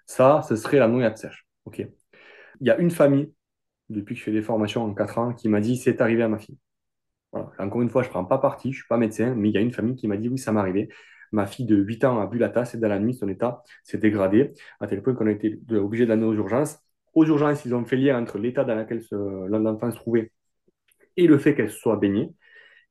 Ça, 0.05 0.41
ce 0.47 0.55
serait 0.55 0.77
la 0.77 0.87
noyade 0.87 1.17
sèche. 1.17 1.47
OK. 1.65 1.79
Il 2.59 2.67
y 2.67 2.69
a 2.69 2.77
une 2.77 2.91
famille, 2.91 3.33
depuis 3.89 4.15
que 4.15 4.19
je 4.19 4.25
fais 4.25 4.31
des 4.31 4.41
formations 4.41 4.83
en 4.83 4.93
4 4.93 5.17
ans, 5.19 5.33
qui 5.33 5.49
m'a 5.49 5.61
dit 5.61 5.77
c'est 5.77 6.01
arrivé 6.01 6.23
à 6.23 6.27
ma 6.27 6.39
fille. 6.39 6.57
Encore 7.33 7.81
une 7.81 7.89
fois, 7.89 8.01
je 8.01 8.07
ne 8.07 8.11
prends 8.11 8.25
pas 8.25 8.37
parti, 8.37 8.71
je 8.71 8.77
ne 8.77 8.81
suis 8.81 8.87
pas 8.87 8.97
médecin, 8.97 9.35
mais 9.35 9.49
il 9.49 9.55
y 9.55 9.57
a 9.57 9.61
une 9.61 9.73
famille 9.73 9.95
qui 9.95 10.07
m'a 10.07 10.17
dit 10.17 10.29
oui, 10.29 10.37
ça 10.37 10.51
m'est 10.53 10.59
arrivé. 10.59 10.89
Ma 11.31 11.45
fille 11.45 11.65
de 11.65 11.75
8 11.75 12.05
ans 12.05 12.19
a 12.21 12.27
bu 12.27 12.37
la 12.37 12.49
tasse 12.49 12.75
et 12.75 12.77
dans 12.77 12.87
la 12.87 12.99
nuit, 12.99 13.13
son 13.13 13.27
état 13.27 13.61
s'est 13.83 13.97
dégradé 13.97 14.53
à 14.79 14.87
tel 14.87 15.01
point 15.03 15.13
qu'on 15.13 15.27
a 15.27 15.31
été 15.31 15.59
obligé 15.71 16.05
d'amener 16.05 16.27
aux 16.27 16.33
urgences 16.33 16.79
aux 17.15 17.25
urgences, 17.25 17.65
ils 17.65 17.73
ont 17.73 17.85
fait 17.85 17.95
lien 17.95 18.21
entre 18.21 18.37
l'état 18.37 18.63
dans 18.63 18.75
lequel 18.75 19.01
l'enfant 19.49 19.89
se 19.89 19.95
trouvait 19.95 20.31
et 21.17 21.27
le 21.27 21.37
fait 21.37 21.55
qu'elle 21.55 21.71
soit 21.71 21.95
baignée. 21.95 22.33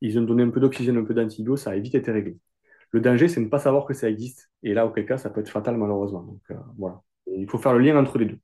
Ils 0.00 0.18
ont 0.18 0.22
donné 0.22 0.42
un 0.42 0.50
peu 0.50 0.60
d'oxygène, 0.60 0.96
un 0.96 1.04
peu 1.04 1.14
d'antibio, 1.14 1.56
ça 1.56 1.70
a 1.70 1.78
vite 1.78 1.94
été 1.94 2.10
réglé. 2.10 2.36
Le 2.90 3.00
danger, 3.00 3.28
c'est 3.28 3.40
de 3.40 3.46
ne 3.46 3.50
pas 3.50 3.58
savoir 3.58 3.84
que 3.86 3.94
ça 3.94 4.08
existe. 4.08 4.50
Et 4.62 4.74
là, 4.74 4.86
auquel 4.86 5.06
cas, 5.06 5.18
ça 5.18 5.30
peut 5.30 5.40
être 5.40 5.48
fatal, 5.50 5.76
malheureusement. 5.76 6.22
Donc, 6.22 6.40
euh, 6.50 6.54
voilà. 6.78 7.02
il 7.26 7.48
faut 7.48 7.58
faire 7.58 7.74
le 7.74 7.80
lien 7.80 7.96
entre 7.96 8.18
les 8.18 8.26
deux. 8.26 8.38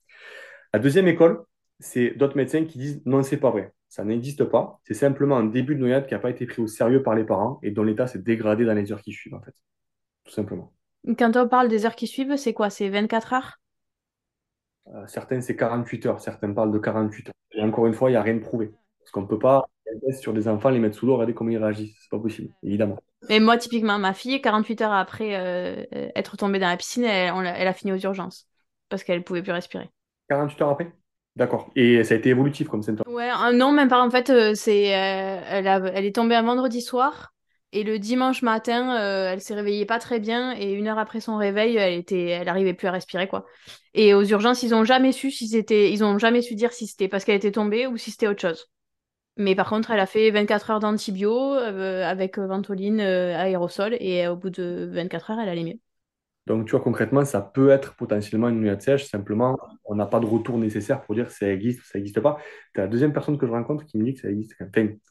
La 0.72 0.80
deuxième 0.80 1.08
école, 1.08 1.44
c'est 1.80 2.10
d'autres 2.10 2.36
médecins 2.36 2.64
qui 2.64 2.78
disent 2.78 3.02
non, 3.04 3.22
c'est 3.22 3.36
pas 3.36 3.50
vrai. 3.50 3.72
Ça 3.88 4.04
n'existe 4.04 4.44
pas. 4.44 4.80
C'est 4.84 4.94
simplement 4.94 5.36
un 5.36 5.44
début 5.44 5.74
de 5.74 5.80
noyade 5.80 6.06
qui 6.06 6.14
n'a 6.14 6.20
pas 6.20 6.30
été 6.30 6.46
pris 6.46 6.62
au 6.62 6.68
sérieux 6.68 7.02
par 7.02 7.16
les 7.16 7.24
parents 7.24 7.58
et 7.62 7.72
dont 7.72 7.82
l'état 7.82 8.06
s'est 8.06 8.20
dégradé 8.20 8.64
dans 8.64 8.74
les 8.74 8.92
heures 8.92 9.02
qui 9.02 9.12
suivent, 9.12 9.34
en 9.34 9.40
fait. 9.40 9.54
Tout 10.24 10.32
simplement. 10.32 10.72
Quand 11.18 11.36
on 11.36 11.48
parle 11.48 11.68
des 11.68 11.86
heures 11.86 11.96
qui 11.96 12.06
suivent, 12.06 12.36
c'est 12.36 12.52
quoi? 12.52 12.70
C'est 12.70 12.88
24 12.88 13.32
heures? 13.32 13.60
Euh, 14.94 15.06
certains, 15.06 15.40
c'est 15.40 15.56
48 15.56 16.06
heures. 16.06 16.20
Certains 16.20 16.52
parlent 16.52 16.72
de 16.72 16.78
48 16.78 17.28
heures. 17.28 17.34
Et 17.52 17.62
encore 17.62 17.86
une 17.86 17.94
fois, 17.94 18.10
il 18.10 18.12
n'y 18.12 18.16
a 18.16 18.22
rien 18.22 18.34
de 18.34 18.40
prouvé. 18.40 18.70
Parce 19.00 19.10
qu'on 19.10 19.22
ne 19.22 19.26
peut 19.26 19.38
pas, 19.38 19.64
sur 20.20 20.32
des 20.32 20.46
enfants, 20.46 20.70
les 20.70 20.78
mettre 20.78 20.96
sous 20.96 21.06
l'eau, 21.06 21.14
regarder 21.14 21.34
comment 21.34 21.50
ils 21.50 21.58
réagissent. 21.58 21.96
C'est 22.00 22.10
pas 22.10 22.18
possible, 22.18 22.54
évidemment. 22.62 22.98
Mais 23.28 23.40
moi, 23.40 23.56
typiquement, 23.56 23.98
ma 23.98 24.14
fille, 24.14 24.40
48 24.40 24.82
heures 24.82 24.92
après 24.92 25.36
euh, 25.36 25.84
être 26.14 26.36
tombée 26.36 26.58
dans 26.58 26.68
la 26.68 26.76
piscine, 26.76 27.04
elle, 27.04 27.32
a, 27.68 27.72
fini 27.72 27.92
aux 27.92 27.98
urgences. 27.98 28.48
Parce 28.88 29.04
qu'elle 29.04 29.18
ne 29.18 29.24
pouvait 29.24 29.42
plus 29.42 29.52
respirer. 29.52 29.90
48 30.28 30.62
heures 30.62 30.70
après? 30.70 30.92
D'accord. 31.40 31.70
Et 31.74 32.04
ça 32.04 32.14
a 32.14 32.18
été 32.18 32.28
évolutif 32.28 32.68
comme 32.68 32.82
symptôme 32.82 33.12
Ouais, 33.12 33.30
non, 33.54 33.72
même 33.72 33.88
pas. 33.88 34.00
En 34.00 34.10
fait, 34.10 34.54
c'est, 34.54 34.82
elle, 34.84 35.66
elle 35.66 36.04
est 36.04 36.14
tombée 36.14 36.36
un 36.36 36.42
vendredi 36.42 36.82
soir. 36.82 37.32
Et 37.72 37.84
le 37.84 37.98
dimanche 37.98 38.42
matin, 38.42 38.98
euh, 39.00 39.32
elle 39.32 39.40
s'est 39.40 39.54
réveillée 39.54 39.86
pas 39.86 40.00
très 40.00 40.18
bien 40.18 40.56
et 40.56 40.72
une 40.72 40.88
heure 40.88 40.98
après 40.98 41.20
son 41.20 41.36
réveil, 41.36 41.76
elle 41.76 41.94
était, 41.94 42.26
elle 42.26 42.48
arrivait 42.48 42.74
plus 42.74 42.88
à 42.88 42.90
respirer 42.90 43.28
quoi. 43.28 43.46
Et 43.94 44.12
aux 44.12 44.24
urgences, 44.24 44.64
ils 44.64 44.74
ont 44.74 44.84
jamais 44.84 45.12
su 45.12 45.30
si 45.30 45.46
c'était, 45.46 45.92
ils 45.92 46.02
ont 46.02 46.18
jamais 46.18 46.42
su 46.42 46.56
dire 46.56 46.72
si 46.72 46.88
c'était 46.88 47.06
parce 47.06 47.24
qu'elle 47.24 47.36
était 47.36 47.52
tombée 47.52 47.86
ou 47.86 47.96
si 47.96 48.10
c'était 48.10 48.26
autre 48.26 48.40
chose. 48.40 48.66
Mais 49.36 49.54
par 49.54 49.70
contre, 49.70 49.92
elle 49.92 50.00
a 50.00 50.06
fait 50.06 50.30
24 50.30 50.70
heures 50.70 50.80
d'antibio 50.80 51.54
euh, 51.54 52.04
avec 52.04 52.38
ventoline 52.38 53.00
aérosol 53.00 53.96
et 54.00 54.28
au 54.28 54.36
bout 54.36 54.50
de 54.50 54.90
24 54.92 55.32
heures, 55.32 55.40
elle 55.40 55.48
allait 55.48 55.64
mieux. 55.64 55.80
Donc, 56.46 56.66
tu 56.66 56.72
vois, 56.72 56.80
concrètement, 56.80 57.24
ça 57.24 57.40
peut 57.40 57.70
être 57.70 57.94
potentiellement 57.96 58.48
une 58.48 58.60
nuit 58.60 58.80
sèche. 58.80 59.06
Simplement, 59.06 59.56
on 59.84 59.94
n'a 59.94 60.06
pas 60.06 60.20
de 60.20 60.26
retour 60.26 60.58
nécessaire 60.58 61.02
pour 61.02 61.14
dire 61.14 61.30
si 61.30 61.38
ça 61.38 61.52
existe 61.52 61.80
ou 61.80 61.84
ça 61.84 61.98
n'existe 61.98 62.20
pas. 62.20 62.38
Es 62.74 62.80
la 62.80 62.88
deuxième 62.88 63.12
personne 63.12 63.38
que 63.38 63.46
je 63.46 63.52
rencontre 63.52 63.84
qui 63.84 63.98
me 63.98 64.04
dit 64.04 64.14
que 64.14 64.20
ça 64.20 64.30
existe, 64.30 64.54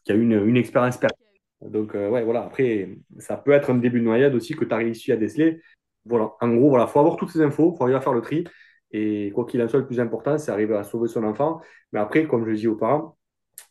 qui 0.03 0.11
a 0.11 0.15
une, 0.15 0.57
expérience 0.57 0.97
perdue. 0.97 1.15
Donc, 1.61 1.95
euh, 1.95 2.09
ouais, 2.09 2.23
voilà. 2.23 2.43
Après, 2.43 2.97
ça 3.19 3.37
peut 3.37 3.51
être 3.51 3.69
un 3.71 3.75
début 3.75 3.99
de 3.99 4.05
noyade 4.05 4.35
aussi 4.35 4.55
que 4.55 4.65
tu 4.65 4.73
as 4.73 4.77
réussi 4.77 5.11
à 5.11 5.17
déceler. 5.17 5.61
Voilà. 6.05 6.33
En 6.41 6.49
gros, 6.55 6.69
voilà, 6.69 6.87
faut 6.87 6.99
avoir 6.99 7.15
toutes 7.15 7.29
ces 7.31 7.41
infos, 7.41 7.73
faut 7.75 7.83
arriver 7.83 7.97
à 7.97 8.01
faire 8.01 8.13
le 8.13 8.21
tri. 8.21 8.45
Et 8.91 9.31
quoi 9.35 9.45
qu'il 9.45 9.61
en 9.61 9.67
soit, 9.67 9.79
le 9.79 9.85
plus 9.87 9.99
important, 9.99 10.37
c'est 10.37 10.51
arriver 10.51 10.75
à 10.75 10.83
sauver 10.83 11.07
son 11.07 11.23
enfant. 11.23 11.61
Mais 11.91 11.99
après, 11.99 12.27
comme 12.27 12.45
je 12.47 12.53
dis 12.53 12.67
aux 12.67 12.75
parents, 12.75 13.17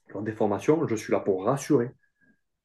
lors 0.09 0.23
des 0.23 0.33
formations, 0.33 0.87
je 0.87 0.95
suis 0.95 1.13
là 1.13 1.21
pour 1.21 1.45
rassurer. 1.45 1.91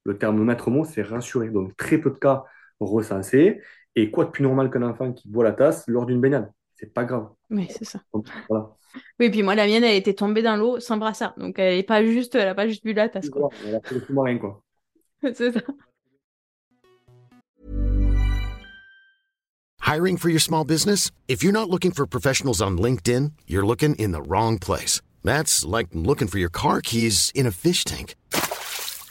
Le 0.05 0.17
terme 0.17 0.43
maître 0.43 0.69
mot, 0.69 0.85
c'est 0.85 1.01
rassurer. 1.01 1.49
Donc, 1.49 1.75
très 1.77 1.97
peu 1.97 2.11
de 2.11 2.17
cas 2.17 2.43
recensés. 2.79 3.61
Et 3.95 4.09
quoi 4.09 4.25
de 4.25 4.31
plus 4.31 4.43
normal 4.43 4.71
qu'un 4.71 4.81
enfant 4.83 5.11
qui 5.13 5.27
boit 5.27 5.43
la 5.43 5.51
tasse 5.51 5.85
lors 5.87 6.05
d'une 6.05 6.19
baignade? 6.19 6.51
C'est 6.75 6.93
pas 6.93 7.05
grave. 7.05 7.29
Oui, 7.49 7.67
c'est 7.69 7.85
ça. 7.85 7.99
voilà. 8.49 8.75
Oui, 9.19 9.29
puis 9.29 9.43
moi, 9.43 9.55
la 9.55 9.65
mienne, 9.65 9.83
elle 9.83 9.95
était 9.95 10.13
tombée 10.13 10.41
dans 10.41 10.55
l'eau 10.55 10.79
sans 10.79 10.97
brassard. 10.97 11.33
Donc, 11.37 11.57
elle 11.59 11.77
n'a 11.77 11.83
pas 11.83 12.03
juste, 12.03 12.35
elle 12.35 12.47
a 12.47 12.55
pas 12.55 12.67
juste 12.67 12.83
bu 12.83 12.93
la 12.93 13.09
tasse. 13.09 13.29
Quoi. 13.29 13.49
Elle 13.65 13.75
a 13.75 13.81
fait 13.81 13.95
le 13.95 14.01
sous-marin, 14.01 14.37
quoi. 14.37 14.61
c'est 15.33 15.51
ça. 15.51 15.61
Hiring 19.81 20.17
for 20.17 20.29
your 20.29 20.41
small 20.41 20.63
business? 20.63 21.11
If 21.27 21.43
you're 21.43 21.53
not 21.53 21.69
looking 21.69 21.91
for 21.91 22.07
professionals 22.07 22.61
on 22.61 22.77
LinkedIn, 22.77 23.33
you're 23.47 23.65
looking 23.65 23.95
in 23.95 24.11
the 24.11 24.21
wrong 24.21 24.57
place. 24.57 25.01
That's 25.23 25.65
like 25.65 25.87
looking 25.93 26.27
for 26.27 26.39
your 26.39 26.49
car 26.49 26.81
keys 26.81 27.31
in 27.35 27.45
a 27.45 27.51
fish 27.51 27.83
tank. 27.83 28.15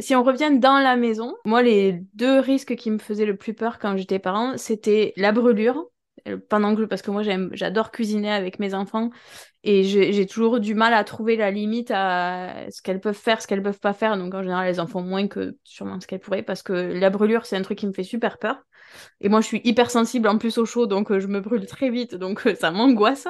Si 0.00 0.14
on 0.14 0.22
revient 0.22 0.58
dans 0.58 0.78
la 0.78 0.96
maison, 0.96 1.34
moi, 1.44 1.62
les 1.62 2.02
deux 2.14 2.40
risques 2.40 2.76
qui 2.76 2.90
me 2.90 2.98
faisaient 2.98 3.26
le 3.26 3.36
plus 3.36 3.54
peur 3.54 3.78
quand 3.78 3.96
j'étais 3.96 4.18
parent, 4.18 4.56
c'était 4.56 5.12
la 5.16 5.32
brûlure. 5.32 5.86
Euh, 6.28 6.38
pendant 6.48 6.74
que, 6.76 6.82
parce 6.82 7.02
que 7.02 7.10
moi, 7.10 7.22
j'adore 7.52 7.90
cuisiner 7.90 8.30
avec 8.30 8.58
mes 8.58 8.74
enfants 8.74 9.10
et 9.62 9.84
j'ai 9.84 10.26
toujours 10.26 10.60
du 10.60 10.74
mal 10.74 10.92
à 10.92 11.04
trouver 11.04 11.36
la 11.36 11.50
limite 11.50 11.90
à 11.90 12.70
ce 12.70 12.82
qu'elles 12.82 13.00
peuvent 13.00 13.16
faire, 13.16 13.40
ce 13.40 13.46
qu'elles 13.46 13.62
peuvent 13.62 13.80
pas 13.80 13.92
faire. 13.92 14.16
Donc, 14.18 14.34
en 14.34 14.42
général, 14.42 14.68
elles 14.68 14.80
en 14.80 14.86
font 14.86 15.02
moins 15.02 15.28
que 15.28 15.56
sûrement 15.64 16.00
ce 16.00 16.06
qu'elles 16.06 16.20
pourraient 16.20 16.42
parce 16.42 16.62
que 16.62 16.72
la 16.72 17.10
brûlure, 17.10 17.46
c'est 17.46 17.56
un 17.56 17.62
truc 17.62 17.78
qui 17.78 17.86
me 17.86 17.92
fait 17.92 18.04
super 18.04 18.38
peur. 18.38 18.62
Et 19.20 19.28
moi, 19.28 19.40
je 19.40 19.46
suis 19.46 19.60
hyper 19.64 19.90
sensible 19.90 20.28
en 20.28 20.38
plus 20.38 20.58
au 20.58 20.66
chaud, 20.66 20.86
donc 20.86 21.10
euh, 21.10 21.20
je 21.20 21.26
me 21.28 21.40
brûle 21.40 21.64
très 21.66 21.90
vite, 21.90 22.14
donc 22.16 22.46
euh, 22.46 22.54
ça 22.54 22.70
m'angoisse. 22.70 23.28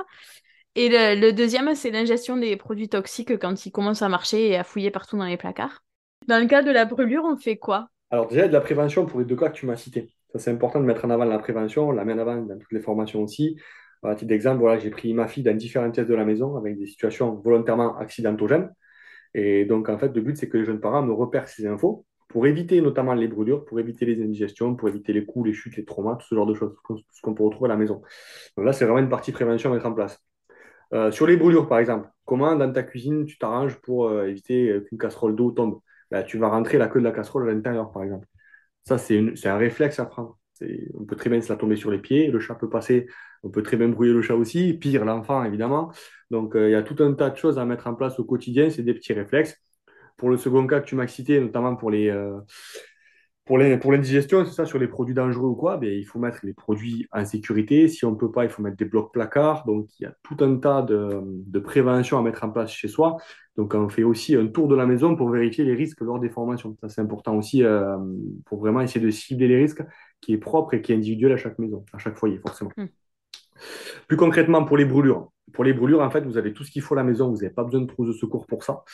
Et 0.77 0.89
le 0.89 1.33
deuxième, 1.33 1.75
c'est 1.75 1.91
l'ingestion 1.91 2.37
des 2.37 2.57
produits 2.57 2.89
toxiques 2.89 3.39
quand 3.39 3.67
ils 3.67 3.73
commencent 3.73 4.03
à 4.03 4.09
marcher 4.09 4.49
et 4.49 4.57
à 4.57 4.65
fouiller 4.65 4.91
partout 4.93 5.17
dans 5.19 5.25
les 5.25 5.37
placards. 5.37 5.83
Dans 6.27 6.39
le 6.41 6.47
cas 6.47 6.63
de 6.63 6.71
la 6.71 6.85
brûlure, 6.85 7.25
on 7.25 7.37
fait 7.37 7.57
quoi? 7.57 7.89
Alors 8.11 8.29
déjà, 8.29 8.49
de 8.49 8.53
la 8.53 8.61
prévention 8.61 9.07
pour 9.07 9.21
les 9.21 9.27
deux 9.27 9.37
cas 9.37 9.49
que 9.49 9.57
tu 9.57 9.67
m'as 9.67 9.77
cités. 9.77 10.13
Ça, 10.33 10.39
c'est 10.39 10.51
important 10.51 10.81
de 10.81 10.85
mettre 10.85 11.05
en 11.05 11.11
avant 11.11 11.25
la 11.25 11.39
prévention, 11.39 11.89
on 11.89 11.93
la 11.93 12.05
met 12.05 12.13
en 12.13 12.19
avant 12.19 12.37
dans 12.37 12.59
toutes 12.59 12.73
les 12.73 12.81
formations 12.81 13.23
aussi. 13.23 13.57
À 14.03 14.15
titre 14.15 14.29
d'exemple, 14.29 14.61
voilà, 14.61 14.79
j'ai 14.79 14.91
pris 14.91 15.13
ma 15.13 15.29
fille 15.29 15.43
dans 15.43 15.57
différentes 15.57 15.95
pièces 15.95 16.07
de 16.07 16.15
la 16.15 16.25
maison 16.25 16.57
avec 16.57 16.79
des 16.79 16.87
situations 16.87 17.35
volontairement 17.35 17.97
accidentogènes. 17.99 18.73
Et 19.35 19.65
donc, 19.65 19.89
en 19.89 19.99
fait, 19.99 20.15
le 20.15 20.21
but, 20.23 20.37
c'est 20.37 20.49
que 20.49 20.59
les 20.59 20.65
jeunes 20.65 20.81
parents 20.81 21.03
me 21.03 21.13
repèrent 21.13 21.49
ces 21.49 21.67
infos 21.67 22.07
pour 22.29 22.47
éviter 22.47 22.81
notamment 22.81 23.15
les 23.15 23.29
brûlures, 23.29 23.65
pour 23.65 23.81
éviter 23.81 24.07
les 24.07 24.23
indigestions, 24.23 24.77
pour 24.77 24.89
éviter 24.89 25.13
les 25.13 25.25
coups, 25.25 25.49
les 25.49 25.53
chutes, 25.53 25.77
les 25.77 25.85
traumas, 25.85 26.17
tout 26.17 26.27
ce 26.29 26.35
genre 26.35 26.47
de 26.47 26.55
choses, 26.55 26.75
tout 26.87 26.99
ce 27.11 27.23
qu'on 27.23 27.35
peut 27.35 27.45
retrouver 27.45 27.71
à 27.71 27.75
la 27.75 27.79
maison. 27.79 28.03
Donc 28.57 28.67
là, 28.67 28.73
c'est 28.73 28.85
vraiment 28.85 29.01
une 29.01 29.09
partie 29.09 29.33
prévention 29.33 29.71
à 29.71 29.75
mettre 29.75 29.87
en 29.87 29.93
place. 29.95 30.19
Euh, 30.95 31.11
sur 31.13 31.27
les 31.27 31.37
brûlures, 31.37 31.69
par 31.69 31.79
exemple, 31.79 32.09
comment 32.25 32.57
dans 32.57 32.73
ta 32.73 32.83
cuisine 32.83 33.27
tu 33.27 33.39
t'arranges 33.39 33.77
pour 33.81 34.09
euh, 34.09 34.27
éviter 34.29 34.81
qu'une 34.89 34.99
casserole 34.99 35.37
d'eau 35.37 35.53
tombe? 35.53 35.81
Bah, 36.11 36.23
Tu 36.23 36.39
vas 36.39 36.49
rentrer 36.49 36.79
la 36.79 36.89
queue 36.89 37.01
de 37.01 37.05
la 37.05 37.13
casserole 37.13 37.49
à 37.49 37.53
l'intérieur, 37.53 37.91
par 37.93 38.03
exemple. 38.03 38.27
Ça, 38.85 38.99
c'est 38.99 39.47
un 39.47 39.57
réflexe 39.59 40.01
à 40.01 40.07
prendre. 40.07 40.39
On 40.95 41.05
peut 41.05 41.17
très 41.17 41.31
bien 41.31 41.41
se 41.41 41.49
la 41.49 41.57
tomber 41.57 41.77
sur 41.77 41.91
les 41.91 41.99
pieds, 41.99 42.31
le 42.31 42.39
chat 42.41 42.55
peut 42.55 42.69
passer, 42.69 43.07
on 43.43 43.51
peut 43.51 43.63
très 43.63 43.77
bien 43.77 43.89
brouiller 43.89 44.13
le 44.13 44.23
chat 44.23 44.35
aussi, 44.35 44.75
pire 44.75 45.05
l'enfant 45.05 45.43
évidemment. 45.45 45.91
Donc 46.31 46.55
euh, 46.55 46.69
il 46.69 46.73
y 46.73 46.75
a 46.75 46.83
tout 46.83 47.03
un 47.03 47.15
tas 47.15 47.31
de 47.31 47.37
choses 47.37 47.59
à 47.59 47.65
mettre 47.65 47.87
en 47.87 47.95
place 47.95 48.19
au 48.19 48.25
quotidien, 48.25 48.69
c'est 48.69 48.83
des 48.83 48.95
petits 48.95 49.15
réflexes. 49.15 49.57
Pour 50.19 50.29
le 50.29 50.37
second 50.37 50.67
cas 50.67 50.81
que 50.81 50.87
tu 50.87 50.97
m'as 50.97 51.07
cité, 51.07 51.41
notamment 51.41 51.77
pour 51.77 51.91
les, 51.91 52.11
euh, 52.11 52.39
pour 53.81 53.93
l'indigestion, 53.93 54.45
c'est 54.45 54.53
ça, 54.53 54.65
sur 54.65 54.79
les 54.79 54.87
produits 54.87 55.15
dangereux 55.15 55.49
ou 55.49 55.57
quoi, 55.57 55.77
ben, 55.77 55.91
il 55.93 56.05
faut 56.05 56.21
mettre 56.21 56.39
les 56.45 56.53
produits 56.53 57.09
en 57.11 57.25
sécurité. 57.25 57.89
Si 57.89 58.05
on 58.05 58.13
ne 58.13 58.17
peut 58.17 58.31
pas, 58.31 58.45
il 58.45 58.51
faut 58.51 58.63
mettre 58.63 58.77
des 58.77 58.85
blocs 58.85 59.13
placards. 59.13 59.65
Donc, 59.67 59.89
il 59.99 60.05
y 60.05 60.07
a 60.07 60.15
tout 60.23 60.37
un 60.41 60.57
tas 60.57 60.83
de, 60.83 61.21
de 61.25 61.59
prévention 61.59 62.17
à 62.17 62.23
mettre 62.23 62.45
en 62.45 62.51
place 62.51 62.71
chez 62.71 62.87
soi. 62.87 63.17
Donc, 63.57 63.75
on 63.75 63.89
fait 63.89 64.05
aussi 64.05 64.37
un 64.37 64.47
tour 64.47 64.69
de 64.69 64.77
la 64.77 64.87
maison 64.87 65.17
pour 65.17 65.31
vérifier 65.31 65.65
les 65.65 65.75
risques 65.75 66.01
lors 66.01 66.21
des 66.21 66.31
formations. 66.31 66.77
Ça, 66.81 66.89
c'est 66.89 67.01
important 67.01 67.37
aussi 67.37 67.65
euh, 67.65 67.99
pour 68.47 68.61
vraiment 68.61 68.83
essayer 68.83 69.05
de 69.05 69.11
cibler 69.11 69.49
les 69.49 69.57
risques 69.57 69.83
qui 70.21 70.33
est 70.33 70.39
propre 70.39 70.75
et 70.75 70.81
qui 70.81 70.93
est 70.93 70.95
individuel 70.95 71.33
à 71.33 71.37
chaque 71.37 71.59
maison, 71.59 71.85
à 71.93 71.99
chaque 71.99 72.17
foyer, 72.17 72.39
forcément. 72.39 72.71
Hmm. 72.77 72.87
Plus 74.07 74.17
concrètement, 74.17 74.65
pour 74.65 74.77
les 74.77 74.85
brûlures. 74.85 75.33
Pour 75.53 75.65
les 75.65 75.73
brûlures, 75.73 76.03
en 76.03 76.11
fait, 76.11 76.21
vous 76.21 76.39
avez 76.39 76.53
tout 76.53 76.63
ce 76.63 76.71
qu'il 76.71 76.83
faut 76.83 76.95
à 76.95 76.99
la 76.99 77.03
maison. 77.03 77.29
Vous 77.31 77.39
n'avez 77.39 77.51
pas 77.51 77.65
besoin 77.65 77.81
de 77.81 77.87
trousse 77.87 78.07
de 78.07 78.13
secours 78.13 78.47
pour 78.47 78.63
ça. 78.63 78.85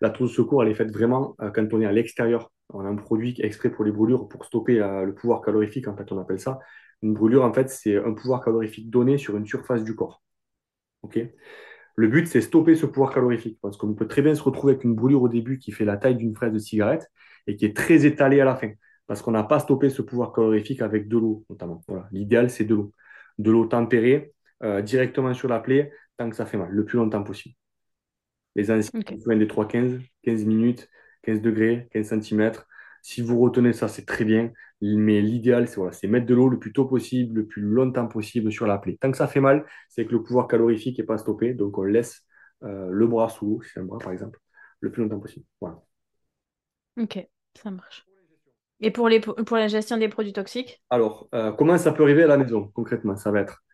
La 0.00 0.08
trousse 0.08 0.30
de 0.30 0.36
secours, 0.36 0.62
elle 0.62 0.70
est 0.70 0.74
faite 0.74 0.90
vraiment 0.90 1.36
euh, 1.42 1.50
quand 1.50 1.66
on 1.74 1.82
est 1.82 1.86
à 1.86 1.92
l'extérieur. 1.92 2.50
On 2.70 2.84
a 2.84 2.88
un 2.88 2.96
produit 2.96 3.34
exprès 3.38 3.70
pour 3.70 3.84
les 3.84 3.92
brûlures 3.92 4.28
pour 4.28 4.44
stopper 4.44 4.78
le 4.78 5.14
pouvoir 5.14 5.40
calorifique, 5.40 5.88
en 5.88 5.96
fait, 5.96 6.10
on 6.12 6.20
appelle 6.20 6.40
ça. 6.40 6.58
Une 7.02 7.14
brûlure, 7.14 7.44
en 7.44 7.52
fait, 7.52 7.68
c'est 7.70 7.96
un 7.96 8.12
pouvoir 8.12 8.44
calorifique 8.44 8.90
donné 8.90 9.18
sur 9.18 9.36
une 9.36 9.46
surface 9.46 9.84
du 9.84 9.94
corps. 9.94 10.22
OK? 11.02 11.18
Le 11.96 12.08
but, 12.08 12.26
c'est 12.26 12.40
stopper 12.40 12.74
ce 12.74 12.86
pouvoir 12.86 13.12
calorifique. 13.12 13.58
Parce 13.62 13.76
qu'on 13.76 13.94
peut 13.94 14.06
très 14.06 14.22
bien 14.22 14.34
se 14.34 14.42
retrouver 14.42 14.74
avec 14.74 14.84
une 14.84 14.94
brûlure 14.94 15.22
au 15.22 15.28
début 15.28 15.58
qui 15.58 15.72
fait 15.72 15.84
la 15.84 15.96
taille 15.96 16.16
d'une 16.16 16.34
fraise 16.34 16.52
de 16.52 16.58
cigarette 16.58 17.10
et 17.46 17.56
qui 17.56 17.64
est 17.64 17.76
très 17.76 18.04
étalée 18.04 18.40
à 18.40 18.44
la 18.44 18.56
fin. 18.56 18.70
Parce 19.06 19.22
qu'on 19.22 19.30
n'a 19.30 19.44
pas 19.44 19.60
stoppé 19.60 19.88
ce 19.88 20.02
pouvoir 20.02 20.32
calorifique 20.32 20.82
avec 20.82 21.08
de 21.08 21.16
l'eau, 21.16 21.44
notamment. 21.48 21.82
Voilà. 21.88 22.08
L'idéal, 22.12 22.50
c'est 22.50 22.64
de 22.64 22.74
l'eau. 22.74 22.92
De 23.38 23.50
l'eau 23.50 23.66
tempérée, 23.66 24.34
euh, 24.62 24.82
directement 24.82 25.32
sur 25.34 25.48
la 25.48 25.60
plaie, 25.60 25.92
tant 26.16 26.28
que 26.28 26.36
ça 26.36 26.46
fait 26.46 26.56
mal, 26.56 26.70
le 26.70 26.84
plus 26.84 26.96
longtemps 26.98 27.22
possible. 27.22 27.54
Les 28.54 28.70
anciens, 28.70 29.00
okay. 29.00 29.16
des 29.36 29.46
3-15, 29.46 30.00
15 30.22 30.44
minutes, 30.46 30.88
15 31.26 31.42
degrés, 31.42 31.88
15 31.92 32.20
cm. 32.20 32.52
Si 33.02 33.22
vous 33.22 33.38
retenez 33.38 33.72
ça, 33.72 33.88
c'est 33.88 34.06
très 34.06 34.24
bien. 34.24 34.52
Mais 34.80 35.20
l'idéal, 35.20 35.68
c'est 35.68 35.76
voilà, 35.76 35.92
mettre 36.04 36.26
de 36.26 36.34
l'eau 36.34 36.48
le 36.48 36.58
plus 36.58 36.72
tôt 36.72 36.84
possible, 36.86 37.40
le 37.40 37.46
plus 37.46 37.62
longtemps 37.62 38.08
possible 38.08 38.52
sur 38.52 38.66
la 38.66 38.78
plaie. 38.78 38.96
Tant 39.00 39.10
que 39.10 39.16
ça 39.16 39.26
fait 39.26 39.40
mal, 39.40 39.64
c'est 39.88 40.06
que 40.06 40.12
le 40.12 40.22
pouvoir 40.22 40.48
calorifique 40.48 40.98
n'est 40.98 41.04
pas 41.04 41.18
stoppé. 41.18 41.54
Donc, 41.54 41.78
on 41.78 41.84
laisse 41.84 42.22
euh, 42.62 42.88
le 42.90 43.06
bras 43.06 43.28
sous 43.28 43.46
l'eau, 43.46 43.62
si 43.62 43.70
c'est 43.72 43.80
un 43.80 43.84
bras 43.84 43.98
par 43.98 44.12
exemple, 44.12 44.38
le 44.80 44.90
plus 44.90 45.02
longtemps 45.02 45.20
possible. 45.20 45.46
Voilà. 45.60 45.82
Ok, 47.00 47.26
ça 47.54 47.70
marche. 47.70 48.06
Et 48.80 48.90
pour, 48.90 49.08
les, 49.08 49.20
pour 49.20 49.56
la 49.56 49.68
gestion 49.68 49.96
des 49.96 50.08
produits 50.08 50.32
toxiques? 50.32 50.82
Alors, 50.90 51.28
euh, 51.34 51.52
comment 51.52 51.78
ça 51.78 51.92
peut 51.92 52.02
arriver 52.02 52.24
à 52.24 52.26
la 52.26 52.36
maison 52.36 52.70
concrètement 52.74 53.16
Ça 53.16 53.30
va 53.30 53.40
être, 53.40 53.64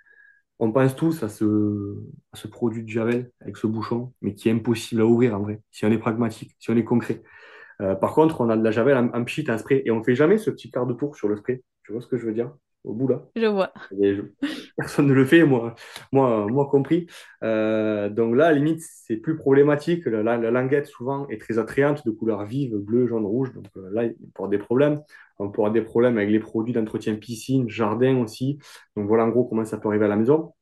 on 0.60 0.70
pense 0.70 0.94
tous 0.94 1.22
à 1.24 1.28
ce, 1.28 1.96
à 2.32 2.36
ce 2.36 2.46
produit 2.46 2.84
de 2.84 2.88
Javel 2.88 3.32
avec 3.40 3.56
ce 3.56 3.66
bouchon, 3.66 4.12
mais 4.20 4.34
qui 4.34 4.48
est 4.48 4.52
impossible 4.52 5.00
à 5.00 5.06
ouvrir 5.06 5.34
en 5.34 5.40
vrai, 5.40 5.60
si 5.72 5.84
on 5.84 5.90
est 5.90 5.98
pragmatique, 5.98 6.54
si 6.60 6.70
on 6.70 6.76
est 6.76 6.84
concret. 6.84 7.22
Euh, 7.82 7.94
par 7.94 8.14
contre, 8.14 8.40
on 8.40 8.48
a 8.48 8.56
de 8.56 8.64
la 8.64 8.70
Javel 8.70 8.96
en, 8.96 9.08
en 9.08 9.24
pchit, 9.24 9.44
en 9.50 9.58
spray, 9.58 9.82
et 9.84 9.90
on 9.90 9.98
ne 9.98 10.04
fait 10.04 10.14
jamais 10.14 10.38
ce 10.38 10.50
petit 10.50 10.70
quart 10.70 10.86
de 10.86 10.94
tour 10.94 11.16
sur 11.16 11.28
le 11.28 11.36
spray. 11.36 11.62
Tu 11.84 11.92
vois 11.92 12.00
ce 12.00 12.06
que 12.06 12.16
je 12.16 12.26
veux 12.26 12.32
dire? 12.32 12.52
Au 12.84 12.94
bout 12.94 13.06
là. 13.06 13.22
Je 13.36 13.46
vois. 13.46 13.72
Personne 14.76 15.06
ne 15.06 15.12
le 15.12 15.24
fait, 15.24 15.44
moi, 15.44 15.74
moi, 16.10 16.46
moi 16.48 16.66
compris. 16.68 17.06
Euh, 17.44 18.08
donc 18.08 18.34
là, 18.34 18.46
à 18.46 18.52
la 18.52 18.58
limite, 18.58 18.80
c'est 18.82 19.16
plus 19.16 19.36
problématique. 19.36 20.06
La, 20.06 20.36
languette, 20.36 20.86
souvent, 20.86 21.28
est 21.28 21.40
très 21.40 21.58
attrayante, 21.58 22.04
de 22.04 22.10
couleur 22.10 22.44
vive, 22.44 22.76
bleu, 22.76 23.06
jaune, 23.06 23.24
rouge. 23.24 23.52
Donc 23.52 23.66
euh, 23.76 23.88
là, 23.92 24.04
il 24.04 24.14
peut 24.14 24.24
y 24.24 24.30
avoir 24.36 24.48
des 24.48 24.58
problèmes. 24.58 25.00
On 25.38 25.50
peut 25.50 25.60
avoir 25.60 25.72
des 25.72 25.82
problèmes 25.82 26.18
avec 26.18 26.30
les 26.30 26.40
produits 26.40 26.72
d'entretien 26.72 27.14
piscine, 27.14 27.68
jardin 27.68 28.18
aussi. 28.18 28.58
Donc 28.96 29.06
voilà 29.06 29.24
en 29.24 29.28
gros 29.28 29.44
comment 29.44 29.64
ça 29.64 29.78
peut 29.78 29.88
arriver 29.88 30.06
à 30.06 30.08
la 30.08 30.16
maison. 30.16 30.52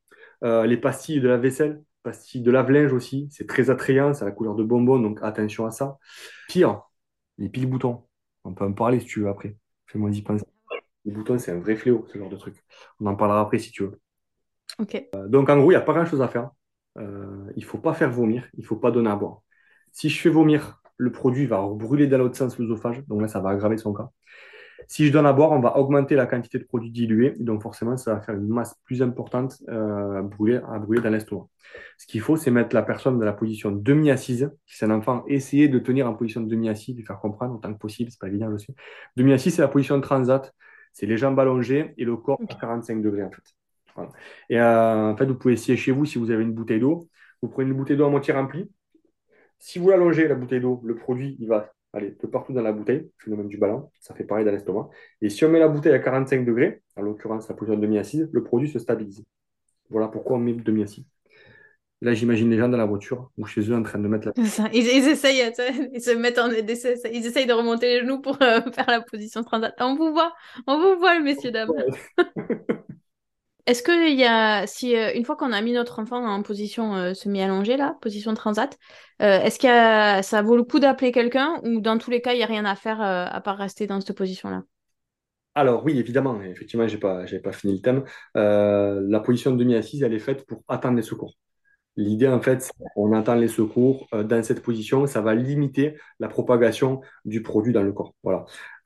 Les 0.42 0.78
pastilles 0.78 1.20
de 1.20 1.28
la 1.28 1.36
vaisselle, 1.36 1.82
pastilles 2.02 2.40
de 2.40 2.50
lave-linge 2.50 2.94
aussi, 2.94 3.28
c'est 3.30 3.46
très 3.46 3.68
attrayant, 3.68 4.14
c'est 4.14 4.24
la 4.24 4.30
couleur 4.30 4.54
de 4.54 4.62
bonbon, 4.62 4.98
donc 4.98 5.18
attention 5.20 5.66
à 5.66 5.70
ça. 5.70 5.98
Pire, 6.48 6.82
les 7.40 7.48
piles 7.48 7.66
boutons. 7.66 8.04
On 8.44 8.54
peut 8.54 8.64
en 8.64 8.72
parler 8.72 9.00
si 9.00 9.06
tu 9.06 9.20
veux 9.20 9.28
après. 9.28 9.56
Fais-moi 9.86 10.10
y 10.10 10.22
penser. 10.22 10.44
Les 11.04 11.12
boutons, 11.12 11.38
c'est 11.38 11.50
un 11.50 11.58
vrai 11.58 11.74
fléau, 11.74 12.06
ce 12.12 12.18
genre 12.18 12.28
de 12.28 12.36
truc. 12.36 12.54
On 13.00 13.06
en 13.06 13.16
parlera 13.16 13.40
après 13.40 13.58
si 13.58 13.72
tu 13.72 13.82
veux. 13.82 14.00
Ok. 14.78 15.02
Euh, 15.14 15.26
donc 15.26 15.48
en 15.48 15.58
gros, 15.58 15.70
il 15.72 15.74
n'y 15.74 15.80
a 15.80 15.80
pas 15.80 15.94
grand-chose 15.94 16.22
à 16.22 16.28
faire. 16.28 16.50
Euh, 16.98 17.50
il 17.56 17.64
ne 17.64 17.68
faut 17.68 17.78
pas 17.78 17.94
faire 17.94 18.10
vomir, 18.10 18.48
il 18.54 18.60
ne 18.60 18.66
faut 18.66 18.76
pas 18.76 18.90
donner 18.90 19.10
à 19.10 19.16
boire. 19.16 19.42
Si 19.92 20.08
je 20.08 20.20
fais 20.20 20.28
vomir, 20.28 20.82
le 20.96 21.10
produit 21.10 21.46
va 21.46 21.66
brûler 21.66 22.06
dans 22.06 22.18
l'autre 22.18 22.36
sens 22.36 22.58
l'œsophage, 22.58 23.02
donc 23.08 23.22
là, 23.22 23.28
ça 23.28 23.40
va 23.40 23.50
aggraver 23.50 23.78
son 23.78 23.92
cas. 23.94 24.10
Si 24.88 25.06
je 25.06 25.12
donne 25.12 25.26
à 25.26 25.32
boire, 25.32 25.52
on 25.52 25.60
va 25.60 25.76
augmenter 25.76 26.14
la 26.14 26.26
quantité 26.26 26.58
de 26.58 26.64
produits 26.64 26.90
dilués, 26.90 27.34
donc 27.38 27.62
forcément, 27.62 27.96
ça 27.96 28.14
va 28.14 28.20
faire 28.20 28.34
une 28.34 28.48
masse 28.48 28.74
plus 28.84 29.02
importante 29.02 29.56
euh, 29.68 30.18
à, 30.18 30.22
brûler, 30.22 30.60
à 30.68 30.78
brûler 30.78 31.00
dans 31.00 31.10
l'estomac. 31.10 31.46
Ce 31.98 32.06
qu'il 32.06 32.20
faut, 32.20 32.36
c'est 32.36 32.50
mettre 32.50 32.74
la 32.74 32.82
personne 32.82 33.18
dans 33.18 33.24
la 33.24 33.32
position 33.32 33.70
demi-assise. 33.70 34.50
Si 34.66 34.78
c'est 34.78 34.86
un 34.86 34.90
enfant, 34.90 35.24
essayer 35.28 35.68
de 35.68 35.78
tenir 35.78 36.08
en 36.08 36.14
position 36.14 36.40
demi-assise, 36.40 36.96
lui 36.96 37.04
faire 37.04 37.20
comprendre 37.20 37.54
autant 37.54 37.72
que 37.72 37.78
possible, 37.78 38.10
c'est 38.10 38.20
pas 38.20 38.28
évident 38.28 38.50
aussi. 38.52 38.74
Demi-assise, 39.16 39.54
c'est 39.54 39.62
la 39.62 39.68
position 39.68 40.00
transat, 40.00 40.52
c'est 40.92 41.06
les 41.06 41.16
jambes 41.16 41.38
allongées 41.38 41.94
et 41.96 42.04
le 42.04 42.16
corps 42.16 42.40
à 42.48 42.54
45 42.54 43.02
degrés 43.02 43.22
en 43.22 43.30
fait. 43.30 43.42
Et 44.48 44.58
euh, 44.60 45.12
en 45.12 45.16
fait, 45.16 45.26
vous 45.26 45.34
pouvez 45.34 45.54
essayer 45.54 45.76
chez 45.76 45.92
vous 45.92 46.04
si 46.04 46.18
vous 46.18 46.30
avez 46.30 46.42
une 46.42 46.52
bouteille 46.52 46.80
d'eau. 46.80 47.08
Vous 47.42 47.48
prenez 47.48 47.70
une 47.70 47.76
bouteille 47.76 47.96
d'eau 47.96 48.06
à 48.06 48.10
moitié 48.10 48.32
remplie. 48.34 48.70
Si 49.58 49.78
vous 49.78 49.90
allongez 49.90 50.26
la 50.26 50.34
bouteille 50.34 50.60
d'eau, 50.60 50.80
le 50.84 50.94
produit, 50.94 51.36
il 51.38 51.48
va 51.48 51.72
aller 51.92 52.10
peu 52.10 52.28
partout 52.28 52.52
dans 52.52 52.62
la 52.62 52.72
bouteille, 52.72 53.10
phénomène 53.18 53.48
du 53.48 53.58
ballon, 53.58 53.90
ça 53.98 54.14
fait 54.14 54.24
pareil 54.24 54.44
dans 54.44 54.52
l'estomac. 54.52 54.88
Et 55.20 55.28
si 55.28 55.44
on 55.44 55.48
met 55.48 55.58
la 55.58 55.68
bouteille 55.68 55.92
à 55.92 55.98
45 55.98 56.44
degrés, 56.44 56.82
en 56.96 57.02
l'occurrence 57.02 57.48
la 57.48 57.54
position 57.54 57.78
demi-assise, 57.78 58.28
le 58.32 58.42
produit 58.42 58.68
se 58.68 58.78
stabilise. 58.78 59.24
Voilà 59.90 60.08
pourquoi 60.08 60.36
on 60.36 60.40
met 60.40 60.52
demi-assise. 60.52 61.04
Là, 62.02 62.14
j'imagine 62.14 62.48
les 62.50 62.56
gens 62.56 62.68
dans 62.68 62.78
la 62.78 62.86
voiture 62.86 63.30
ou 63.36 63.44
chez 63.44 63.60
eux 63.60 63.74
en 63.74 63.82
train 63.82 63.98
de 63.98 64.08
mettre 64.08 64.28
la. 64.28 64.32
Ils, 64.72 64.86
ils, 64.86 65.08
essayent, 65.08 65.52
ils 65.92 66.00
se 66.00 66.12
mettent 66.12 66.38
en, 66.38 66.50
ils 66.50 67.26
essayent 67.26 67.46
de 67.46 67.52
remonter 67.52 67.88
les 67.88 68.00
genoux 68.00 68.22
pour 68.22 68.40
euh, 68.40 68.60
faire 68.72 68.86
la 68.88 69.02
position 69.02 69.42
transat. 69.42 69.74
On 69.80 69.96
vous 69.96 70.12
voit, 70.12 70.32
on 70.66 70.78
vous 70.80 70.98
voit, 70.98 71.20
messieurs 71.20 71.50
dames. 71.50 71.70
Est-ce 73.66 73.82
qu'il 73.82 74.18
y 74.18 74.24
a, 74.24 74.66
si 74.66 74.96
euh, 74.96 75.12
une 75.14 75.24
fois 75.24 75.36
qu'on 75.36 75.52
a 75.52 75.60
mis 75.60 75.72
notre 75.72 75.98
enfant 75.98 76.24
en 76.24 76.42
position 76.42 76.94
euh, 76.94 77.14
semi-allongée, 77.14 77.76
là, 77.76 77.96
position 78.00 78.34
transat, 78.34 78.78
est-ce 79.18 79.58
que 79.58 80.22
ça 80.26 80.42
vaut 80.42 80.56
le 80.56 80.62
coup 80.64 80.80
d'appeler 80.80 81.12
quelqu'un 81.12 81.60
ou 81.64 81.80
dans 81.80 81.98
tous 81.98 82.10
les 82.10 82.22
cas, 82.22 82.32
il 82.32 82.38
n'y 82.38 82.42
a 82.42 82.46
rien 82.46 82.64
à 82.64 82.74
faire 82.74 83.02
à 83.02 83.40
part 83.42 83.58
rester 83.58 83.86
dans 83.86 84.00
cette 84.00 84.16
position-là? 84.16 84.62
Alors 85.54 85.84
oui, 85.84 85.98
évidemment, 85.98 86.40
effectivement, 86.40 86.88
je 86.88 86.94
n'ai 86.94 87.00
pas, 87.00 87.24
pas 87.42 87.52
fini 87.52 87.74
le 87.74 87.80
thème. 87.80 88.04
la 88.34 89.20
position 89.20 89.50
de 89.50 89.58
demi-assise, 89.58 90.02
elle 90.02 90.14
est 90.14 90.18
faite 90.20 90.46
pour 90.46 90.62
attendre 90.68 90.96
les 90.96 91.02
secours. 91.02 91.34
L'idée, 91.96 92.28
en 92.28 92.40
fait, 92.40 92.70
qu'on 92.94 93.12
attend 93.12 93.34
les 93.34 93.48
secours 93.48 94.06
euh, 94.14 94.22
dans 94.22 94.42
cette 94.42 94.62
position, 94.62 95.06
ça 95.06 95.20
va 95.20 95.34
limiter 95.34 95.96
la 96.18 96.28
propagation 96.28 97.00
du 97.24 97.42
produit 97.42 97.72
dans 97.72 97.82
le 97.82 97.92
corps. 97.92 98.14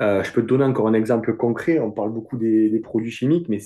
Euh, 0.03 0.23
je 0.23 0.33
peux 0.33 0.43
te 0.43 0.47
donner 0.47 0.65
encore 0.65 0.89
un 0.89 0.95
exemple 0.95 1.37
concret. 1.37 1.79
On 1.79 1.93
parle 1.93 2.13
beaucoup 2.13 2.37
des, 2.37 2.81
produits 2.83 3.11
chimiques, 3.11 3.49
mais 3.49 3.61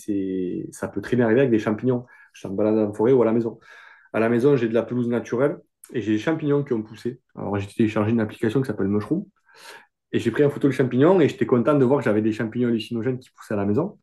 ça 0.72 0.88
peut 0.88 1.00
très 1.00 1.16
bien 1.16 1.26
arriver 1.26 1.40
avec 1.40 1.50
des 1.50 1.58
champignons. 1.58 2.04
Je 2.32 2.40
suis 2.40 2.48
en 2.48 2.52
balade 2.52 2.78
en 2.78 2.92
forêt 2.92 3.12
ou 3.12 3.22
à 3.22 3.24
la 3.24 3.32
maison. 3.32 3.58
À 4.12 4.20
la 4.20 4.28
maison, 4.28 4.56
j'ai 4.56 4.68
de 4.68 4.74
la 4.74 4.82
pelouse 4.82 5.08
naturelle 5.08 5.58
et 5.92 6.02
j'ai 6.02 6.12
des 6.12 6.18
champignons 6.18 6.64
qui 6.64 6.72
ont 6.72 6.82
poussé. 6.82 7.20
Alors, 7.36 7.58
j'ai 7.58 7.68
téléchargé 7.68 8.10
une 8.10 8.20
application 8.20 8.60
qui 8.60 8.66
s'appelle 8.66 8.88
Mushroom. 8.88 9.24
Et 10.12 10.18
j'ai 10.18 10.30
pris 10.30 10.44
en 10.44 10.50
photo 10.50 10.68
le 10.68 10.72
champignon 10.72 11.20
et 11.20 11.28
j'étais 11.28 11.44
content 11.44 11.74
de 11.74 11.84
voir 11.84 11.98
que 11.98 12.04
j'avais 12.04 12.22
des 12.22 12.32
champignons 12.32 12.68
hallucinogènes 12.68 13.18
qui 13.18 13.30
poussaient 13.30 13.54
à 13.54 13.58
la 13.58 13.66
maison. 13.66 13.98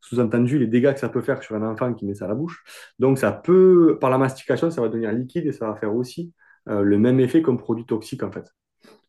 Sous-entendu, 0.00 0.58
les 0.58 0.68
dégâts 0.68 0.92
que 0.92 1.00
ça 1.00 1.08
peut 1.08 1.20
faire 1.20 1.42
sur 1.42 1.56
un 1.56 1.68
enfant 1.68 1.92
qui 1.94 2.06
met 2.06 2.14
ça 2.14 2.26
à 2.26 2.28
la 2.28 2.34
bouche. 2.34 2.62
Donc, 2.98 3.18
ça 3.18 3.32
peut, 3.32 3.98
par 4.00 4.10
la 4.10 4.18
mastication, 4.18 4.70
ça 4.70 4.80
va 4.80 4.88
devenir 4.88 5.10
liquide 5.12 5.46
et 5.46 5.52
ça 5.52 5.66
va 5.66 5.74
faire 5.74 5.94
aussi 5.94 6.32
euh, 6.68 6.82
le 6.82 6.98
même 6.98 7.18
effet 7.18 7.42
qu'un 7.42 7.56
produit 7.56 7.86
toxique 7.86 8.22
en 8.22 8.30
fait. 8.30 8.46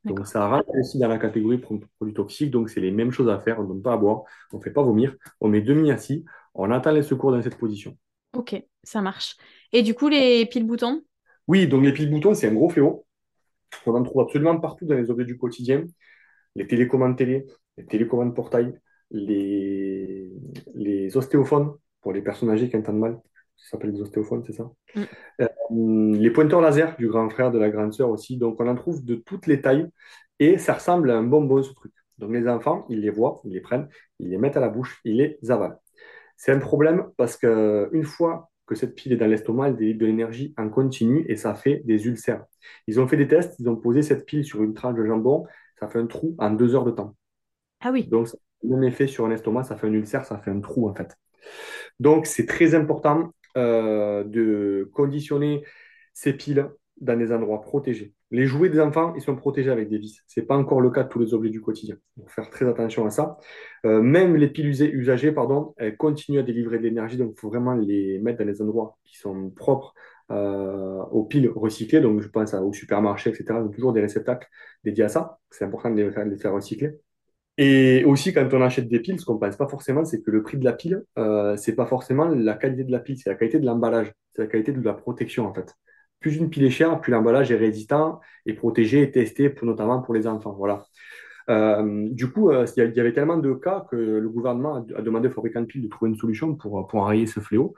Donc, 0.05 0.25
ça 0.25 0.47
rentre 0.47 0.69
aussi 0.79 0.97
dans 0.97 1.09
la 1.09 1.19
catégorie 1.19 1.57
produit 1.57 2.13
toxique. 2.15 2.51
Donc, 2.51 2.69
c'est 2.69 2.79
les 2.79 2.91
mêmes 2.91 3.11
choses 3.11 3.29
à 3.29 3.37
faire. 3.39 3.59
On 3.59 3.63
ne 3.63 3.67
donne 3.67 3.81
pas 3.81 3.93
à 3.93 3.97
boire, 3.97 4.23
on 4.51 4.57
ne 4.57 4.63
fait 4.63 4.71
pas 4.71 4.81
vomir, 4.81 5.15
on 5.41 5.49
met 5.49 5.61
demi-assis, 5.61 6.25
on 6.55 6.71
attend 6.71 6.91
les 6.91 7.03
secours 7.03 7.31
dans 7.31 7.41
cette 7.41 7.57
position. 7.57 7.95
Ok, 8.33 8.61
ça 8.83 9.01
marche. 9.01 9.35
Et 9.71 9.83
du 9.83 9.93
coup, 9.93 10.07
les 10.07 10.45
piles 10.45 10.65
boutons? 10.65 11.03
Oui, 11.47 11.67
donc 11.67 11.83
les 11.83 11.91
piles 11.91 12.09
boutons, 12.09 12.33
c'est 12.33 12.47
un 12.47 12.53
gros 12.53 12.69
fléau. 12.69 13.05
On 13.85 13.93
en 13.93 14.03
trouve 14.03 14.21
absolument 14.21 14.59
partout 14.59 14.85
dans 14.85 14.95
les 14.95 15.11
objets 15.11 15.25
du 15.25 15.37
quotidien 15.37 15.85
les 16.59 16.67
télécommandes 16.67 17.17
télé, 17.17 17.47
les 17.77 17.85
télécommandes 17.85 18.35
portail, 18.35 18.77
les, 19.11 20.29
les 20.75 21.17
ostéophones 21.17 21.73
pour 22.01 22.11
les 22.11 22.21
personnes 22.21 22.49
âgées 22.49 22.69
qui 22.69 22.75
entendent 22.75 22.99
mal. 22.99 23.19
Ça 23.55 23.71
s'appelle 23.71 23.93
des 23.93 24.01
ostéophones, 24.01 24.43
c'est 24.45 24.53
ça 24.53 24.69
mm. 24.95 25.01
euh, 25.41 26.17
Les 26.19 26.31
pointeurs 26.31 26.61
laser 26.61 26.95
du 26.97 27.07
grand 27.07 27.29
frère, 27.29 27.51
de 27.51 27.57
la 27.57 27.69
grande 27.69 27.93
sœur 27.93 28.09
aussi. 28.09 28.37
Donc, 28.37 28.59
on 28.59 28.67
en 28.67 28.75
trouve 28.75 29.03
de 29.03 29.15
toutes 29.15 29.47
les 29.47 29.61
tailles 29.61 29.87
et 30.37 30.57
ça 30.57 30.73
ressemble 30.73 31.09
à 31.11 31.17
un 31.17 31.23
bonbon, 31.23 31.63
ce 31.63 31.73
truc. 31.73 31.93
Donc, 32.17 32.33
les 32.33 32.47
enfants, 32.47 32.85
ils 32.89 32.99
les 32.99 33.09
voient, 33.09 33.39
ils 33.45 33.53
les 33.53 33.61
prennent, 33.61 33.87
ils 34.19 34.29
les 34.29 34.37
mettent 34.37 34.57
à 34.57 34.61
la 34.61 34.69
bouche, 34.69 34.99
ils 35.05 35.15
les 35.15 35.37
avalent. 35.49 35.79
C'est 36.35 36.51
un 36.51 36.59
problème 36.59 37.05
parce 37.15 37.37
qu'une 37.37 38.03
fois 38.03 38.49
que 38.65 38.75
cette 38.75 38.95
pile 38.95 39.13
est 39.13 39.17
dans 39.17 39.27
l'estomac, 39.27 39.69
elle 39.69 39.77
délivre 39.77 39.99
de 39.99 40.05
l'énergie 40.05 40.53
en 40.57 40.69
continu 40.69 41.25
et 41.27 41.37
ça 41.37 41.55
fait 41.55 41.81
des 41.85 42.05
ulcères. 42.05 42.45
Ils 42.87 42.99
ont 42.99 43.07
fait 43.07 43.17
des 43.17 43.27
tests, 43.27 43.55
ils 43.59 43.69
ont 43.69 43.77
posé 43.77 44.01
cette 44.01 44.25
pile 44.25 44.43
sur 44.45 44.61
une 44.61 44.73
tranche 44.73 44.95
de 44.95 45.05
jambon, 45.05 45.45
ça 45.79 45.87
fait 45.87 45.99
un 45.99 46.07
trou 46.07 46.35
en 46.37 46.51
deux 46.51 46.75
heures 46.75 46.85
de 46.85 46.91
temps. 46.91 47.15
Ah 47.81 47.91
oui. 47.91 48.07
Donc, 48.07 48.27
le 48.63 48.69
même 48.75 48.83
effet 48.83 49.07
sur 49.07 49.25
un 49.25 49.31
estomac, 49.31 49.63
ça 49.63 49.75
fait 49.75 49.87
un 49.87 49.93
ulcère, 49.93 50.25
ça 50.25 50.37
fait 50.37 50.51
un 50.51 50.59
trou 50.59 50.89
en 50.89 50.93
fait. 50.93 51.15
Donc, 51.99 52.25
c'est 52.25 52.45
très 52.45 52.75
important 52.75 53.33
euh, 53.57 54.23
de 54.23 54.89
conditionner 54.93 55.63
ces 56.13 56.33
piles 56.33 56.69
dans 56.99 57.17
des 57.17 57.31
endroits 57.31 57.61
protégés. 57.61 58.13
Les 58.31 58.45
jouets 58.45 58.69
des 58.69 58.79
enfants, 58.79 59.13
ils 59.15 59.21
sont 59.21 59.35
protégés 59.35 59.71
avec 59.71 59.89
des 59.89 59.97
vis. 59.97 60.21
Ce 60.27 60.39
n'est 60.39 60.45
pas 60.45 60.57
encore 60.57 60.81
le 60.81 60.91
cas 60.91 61.03
de 61.03 61.09
tous 61.09 61.19
les 61.19 61.33
objets 61.33 61.49
du 61.49 61.61
quotidien. 61.61 61.95
Il 62.17 62.23
faut 62.23 62.29
faire 62.29 62.49
très 62.49 62.67
attention 62.67 63.05
à 63.05 63.09
ça. 63.09 63.37
Euh, 63.85 64.01
même 64.01 64.35
les 64.35 64.49
piles 64.49 64.67
usagées, 64.67 65.31
pardon, 65.31 65.73
elles 65.77 65.97
continuent 65.97 66.39
à 66.39 66.43
délivrer 66.43 66.77
de 66.77 66.83
l'énergie, 66.83 67.17
donc 67.17 67.31
il 67.35 67.39
faut 67.39 67.49
vraiment 67.49 67.73
les 67.73 68.19
mettre 68.19 68.39
dans 68.39 68.45
des 68.45 68.61
endroits 68.61 68.97
qui 69.05 69.17
sont 69.17 69.49
propres 69.51 69.95
euh, 70.31 71.01
aux 71.11 71.23
piles 71.25 71.49
recyclées. 71.55 72.01
Donc, 72.01 72.21
je 72.21 72.27
pense 72.27 72.53
au 72.53 72.73
supermarché, 72.73 73.29
etc. 73.29 73.45
Donc, 73.61 73.73
toujours 73.75 73.93
des 73.93 74.01
réceptacles 74.01 74.47
dédiés 74.83 75.05
à 75.05 75.09
ça. 75.09 75.39
C'est 75.49 75.65
important 75.65 75.89
de 75.91 76.01
les, 76.01 76.37
faire, 76.37 76.53
recycler. 76.53 76.99
Et 77.57 78.03
aussi, 78.05 78.33
quand 78.33 78.47
on 78.53 78.61
achète 78.61 78.87
des 78.87 78.99
piles, 78.99 79.19
ce 79.19 79.25
qu'on 79.25 79.35
ne 79.35 79.39
pense 79.39 79.57
pas 79.57 79.67
forcément, 79.67 80.05
c'est 80.05 80.21
que 80.21 80.31
le 80.31 80.43
prix 80.43 80.57
de 80.57 80.63
la 80.65 80.73
pile, 80.73 81.03
euh, 81.17 81.57
c'est 81.57 81.75
pas 81.75 81.85
forcément 81.85 82.25
la 82.25 82.53
qualité 82.55 82.83
de 82.85 82.91
la 82.91 82.99
pile, 82.99 83.17
c'est 83.17 83.29
la 83.29 83.35
qualité 83.35 83.59
de 83.59 83.65
l'emballage, 83.65 84.13
c'est 84.33 84.43
la 84.43 84.47
qualité 84.47 84.71
de 84.71 84.81
la 84.81 84.93
protection, 84.93 85.45
en 85.45 85.53
fait. 85.53 85.73
Plus 86.19 86.37
une 86.37 86.49
pile 86.49 86.65
est 86.65 86.69
chère, 86.69 86.99
plus 87.01 87.11
l'emballage 87.11 87.51
est 87.51 87.57
résistant 87.57 88.19
et 88.45 88.53
protégé 88.53 89.01
et 89.01 89.11
testé, 89.11 89.49
pour, 89.49 89.67
notamment 89.67 90.01
pour 90.01 90.13
les 90.13 90.27
enfants. 90.27 90.53
Voilà. 90.53 90.85
Euh, 91.49 92.07
du 92.11 92.31
coup, 92.31 92.49
euh, 92.49 92.65
il 92.77 92.95
y 92.95 92.99
avait 92.99 93.13
tellement 93.13 93.37
de 93.37 93.53
cas 93.53 93.85
que 93.89 93.95
le 93.95 94.29
gouvernement 94.29 94.85
a, 94.95 95.01
demandé 95.01 95.27
aux 95.27 95.31
fabricants 95.31 95.61
de 95.61 95.65
piles 95.65 95.81
de 95.81 95.87
trouver 95.87 96.11
une 96.11 96.17
solution 96.17 96.55
pour, 96.55 96.87
pour 96.87 96.99
enrayer 96.99 97.25
ce 97.25 97.39
fléau. 97.39 97.75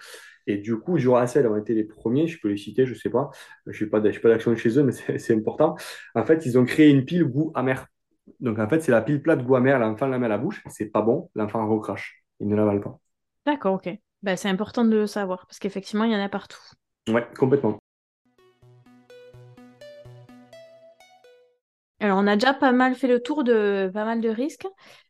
Et 0.48 0.58
du 0.58 0.78
coup, 0.78 0.98
Duracell 0.98 1.48
ont 1.48 1.56
été 1.56 1.74
les 1.74 1.84
premiers, 1.84 2.28
je 2.28 2.40
peux 2.40 2.50
les 2.50 2.58
citer, 2.58 2.86
je 2.86 2.94
ne 2.94 2.98
sais 2.98 3.10
pas, 3.10 3.30
je 3.68 3.84
n'ai 3.84 3.90
pas 3.90 4.00
d'action 4.00 4.56
chez 4.56 4.78
eux, 4.78 4.84
mais 4.84 4.92
c'est 5.18 5.36
important. 5.36 5.76
En 6.16 6.26
fait, 6.26 6.46
ils 6.46 6.58
ont 6.58 6.66
créé 6.66 6.90
une 6.90 7.06
pile 7.06 7.24
goût 7.24 7.52
amer. 7.56 7.88
Donc, 8.40 8.60
en 8.60 8.68
fait, 8.68 8.82
c'est 8.82 8.92
la 8.92 9.02
pile 9.02 9.22
plate 9.22 9.44
goût 9.44 9.56
amer, 9.56 9.80
l'enfant 9.80 10.08
la 10.08 10.20
met 10.20 10.26
à 10.26 10.30
la 10.30 10.38
bouche, 10.38 10.64
c'est 10.70 10.88
pas 10.92 11.02
bon, 11.02 11.30
l'enfant 11.36 11.68
recrache, 11.68 12.24
il 12.40 12.48
ne 12.48 12.56
l'avale 12.56 12.82
pas. 12.82 13.00
D'accord, 13.46 13.76
ok. 13.76 13.90
Ben, 14.24 14.36
c'est 14.36 14.50
important 14.50 14.86
de 14.86 14.92
le 14.92 15.08
savoir, 15.08 15.46
parce 15.48 15.60
qu'effectivement, 15.60 16.04
il 16.04 16.12
y 16.12 16.16
en 16.16 16.24
a 16.24 16.30
partout. 16.30 16.62
Ouais, 17.10 17.28
complètement. 17.38 17.81
Alors, 22.02 22.18
on 22.18 22.26
a 22.26 22.36
déjà 22.36 22.56
pas 22.56 22.72
mal 22.72 22.96
fait 22.96 23.08
le 23.08 23.22
tour 23.22 23.44
de 23.44 23.92
pas 23.94 24.06
mal 24.06 24.22
de 24.22 24.30
risques. 24.30 24.66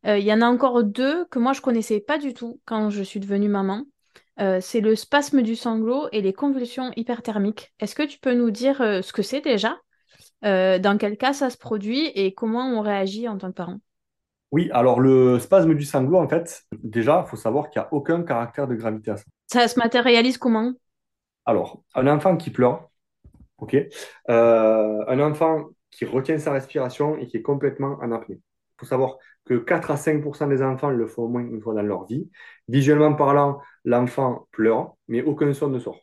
Euh, 0.05 0.17
il 0.17 0.25
y 0.25 0.33
en 0.33 0.41
a 0.41 0.45
encore 0.45 0.83
deux 0.83 1.23
que 1.27 1.39
moi, 1.39 1.53
je 1.53 1.61
connaissais 1.61 2.01
pas 2.01 2.17
du 2.17 2.33
tout 2.33 2.59
quand 2.65 2.89
je 2.89 3.01
suis 3.01 3.21
devenue 3.21 3.47
maman. 3.47 3.85
Euh, 4.41 4.59
c'est 4.59 4.81
le 4.81 4.97
spasme 4.97 5.41
du 5.41 5.55
sanglot 5.55 6.09
et 6.11 6.21
les 6.21 6.33
convulsions 6.33 6.91
hyperthermiques. 6.97 7.73
Est-ce 7.79 7.95
que 7.95 8.03
tu 8.03 8.19
peux 8.19 8.33
nous 8.33 8.51
dire 8.51 8.81
euh, 8.81 9.01
ce 9.01 9.13
que 9.13 9.21
c'est 9.21 9.39
déjà? 9.39 9.77
Dans 10.43 10.97
quel 10.99 11.17
cas 11.17 11.33
ça 11.33 11.49
se 11.49 11.57
produit 11.57 12.07
et 12.07 12.33
comment 12.33 12.67
on 12.67 12.81
réagit 12.81 13.27
en 13.29 13.37
tant 13.37 13.49
que 13.49 13.55
parent? 13.55 13.77
Oui, 14.51 14.69
alors 14.73 14.99
le 14.99 15.39
spasme 15.39 15.75
du 15.75 15.85
sanglot, 15.85 16.17
en 16.17 16.27
fait, 16.27 16.63
déjà, 16.83 17.23
il 17.25 17.29
faut 17.29 17.37
savoir 17.37 17.69
qu'il 17.69 17.79
n'y 17.79 17.85
a 17.85 17.93
aucun 17.93 18.23
caractère 18.23 18.67
de 18.67 18.75
gravité 18.75 19.11
à 19.11 19.17
ça. 19.17 19.23
Ça 19.47 19.67
se 19.67 19.79
matérialise 19.79 20.37
comment? 20.37 20.73
Alors, 21.45 21.83
un 21.93 22.07
enfant 22.07 22.35
qui 22.37 22.49
pleure, 22.49 22.89
ok 23.59 23.77
Un 24.27 25.19
enfant 25.19 25.69
qui 26.01 26.05
retient 26.05 26.39
sa 26.39 26.51
respiration 26.51 27.15
et 27.17 27.27
qui 27.27 27.37
est 27.37 27.41
complètement 27.43 27.99
en 28.01 28.11
apnée. 28.11 28.37
Il 28.37 28.79
faut 28.79 28.85
savoir, 28.87 29.17
que 29.45 29.53
4 29.53 29.91
à 29.91 29.97
5% 29.97 30.47
des 30.47 30.63
enfants 30.63 30.89
le 30.89 31.05
font 31.05 31.23
au 31.23 31.27
moins 31.27 31.41
une 31.41 31.61
fois 31.61 31.75
dans 31.75 31.83
leur 31.83 32.05
vie. 32.05 32.27
Visuellement 32.67 33.13
parlant, 33.13 33.61
l'enfant 33.85 34.47
pleure, 34.51 34.95
mais 35.07 35.21
aucun 35.21 35.53
son 35.53 35.69
ne 35.69 35.77
sort. 35.77 35.99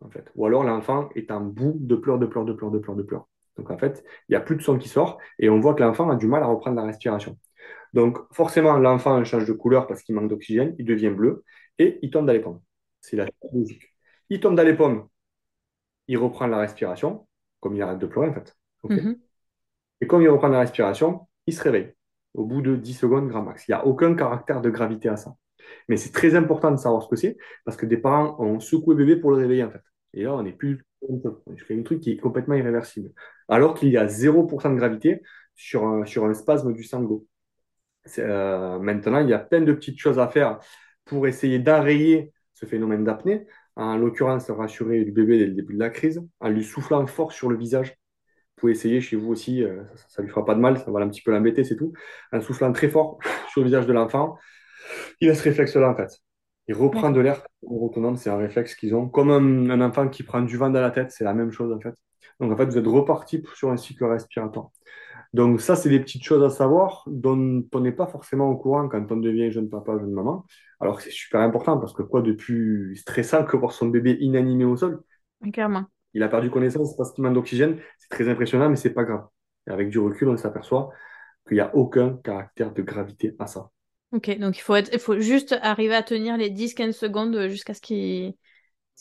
En 0.00 0.08
fait. 0.08 0.32
Ou 0.36 0.46
alors 0.46 0.64
l'enfant 0.64 1.10
est 1.14 1.30
en 1.30 1.42
bout 1.42 1.76
de 1.78 1.96
pleurs, 1.96 2.18
de 2.18 2.24
pleurs, 2.24 2.46
de 2.46 2.54
pleurs, 2.54 2.70
de 2.70 2.78
pleurs, 2.78 2.96
de 2.96 3.02
pleurs. 3.02 3.28
Donc 3.58 3.70
en 3.70 3.76
fait, 3.76 4.02
il 4.28 4.32
n'y 4.32 4.36
a 4.36 4.40
plus 4.40 4.56
de 4.56 4.62
son 4.62 4.78
qui 4.78 4.88
sort 4.88 5.18
et 5.38 5.50
on 5.50 5.60
voit 5.60 5.74
que 5.74 5.82
l'enfant 5.82 6.08
a 6.08 6.16
du 6.16 6.26
mal 6.26 6.42
à 6.42 6.46
reprendre 6.46 6.76
la 6.76 6.86
respiration. 6.86 7.38
Donc 7.92 8.18
forcément, 8.32 8.78
l'enfant 8.78 9.22
change 9.24 9.44
de 9.44 9.52
couleur 9.52 9.86
parce 9.86 10.02
qu'il 10.02 10.14
manque 10.14 10.30
d'oxygène, 10.30 10.74
il 10.78 10.86
devient 10.86 11.10
bleu 11.10 11.44
et 11.78 11.98
il 12.00 12.10
tombe 12.10 12.24
dans 12.24 12.32
les 12.32 12.40
pommes. 12.40 12.62
C'est 13.02 13.16
la 13.16 13.26
logique. 13.52 13.94
Il 14.30 14.40
tombe 14.40 14.56
dans 14.56 14.64
les 14.64 14.74
pommes, 14.74 15.08
il 16.08 16.16
reprend 16.16 16.46
la 16.46 16.58
respiration, 16.58 17.26
comme 17.60 17.76
il 17.76 17.82
arrête 17.82 17.98
de 17.98 18.06
pleurer 18.06 18.30
en 18.30 18.34
fait. 18.34 18.56
Mhm. 18.84 19.18
Et 20.02 20.06
comme 20.08 20.20
il 20.20 20.28
reprend 20.28 20.48
la 20.48 20.58
respiration, 20.58 21.28
il 21.46 21.54
se 21.54 21.62
réveille 21.62 21.94
au 22.34 22.44
bout 22.44 22.60
de 22.60 22.74
10 22.74 22.94
secondes 22.94 23.28
grand 23.28 23.42
max. 23.42 23.68
Il 23.68 23.70
n'y 23.70 23.76
a 23.76 23.86
aucun 23.86 24.14
caractère 24.14 24.60
de 24.60 24.68
gravité 24.68 25.08
à 25.08 25.16
ça. 25.16 25.36
Mais 25.88 25.96
c'est 25.96 26.10
très 26.10 26.34
important 26.34 26.72
de 26.72 26.76
savoir 26.76 27.04
ce 27.04 27.08
que 27.08 27.14
c'est 27.14 27.36
parce 27.64 27.76
que 27.76 27.86
des 27.86 27.96
parents 27.96 28.36
ont 28.40 28.58
secoué 28.58 28.96
bébé 28.96 29.14
pour 29.14 29.30
le 29.30 29.36
réveiller 29.36 29.62
en 29.62 29.70
fait. 29.70 29.82
Et 30.12 30.24
là, 30.24 30.34
on 30.34 30.42
n'est 30.42 30.52
plus. 30.52 30.84
Je 31.08 31.64
fais 31.64 31.78
un 31.78 31.82
truc 31.84 32.00
qui 32.00 32.10
est 32.10 32.16
complètement 32.16 32.56
irréversible. 32.56 33.12
Alors 33.48 33.74
qu'il 33.74 33.90
y 33.90 33.96
a 33.96 34.06
0% 34.06 34.70
de 34.70 34.76
gravité 34.76 35.22
sur 35.54 35.86
un, 35.86 36.04
sur 36.04 36.24
un 36.24 36.34
spasme 36.34 36.72
du 36.72 36.82
sango. 36.82 37.24
Euh, 38.18 38.80
maintenant, 38.80 39.20
il 39.20 39.28
y 39.28 39.34
a 39.34 39.38
plein 39.38 39.60
de 39.60 39.72
petites 39.72 40.00
choses 40.00 40.18
à 40.18 40.26
faire 40.26 40.58
pour 41.04 41.28
essayer 41.28 41.60
d'enrayer 41.60 42.32
ce 42.54 42.66
phénomène 42.66 43.04
d'apnée. 43.04 43.46
En 43.76 43.96
l'occurrence, 43.96 44.50
rassurer 44.50 45.04
le 45.04 45.12
bébé 45.12 45.38
dès 45.38 45.46
le 45.46 45.54
début 45.54 45.74
de 45.74 45.78
la 45.78 45.90
crise 45.90 46.20
en 46.40 46.48
lui 46.48 46.64
soufflant 46.64 47.06
fort 47.06 47.30
sur 47.30 47.48
le 47.48 47.56
visage. 47.56 47.96
Pouvez 48.62 48.74
essayer 48.74 49.00
chez 49.00 49.16
vous 49.16 49.32
aussi, 49.32 49.64
euh, 49.64 49.82
ça 50.06 50.22
ne 50.22 50.26
lui 50.26 50.30
fera 50.30 50.44
pas 50.44 50.54
de 50.54 50.60
mal, 50.60 50.78
ça 50.78 50.88
va 50.92 51.00
un 51.00 51.08
petit 51.08 51.20
peu 51.20 51.32
l'embêter, 51.32 51.64
c'est 51.64 51.74
tout. 51.74 51.92
En 52.32 52.40
soufflant 52.40 52.72
très 52.72 52.88
fort 52.88 53.18
sur 53.50 53.60
le 53.60 53.64
visage 53.64 53.88
de 53.88 53.92
l'enfant, 53.92 54.38
il 55.20 55.28
a 55.28 55.34
ce 55.34 55.42
réflexe-là 55.42 55.90
en 55.90 55.96
fait. 55.96 56.16
Il 56.68 56.76
reprend 56.76 57.10
de 57.10 57.18
l'air 57.18 57.42
autonome, 57.62 58.16
c'est 58.16 58.30
un 58.30 58.36
réflexe 58.36 58.76
qu'ils 58.76 58.94
ont. 58.94 59.08
Comme 59.08 59.32
un, 59.32 59.80
enfant 59.80 60.08
qui 60.08 60.22
prend 60.22 60.42
du 60.42 60.56
vent 60.56 60.70
dans 60.70 60.80
la 60.80 60.92
tête, 60.92 61.10
c'est 61.10 61.24
la 61.24 61.34
même 61.34 61.50
chose 61.50 61.72
en 61.72 61.80
fait. 61.80 61.96
Donc 62.38 62.52
en 62.52 62.56
fait, 62.56 62.66
vous 62.66 62.78
êtes 62.78 62.86
reparti 62.86 63.42
sur 63.56 63.72
un 63.72 63.76
cycle 63.76 64.04
respiratoire. 64.04 64.70
Donc 65.32 65.60
ça, 65.60 65.74
c'est 65.74 65.88
des 65.88 65.98
petites 65.98 66.22
choses 66.22 66.44
à 66.44 66.50
savoir 66.50 67.02
dont 67.08 67.64
on 67.74 67.80
n'est 67.80 67.90
pas 67.90 68.06
forcément 68.06 68.48
au 68.48 68.56
courant 68.56 68.88
quand 68.88 69.10
on 69.10 69.16
devient 69.16 69.50
jeune 69.50 69.70
papa, 69.70 69.98
jeune 69.98 70.12
maman. 70.12 70.46
Alors 70.78 71.00
c'est 71.00 71.10
super 71.10 71.40
important 71.40 71.78
parce 71.78 71.94
que 71.94 72.02
quoi 72.02 72.22
de 72.22 72.30
plus 72.30 72.94
stressant 72.94 73.44
que 73.44 73.56
voir 73.56 73.72
son 73.72 73.88
bébé 73.88 74.18
inanimé 74.20 74.64
au 74.64 74.76
sol? 74.76 75.02
Clairement. 75.52 75.86
Il 76.14 76.22
a 76.22 76.28
perdu 76.28 76.50
connaissance 76.50 76.96
parce 76.96 77.12
qu'il 77.12 77.24
manque 77.24 77.34
d'oxygène. 77.34 77.78
C'est 77.98 78.08
très 78.08 78.28
impressionnant, 78.28 78.68
mais 78.68 78.76
c'est 78.76 78.92
pas 78.92 79.04
grave. 79.04 79.26
Et 79.66 79.70
avec 79.70 79.88
du 79.88 79.98
recul, 79.98 80.28
on 80.28 80.36
s'aperçoit 80.36 80.90
qu'il 81.46 81.56
n'y 81.56 81.60
a 81.60 81.74
aucun 81.74 82.16
caractère 82.22 82.72
de 82.72 82.82
gravité 82.82 83.34
à 83.38 83.46
ça. 83.46 83.70
Ok, 84.12 84.38
donc 84.38 84.58
il 84.58 84.60
faut, 84.60 84.74
être, 84.74 84.90
il 84.92 84.98
faut 84.98 85.18
juste 85.18 85.56
arriver 85.62 85.94
à 85.94 86.02
tenir 86.02 86.36
les 86.36 86.50
10-15 86.50 86.92
secondes 86.92 87.48
jusqu'à 87.48 87.72
ce 87.72 87.80
qu'il 87.80 88.34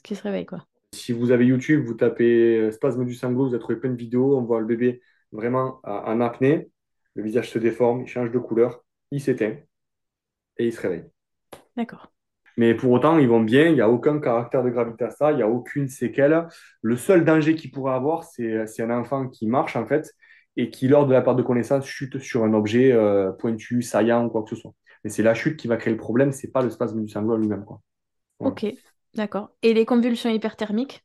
se 0.03 0.23
réveille. 0.23 0.45
Quoi. 0.45 0.65
Si 0.93 1.11
vous 1.11 1.31
avez 1.31 1.45
YouTube, 1.45 1.85
vous 1.85 1.95
tapez 1.95 2.57
euh, 2.57 2.71
spasme 2.71 3.05
du 3.05 3.13
sango, 3.13 3.47
vous 3.47 3.53
allez 3.53 3.59
trouver 3.59 3.79
plein 3.79 3.91
de 3.91 3.97
vidéos. 3.97 4.37
On 4.37 4.43
voit 4.43 4.61
le 4.61 4.65
bébé 4.65 5.01
vraiment 5.31 5.79
en 5.83 6.21
apnée. 6.21 6.69
Le 7.15 7.23
visage 7.23 7.49
se 7.49 7.59
déforme, 7.59 8.01
il 8.01 8.07
change 8.07 8.31
de 8.31 8.39
couleur, 8.39 8.85
il 9.11 9.19
s'éteint 9.19 9.57
et 10.57 10.65
il 10.65 10.73
se 10.73 10.79
réveille. 10.79 11.05
D'accord. 11.75 12.11
Mais 12.57 12.73
pour 12.73 12.91
autant, 12.91 13.17
ils 13.17 13.27
vont 13.27 13.41
bien, 13.41 13.67
il 13.67 13.75
n'y 13.75 13.81
a 13.81 13.89
aucun 13.89 14.19
caractère 14.19 14.63
de 14.63 14.69
gravité 14.69 15.05
à 15.05 15.09
ça, 15.09 15.31
il 15.31 15.37
n'y 15.37 15.43
a 15.43 15.47
aucune 15.47 15.87
séquelle. 15.87 16.47
Le 16.81 16.95
seul 16.95 17.23
danger 17.25 17.55
qu'il 17.55 17.71
pourrait 17.71 17.93
avoir, 17.93 18.23
c'est 18.23 18.81
un 18.81 18.89
enfant 18.89 19.27
qui 19.27 19.47
marche 19.47 19.75
en 19.75 19.85
fait 19.85 20.13
et 20.57 20.69
qui, 20.69 20.87
lors 20.87 21.07
de 21.07 21.13
la 21.13 21.21
perte 21.21 21.37
de 21.37 21.43
connaissance, 21.43 21.85
chute 21.85 22.19
sur 22.19 22.43
un 22.43 22.53
objet 22.53 22.91
euh, 22.91 23.31
pointu, 23.31 23.81
saillant 23.81 24.25
ou 24.25 24.29
quoi 24.29 24.43
que 24.43 24.49
ce 24.49 24.55
soit. 24.55 24.73
Mais 25.03 25.09
c'est 25.09 25.23
la 25.23 25.33
chute 25.33 25.57
qui 25.57 25.67
va 25.67 25.77
créer 25.77 25.93
le 25.93 25.99
problème, 25.99 26.31
c'est 26.31 26.51
pas 26.51 26.61
le 26.61 26.69
spasme 26.69 27.01
du 27.01 27.07
sangle 27.07 27.39
lui-même. 27.39 27.65
Ok, 28.39 28.65
d'accord. 29.15 29.51
Et 29.61 29.73
les 29.73 29.85
convulsions 29.85 30.29
hyperthermiques? 30.29 31.03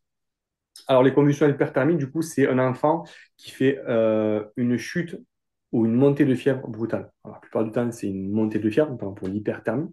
Alors, 0.89 1.03
les 1.03 1.13
convulsions 1.13 1.49
hyperthermiques, 1.49 1.99
du 1.99 2.11
coup, 2.11 2.23
c'est 2.23 2.49
un 2.49 2.59
enfant 2.59 3.05
qui 3.37 3.51
fait 3.51 3.81
euh, 3.89 4.45
une 4.57 4.77
chute 4.77 5.17
ou 5.73 5.87
une 5.87 5.95
montée 5.95 6.25
de 6.25 6.35
fièvre 6.35 6.69
brutale. 6.69 7.11
la 7.25 7.39
plupart 7.41 7.65
du 7.65 7.73
temps, 7.73 7.91
c'est 7.91 8.09
une 8.09 8.31
montée 8.31 8.59
de 8.59 8.71
fièvre, 8.71 8.91
notamment 8.91 9.13
pour 9.13 9.29
l'hyperthermie. 9.29 9.89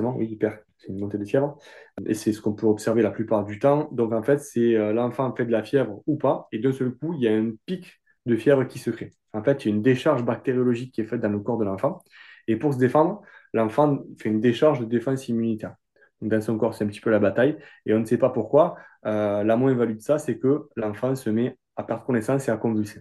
Oui, 0.00 0.26
hyper, 0.26 0.60
c'est 0.78 0.88
une 0.92 1.00
montée 1.00 1.18
de 1.18 1.24
fièvre. 1.24 1.58
Et 2.06 2.14
c'est 2.14 2.32
ce 2.32 2.40
qu'on 2.40 2.54
peut 2.54 2.66
observer 2.66 3.02
la 3.02 3.10
plupart 3.10 3.44
du 3.44 3.58
temps. 3.58 3.88
Donc, 3.90 4.12
en 4.12 4.22
fait, 4.22 4.38
c'est 4.38 4.76
euh, 4.76 4.92
l'enfant 4.92 5.34
fait 5.34 5.44
de 5.44 5.50
la 5.50 5.64
fièvre 5.64 6.02
ou 6.06 6.16
pas, 6.16 6.46
et 6.52 6.58
d'un 6.60 6.72
seul 6.72 6.92
coup, 6.94 7.14
il 7.14 7.22
y 7.22 7.28
a 7.28 7.32
un 7.32 7.50
pic 7.66 8.00
de 8.26 8.36
fièvre 8.36 8.64
qui 8.64 8.78
se 8.78 8.90
crée. 8.90 9.10
En 9.32 9.42
fait, 9.42 9.64
il 9.64 9.68
y 9.68 9.72
a 9.72 9.74
une 9.74 9.82
décharge 9.82 10.24
bactériologique 10.24 10.94
qui 10.94 11.00
est 11.00 11.04
faite 11.04 11.20
dans 11.20 11.28
le 11.28 11.40
corps 11.40 11.58
de 11.58 11.64
l'enfant. 11.64 12.02
Et 12.46 12.56
pour 12.56 12.72
se 12.72 12.78
défendre, 12.78 13.22
l'enfant 13.52 13.98
fait 14.18 14.28
une 14.28 14.40
décharge 14.40 14.78
de 14.80 14.84
défense 14.84 15.28
immunitaire. 15.28 15.74
Dans 16.20 16.40
son 16.40 16.56
corps, 16.58 16.74
c'est 16.74 16.84
un 16.84 16.88
petit 16.88 17.00
peu 17.00 17.10
la 17.10 17.18
bataille. 17.18 17.58
Et 17.84 17.92
on 17.92 17.98
ne 18.00 18.04
sait 18.04 18.18
pas 18.18 18.30
pourquoi. 18.30 18.76
Euh, 19.04 19.42
la 19.44 19.56
moins-value 19.56 19.96
de 19.96 20.00
ça, 20.00 20.18
c'est 20.18 20.38
que 20.38 20.68
l'enfant 20.76 21.14
se 21.16 21.28
met 21.30 21.58
à 21.76 21.82
perdre 21.82 22.04
connaissance 22.04 22.48
et 22.48 22.50
à 22.52 22.56
convulser. 22.56 23.00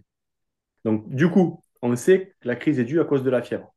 Donc, 0.86 1.08
du 1.10 1.30
coup, 1.30 1.62
on 1.82 1.95
sait 1.95 2.36
que 2.41 2.48
la 2.48 2.56
crise 2.56 2.80
est 2.80 2.86
due 2.86 3.00
à 3.02 3.06
cause 3.06 3.24
de 3.24 3.30
la 3.30 3.41
fièvre. 3.41 3.74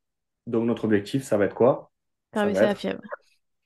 Donc, 0.46 0.66
notre 0.66 0.84
objectif, 0.86 1.22
ça 1.22 1.36
va 1.36 1.46
être 1.46 1.54
quoi? 1.54 1.89
Faire 2.32 2.46
baisser 2.46 2.62
la 2.62 2.74
fièvre. 2.74 3.00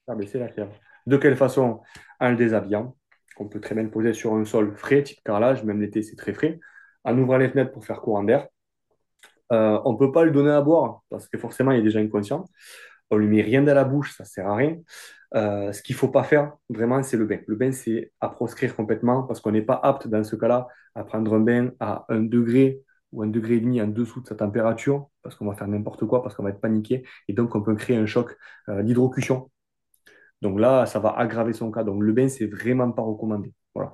Faire 0.07 0.17
baisser 0.17 0.39
la 0.39 0.49
fièvre. 0.49 0.73
De 1.07 1.17
quelle 1.17 1.37
façon 1.37 1.81
En 2.21 2.31
le 2.31 2.37
déshabillant, 2.37 2.97
qu'on 3.37 3.49
peut 3.49 3.61
très 3.61 3.75
bien 3.75 3.87
poser 3.87 4.13
sur 4.13 4.35
un 4.35 4.45
sol 4.45 4.75
frais, 4.77 5.03
type 5.03 5.19
carrelage, 5.25 5.65
même 5.65 5.81
l'été, 5.81 6.03
c'est 6.03 6.17
très 6.17 6.33
frais. 6.33 6.59
En 7.05 7.19
ouvrant 7.19 7.37
les 7.37 7.51
fenêtres 7.51 7.73
pour 7.73 7.85
faire 7.85 8.01
courant 8.01 8.25
d'air. 8.25 8.49
Euh, 9.53 9.79
on 9.85 9.93
ne 9.93 9.99
peut 9.99 10.11
pas 10.11 10.25
lui 10.25 10.33
donner 10.33 10.51
à 10.51 10.63
boire 10.63 11.03
parce 11.11 11.29
que 11.29 11.37
forcément, 11.37 11.73
il 11.73 11.81
est 11.81 11.83
déjà 11.83 11.99
inconscient. 11.99 12.47
On 13.11 13.17
lui 13.17 13.27
met 13.27 13.43
rien 13.43 13.63
dans 13.63 13.75
la 13.75 13.85
bouche, 13.85 14.17
ça 14.17 14.25
sert 14.25 14.49
à 14.49 14.57
rien. 14.57 14.79
Euh, 15.35 15.73
ce 15.73 15.83
qu'il 15.83 15.95
ne 15.95 15.99
faut 15.99 16.09
pas 16.09 16.23
faire, 16.23 16.55
vraiment, 16.71 17.03
c'est 17.03 17.17
le 17.17 17.27
bain. 17.27 17.41
Le 17.47 17.57
bain, 17.57 17.73
c'est 17.73 18.13
à 18.21 18.29
proscrire 18.29 18.75
complètement 18.75 19.25
parce 19.25 19.41
qu'on 19.41 19.51
n'est 19.51 19.63
pas 19.63 19.79
apte 19.83 20.09
dans 20.09 20.25
ce 20.25 20.37
cas-là 20.37 20.69
à 20.95 21.05
prendre 21.05 21.35
un 21.35 21.41
bain 21.41 21.73
à 21.81 22.07
un 22.09 22.21
degré 22.21 22.81
ou 23.15 23.23
un 23.23 23.29
degré 23.29 23.55
et 23.55 23.61
demi 23.61 23.81
en 23.81 23.87
dessous 23.87 24.21
de 24.21 24.27
sa 24.27 24.35
température 24.35 25.09
parce 25.23 25.37
qu'on 25.37 25.47
va 25.47 25.55
faire 25.55 25.69
n'importe 25.69 26.05
quoi, 26.05 26.23
parce 26.23 26.35
qu'on 26.35 26.43
va 26.43 26.51
être 26.51 26.61
paniqué 26.61 27.05
et 27.29 27.33
donc 27.33 27.55
on 27.55 27.63
peut 27.63 27.75
créer 27.75 27.97
un 27.97 28.07
choc 28.07 28.37
euh, 28.69 28.83
d'hydrocution. 28.83 29.51
Donc 30.43 30.61
là, 30.61 30.85
ça 30.85 30.99
va 30.99 31.11
aggraver 31.11 31.55
son 31.55 31.71
cas. 31.71 31.85
Donc 31.85 32.03
le 32.03 32.13
bain, 32.13 32.29
c'est 32.29 32.47
vraiment 32.47 32.91
pas 32.93 33.03
recommandé. 33.03 33.55
Voilà. 33.75 33.93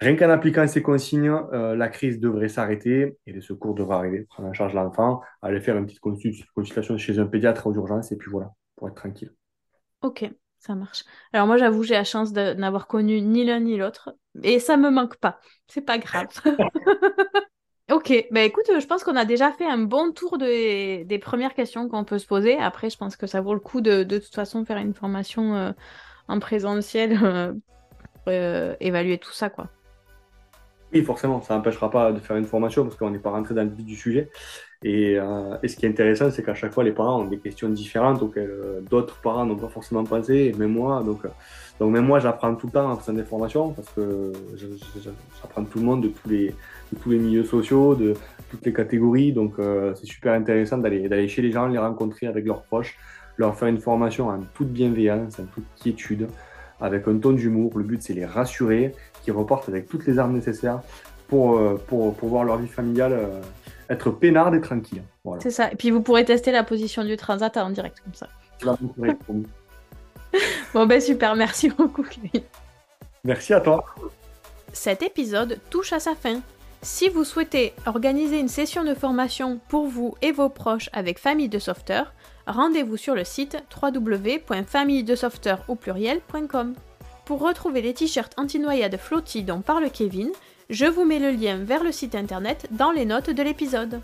Rien 0.00 0.16
qu'en 0.16 0.30
appliquant 0.30 0.66
ces 0.66 0.82
consignes, 0.82 1.30
euh, 1.52 1.76
la 1.76 1.88
crise 1.88 2.18
devrait 2.18 2.48
s'arrêter 2.48 3.16
et 3.26 3.32
les 3.32 3.40
secours 3.40 3.74
devraient 3.74 3.96
arriver, 3.96 4.26
prendre 4.28 4.48
en 4.48 4.52
charge 4.52 4.74
l'enfant, 4.74 5.20
aller 5.40 5.60
faire 5.60 5.76
une 5.76 5.86
petite 5.86 6.00
consultation 6.00 6.98
chez 6.98 7.18
un 7.18 7.26
pédiatre 7.26 7.66
aux 7.66 7.74
urgences 7.74 8.10
et 8.10 8.16
puis 8.16 8.30
voilà, 8.30 8.50
pour 8.76 8.88
être 8.88 8.96
tranquille. 8.96 9.32
Ok, 10.02 10.28
ça 10.58 10.74
marche. 10.74 11.04
Alors 11.32 11.46
moi, 11.46 11.58
j'avoue, 11.58 11.84
j'ai 11.84 11.94
la 11.94 12.04
chance 12.04 12.32
de 12.32 12.54
n'avoir 12.54 12.88
connu 12.88 13.20
ni 13.20 13.44
l'un 13.44 13.60
ni 13.60 13.76
l'autre 13.76 14.16
et 14.42 14.58
ça 14.58 14.76
me 14.76 14.90
manque 14.90 15.16
pas. 15.16 15.38
C'est 15.68 15.80
pas 15.80 15.98
grave. 15.98 16.28
ok, 17.90 18.26
bah 18.30 18.42
écoute, 18.42 18.64
je 18.78 18.86
pense 18.86 19.04
qu'on 19.04 19.16
a 19.16 19.24
déjà 19.24 19.52
fait 19.52 19.66
un 19.66 19.78
bon 19.78 20.12
tour 20.12 20.38
des, 20.38 21.20
premières 21.20 21.54
questions 21.54 21.88
qu'on 21.88 22.04
peut 22.04 22.18
se 22.18 22.26
poser. 22.26 22.56
Après, 22.58 22.90
je 22.90 22.96
pense 22.96 23.16
que 23.16 23.26
ça 23.26 23.40
vaut 23.40 23.54
le 23.54 23.60
coup 23.60 23.80
de, 23.80 24.02
de 24.02 24.18
toute 24.18 24.34
façon 24.34 24.64
faire 24.64 24.78
une 24.78 24.94
formation 24.94 25.54
euh, 25.54 25.72
en 26.28 26.38
présentiel 26.38 27.18
euh, 27.22 27.52
pour 28.24 28.32
évaluer 28.80 29.18
tout 29.18 29.32
ça, 29.32 29.50
quoi. 29.50 29.68
Oui, 30.94 31.02
forcément, 31.02 31.42
ça 31.42 31.56
n'empêchera 31.56 31.90
pas 31.90 32.12
de 32.12 32.20
faire 32.20 32.36
une 32.36 32.44
formation 32.44 32.84
parce 32.84 32.94
qu'on 32.94 33.10
n'est 33.10 33.18
pas 33.18 33.30
rentré 33.30 33.52
dans 33.52 33.64
le 33.64 33.68
vif 33.68 33.84
du 33.84 33.96
sujet. 33.96 34.30
Et, 34.84 35.18
euh, 35.18 35.56
et 35.62 35.68
ce 35.68 35.76
qui 35.76 35.86
est 35.86 35.88
intéressant, 35.88 36.30
c'est 36.30 36.44
qu'à 36.44 36.54
chaque 36.54 36.72
fois, 36.72 36.84
les 36.84 36.92
parents 36.92 37.22
ont 37.22 37.24
des 37.24 37.38
questions 37.38 37.68
différentes 37.68 38.22
auxquelles 38.22 38.50
euh, 38.50 38.80
d'autres 38.82 39.16
parents 39.20 39.44
n'ont 39.44 39.56
pas 39.56 39.68
forcément 39.68 40.04
pensé, 40.04 40.34
et 40.34 40.52
même 40.52 40.72
moi. 40.72 41.02
Donc, 41.02 41.24
euh, 41.24 41.28
donc 41.80 41.90
même 41.90 42.04
moi, 42.04 42.20
j'apprends 42.20 42.54
tout 42.54 42.66
le 42.66 42.72
temps 42.72 42.90
en 42.90 42.96
faisant 42.96 43.14
des 43.14 43.24
formations 43.24 43.70
parce 43.70 43.88
que 43.88 44.32
j'apprends 45.42 45.64
tout 45.64 45.78
le 45.78 45.84
monde 45.84 46.02
de 46.02 46.08
tous, 46.08 46.28
les, 46.28 46.54
de 46.94 46.98
tous 46.98 47.10
les 47.10 47.18
milieux 47.18 47.44
sociaux, 47.44 47.94
de 47.94 48.14
toutes 48.50 48.64
les 48.64 48.72
catégories. 48.72 49.32
Donc 49.32 49.54
c'est 49.94 50.06
super 50.06 50.32
intéressant 50.32 50.78
d'aller 50.78 51.28
chez 51.28 51.42
les 51.42 51.52
gens, 51.52 51.66
les 51.66 51.78
rencontrer 51.78 52.26
avec 52.26 52.46
leurs 52.46 52.62
proches, 52.62 52.96
leur 53.36 53.56
faire 53.56 53.68
une 53.68 53.80
formation 53.80 54.28
en 54.28 54.40
toute 54.54 54.68
bienveillance, 54.68 55.38
en 55.38 55.44
toute 55.44 55.64
quiétude 55.76 56.28
avec 56.80 57.08
un 57.08 57.18
ton 57.18 57.32
d'humour. 57.32 57.72
Le 57.76 57.84
but, 57.84 58.02
c'est 58.02 58.14
les 58.14 58.26
rassurer, 58.26 58.94
qu'ils 59.22 59.32
reportent 59.32 59.68
avec 59.68 59.88
toutes 59.88 60.06
les 60.06 60.18
armes 60.18 60.34
nécessaires 60.34 60.80
pour, 61.28 61.58
euh, 61.58 61.80
pour, 61.86 62.14
pour 62.14 62.28
voir 62.28 62.44
leur 62.44 62.58
vie 62.58 62.68
familiale 62.68 63.12
euh, 63.12 63.40
être 63.88 64.10
peinarde 64.10 64.54
et 64.54 64.60
tranquille. 64.60 65.02
C'est 65.40 65.50
ça. 65.50 65.72
Et 65.72 65.76
puis, 65.76 65.90
vous 65.90 66.02
pourrez 66.02 66.24
tester 66.24 66.52
la 66.52 66.64
position 66.64 67.04
du 67.04 67.16
transat 67.16 67.56
en 67.56 67.70
direct 67.70 68.00
comme 68.04 68.14
ça. 68.14 68.28
bon, 70.74 70.86
ben 70.86 71.00
super. 71.00 71.34
Merci 71.36 71.70
beaucoup, 71.70 72.04
Merci 73.24 73.54
à 73.54 73.60
toi. 73.60 73.84
Cet 74.72 75.02
épisode 75.02 75.58
touche 75.70 75.92
à 75.92 76.00
sa 76.00 76.14
fin. 76.14 76.40
Si 76.84 77.08
vous 77.08 77.24
souhaitez 77.24 77.72
organiser 77.86 78.38
une 78.38 78.48
session 78.48 78.84
de 78.84 78.92
formation 78.92 79.58
pour 79.68 79.86
vous 79.86 80.14
et 80.20 80.32
vos 80.32 80.50
proches 80.50 80.90
avec 80.92 81.18
Famille 81.18 81.48
de 81.48 81.58
Sauveteurs, 81.58 82.12
rendez-vous 82.46 82.98
sur 82.98 83.14
le 83.14 83.24
site 83.24 83.56
www.familledesauveteurs 83.82 85.64
au 85.68 85.76
pluriel.com. 85.76 86.74
Pour 87.24 87.40
retrouver 87.40 87.80
les 87.80 87.94
t-shirts 87.94 88.34
anti-noyade 88.36 88.98
flotti 88.98 89.42
dont 89.42 89.62
parle 89.62 89.90
Kevin, 89.90 90.28
je 90.68 90.84
vous 90.84 91.06
mets 91.06 91.20
le 91.20 91.30
lien 91.30 91.56
vers 91.56 91.82
le 91.82 91.90
site 91.90 92.14
internet 92.14 92.68
dans 92.70 92.92
les 92.92 93.06
notes 93.06 93.30
de 93.30 93.42
l'épisode. 93.42 94.02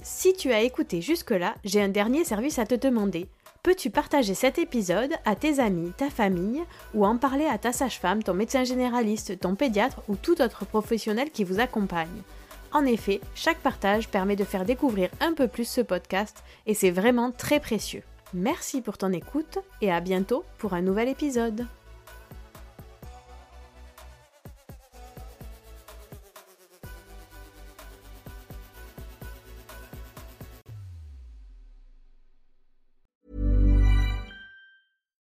Si 0.00 0.32
tu 0.32 0.52
as 0.52 0.62
écouté 0.62 1.02
jusque-là, 1.02 1.54
j'ai 1.64 1.82
un 1.82 1.90
dernier 1.90 2.24
service 2.24 2.58
à 2.58 2.64
te 2.64 2.76
demander. 2.76 3.28
Peux-tu 3.66 3.90
partager 3.90 4.34
cet 4.34 4.58
épisode 4.58 5.10
à 5.24 5.34
tes 5.34 5.58
amis, 5.58 5.90
ta 5.96 6.08
famille, 6.08 6.62
ou 6.94 7.04
en 7.04 7.16
parler 7.16 7.46
à 7.46 7.58
ta 7.58 7.72
sage-femme, 7.72 8.22
ton 8.22 8.32
médecin 8.32 8.62
généraliste, 8.62 9.40
ton 9.40 9.56
pédiatre 9.56 10.02
ou 10.06 10.14
tout 10.14 10.40
autre 10.40 10.64
professionnel 10.64 11.32
qui 11.32 11.42
vous 11.42 11.58
accompagne? 11.58 12.22
En 12.70 12.86
effet, 12.86 13.20
chaque 13.34 13.58
partage 13.58 14.06
permet 14.06 14.36
de 14.36 14.44
faire 14.44 14.64
découvrir 14.64 15.10
un 15.18 15.32
peu 15.32 15.48
plus 15.48 15.68
ce 15.68 15.80
podcast 15.80 16.44
et 16.66 16.74
c'est 16.74 16.92
vraiment 16.92 17.32
très 17.32 17.58
précieux. 17.58 18.04
Merci 18.34 18.82
pour 18.82 18.98
ton 18.98 19.12
écoute 19.12 19.58
et 19.80 19.90
à 19.90 19.98
bientôt 19.98 20.44
pour 20.58 20.72
un 20.72 20.82
nouvel 20.82 21.08
épisode. 21.08 21.66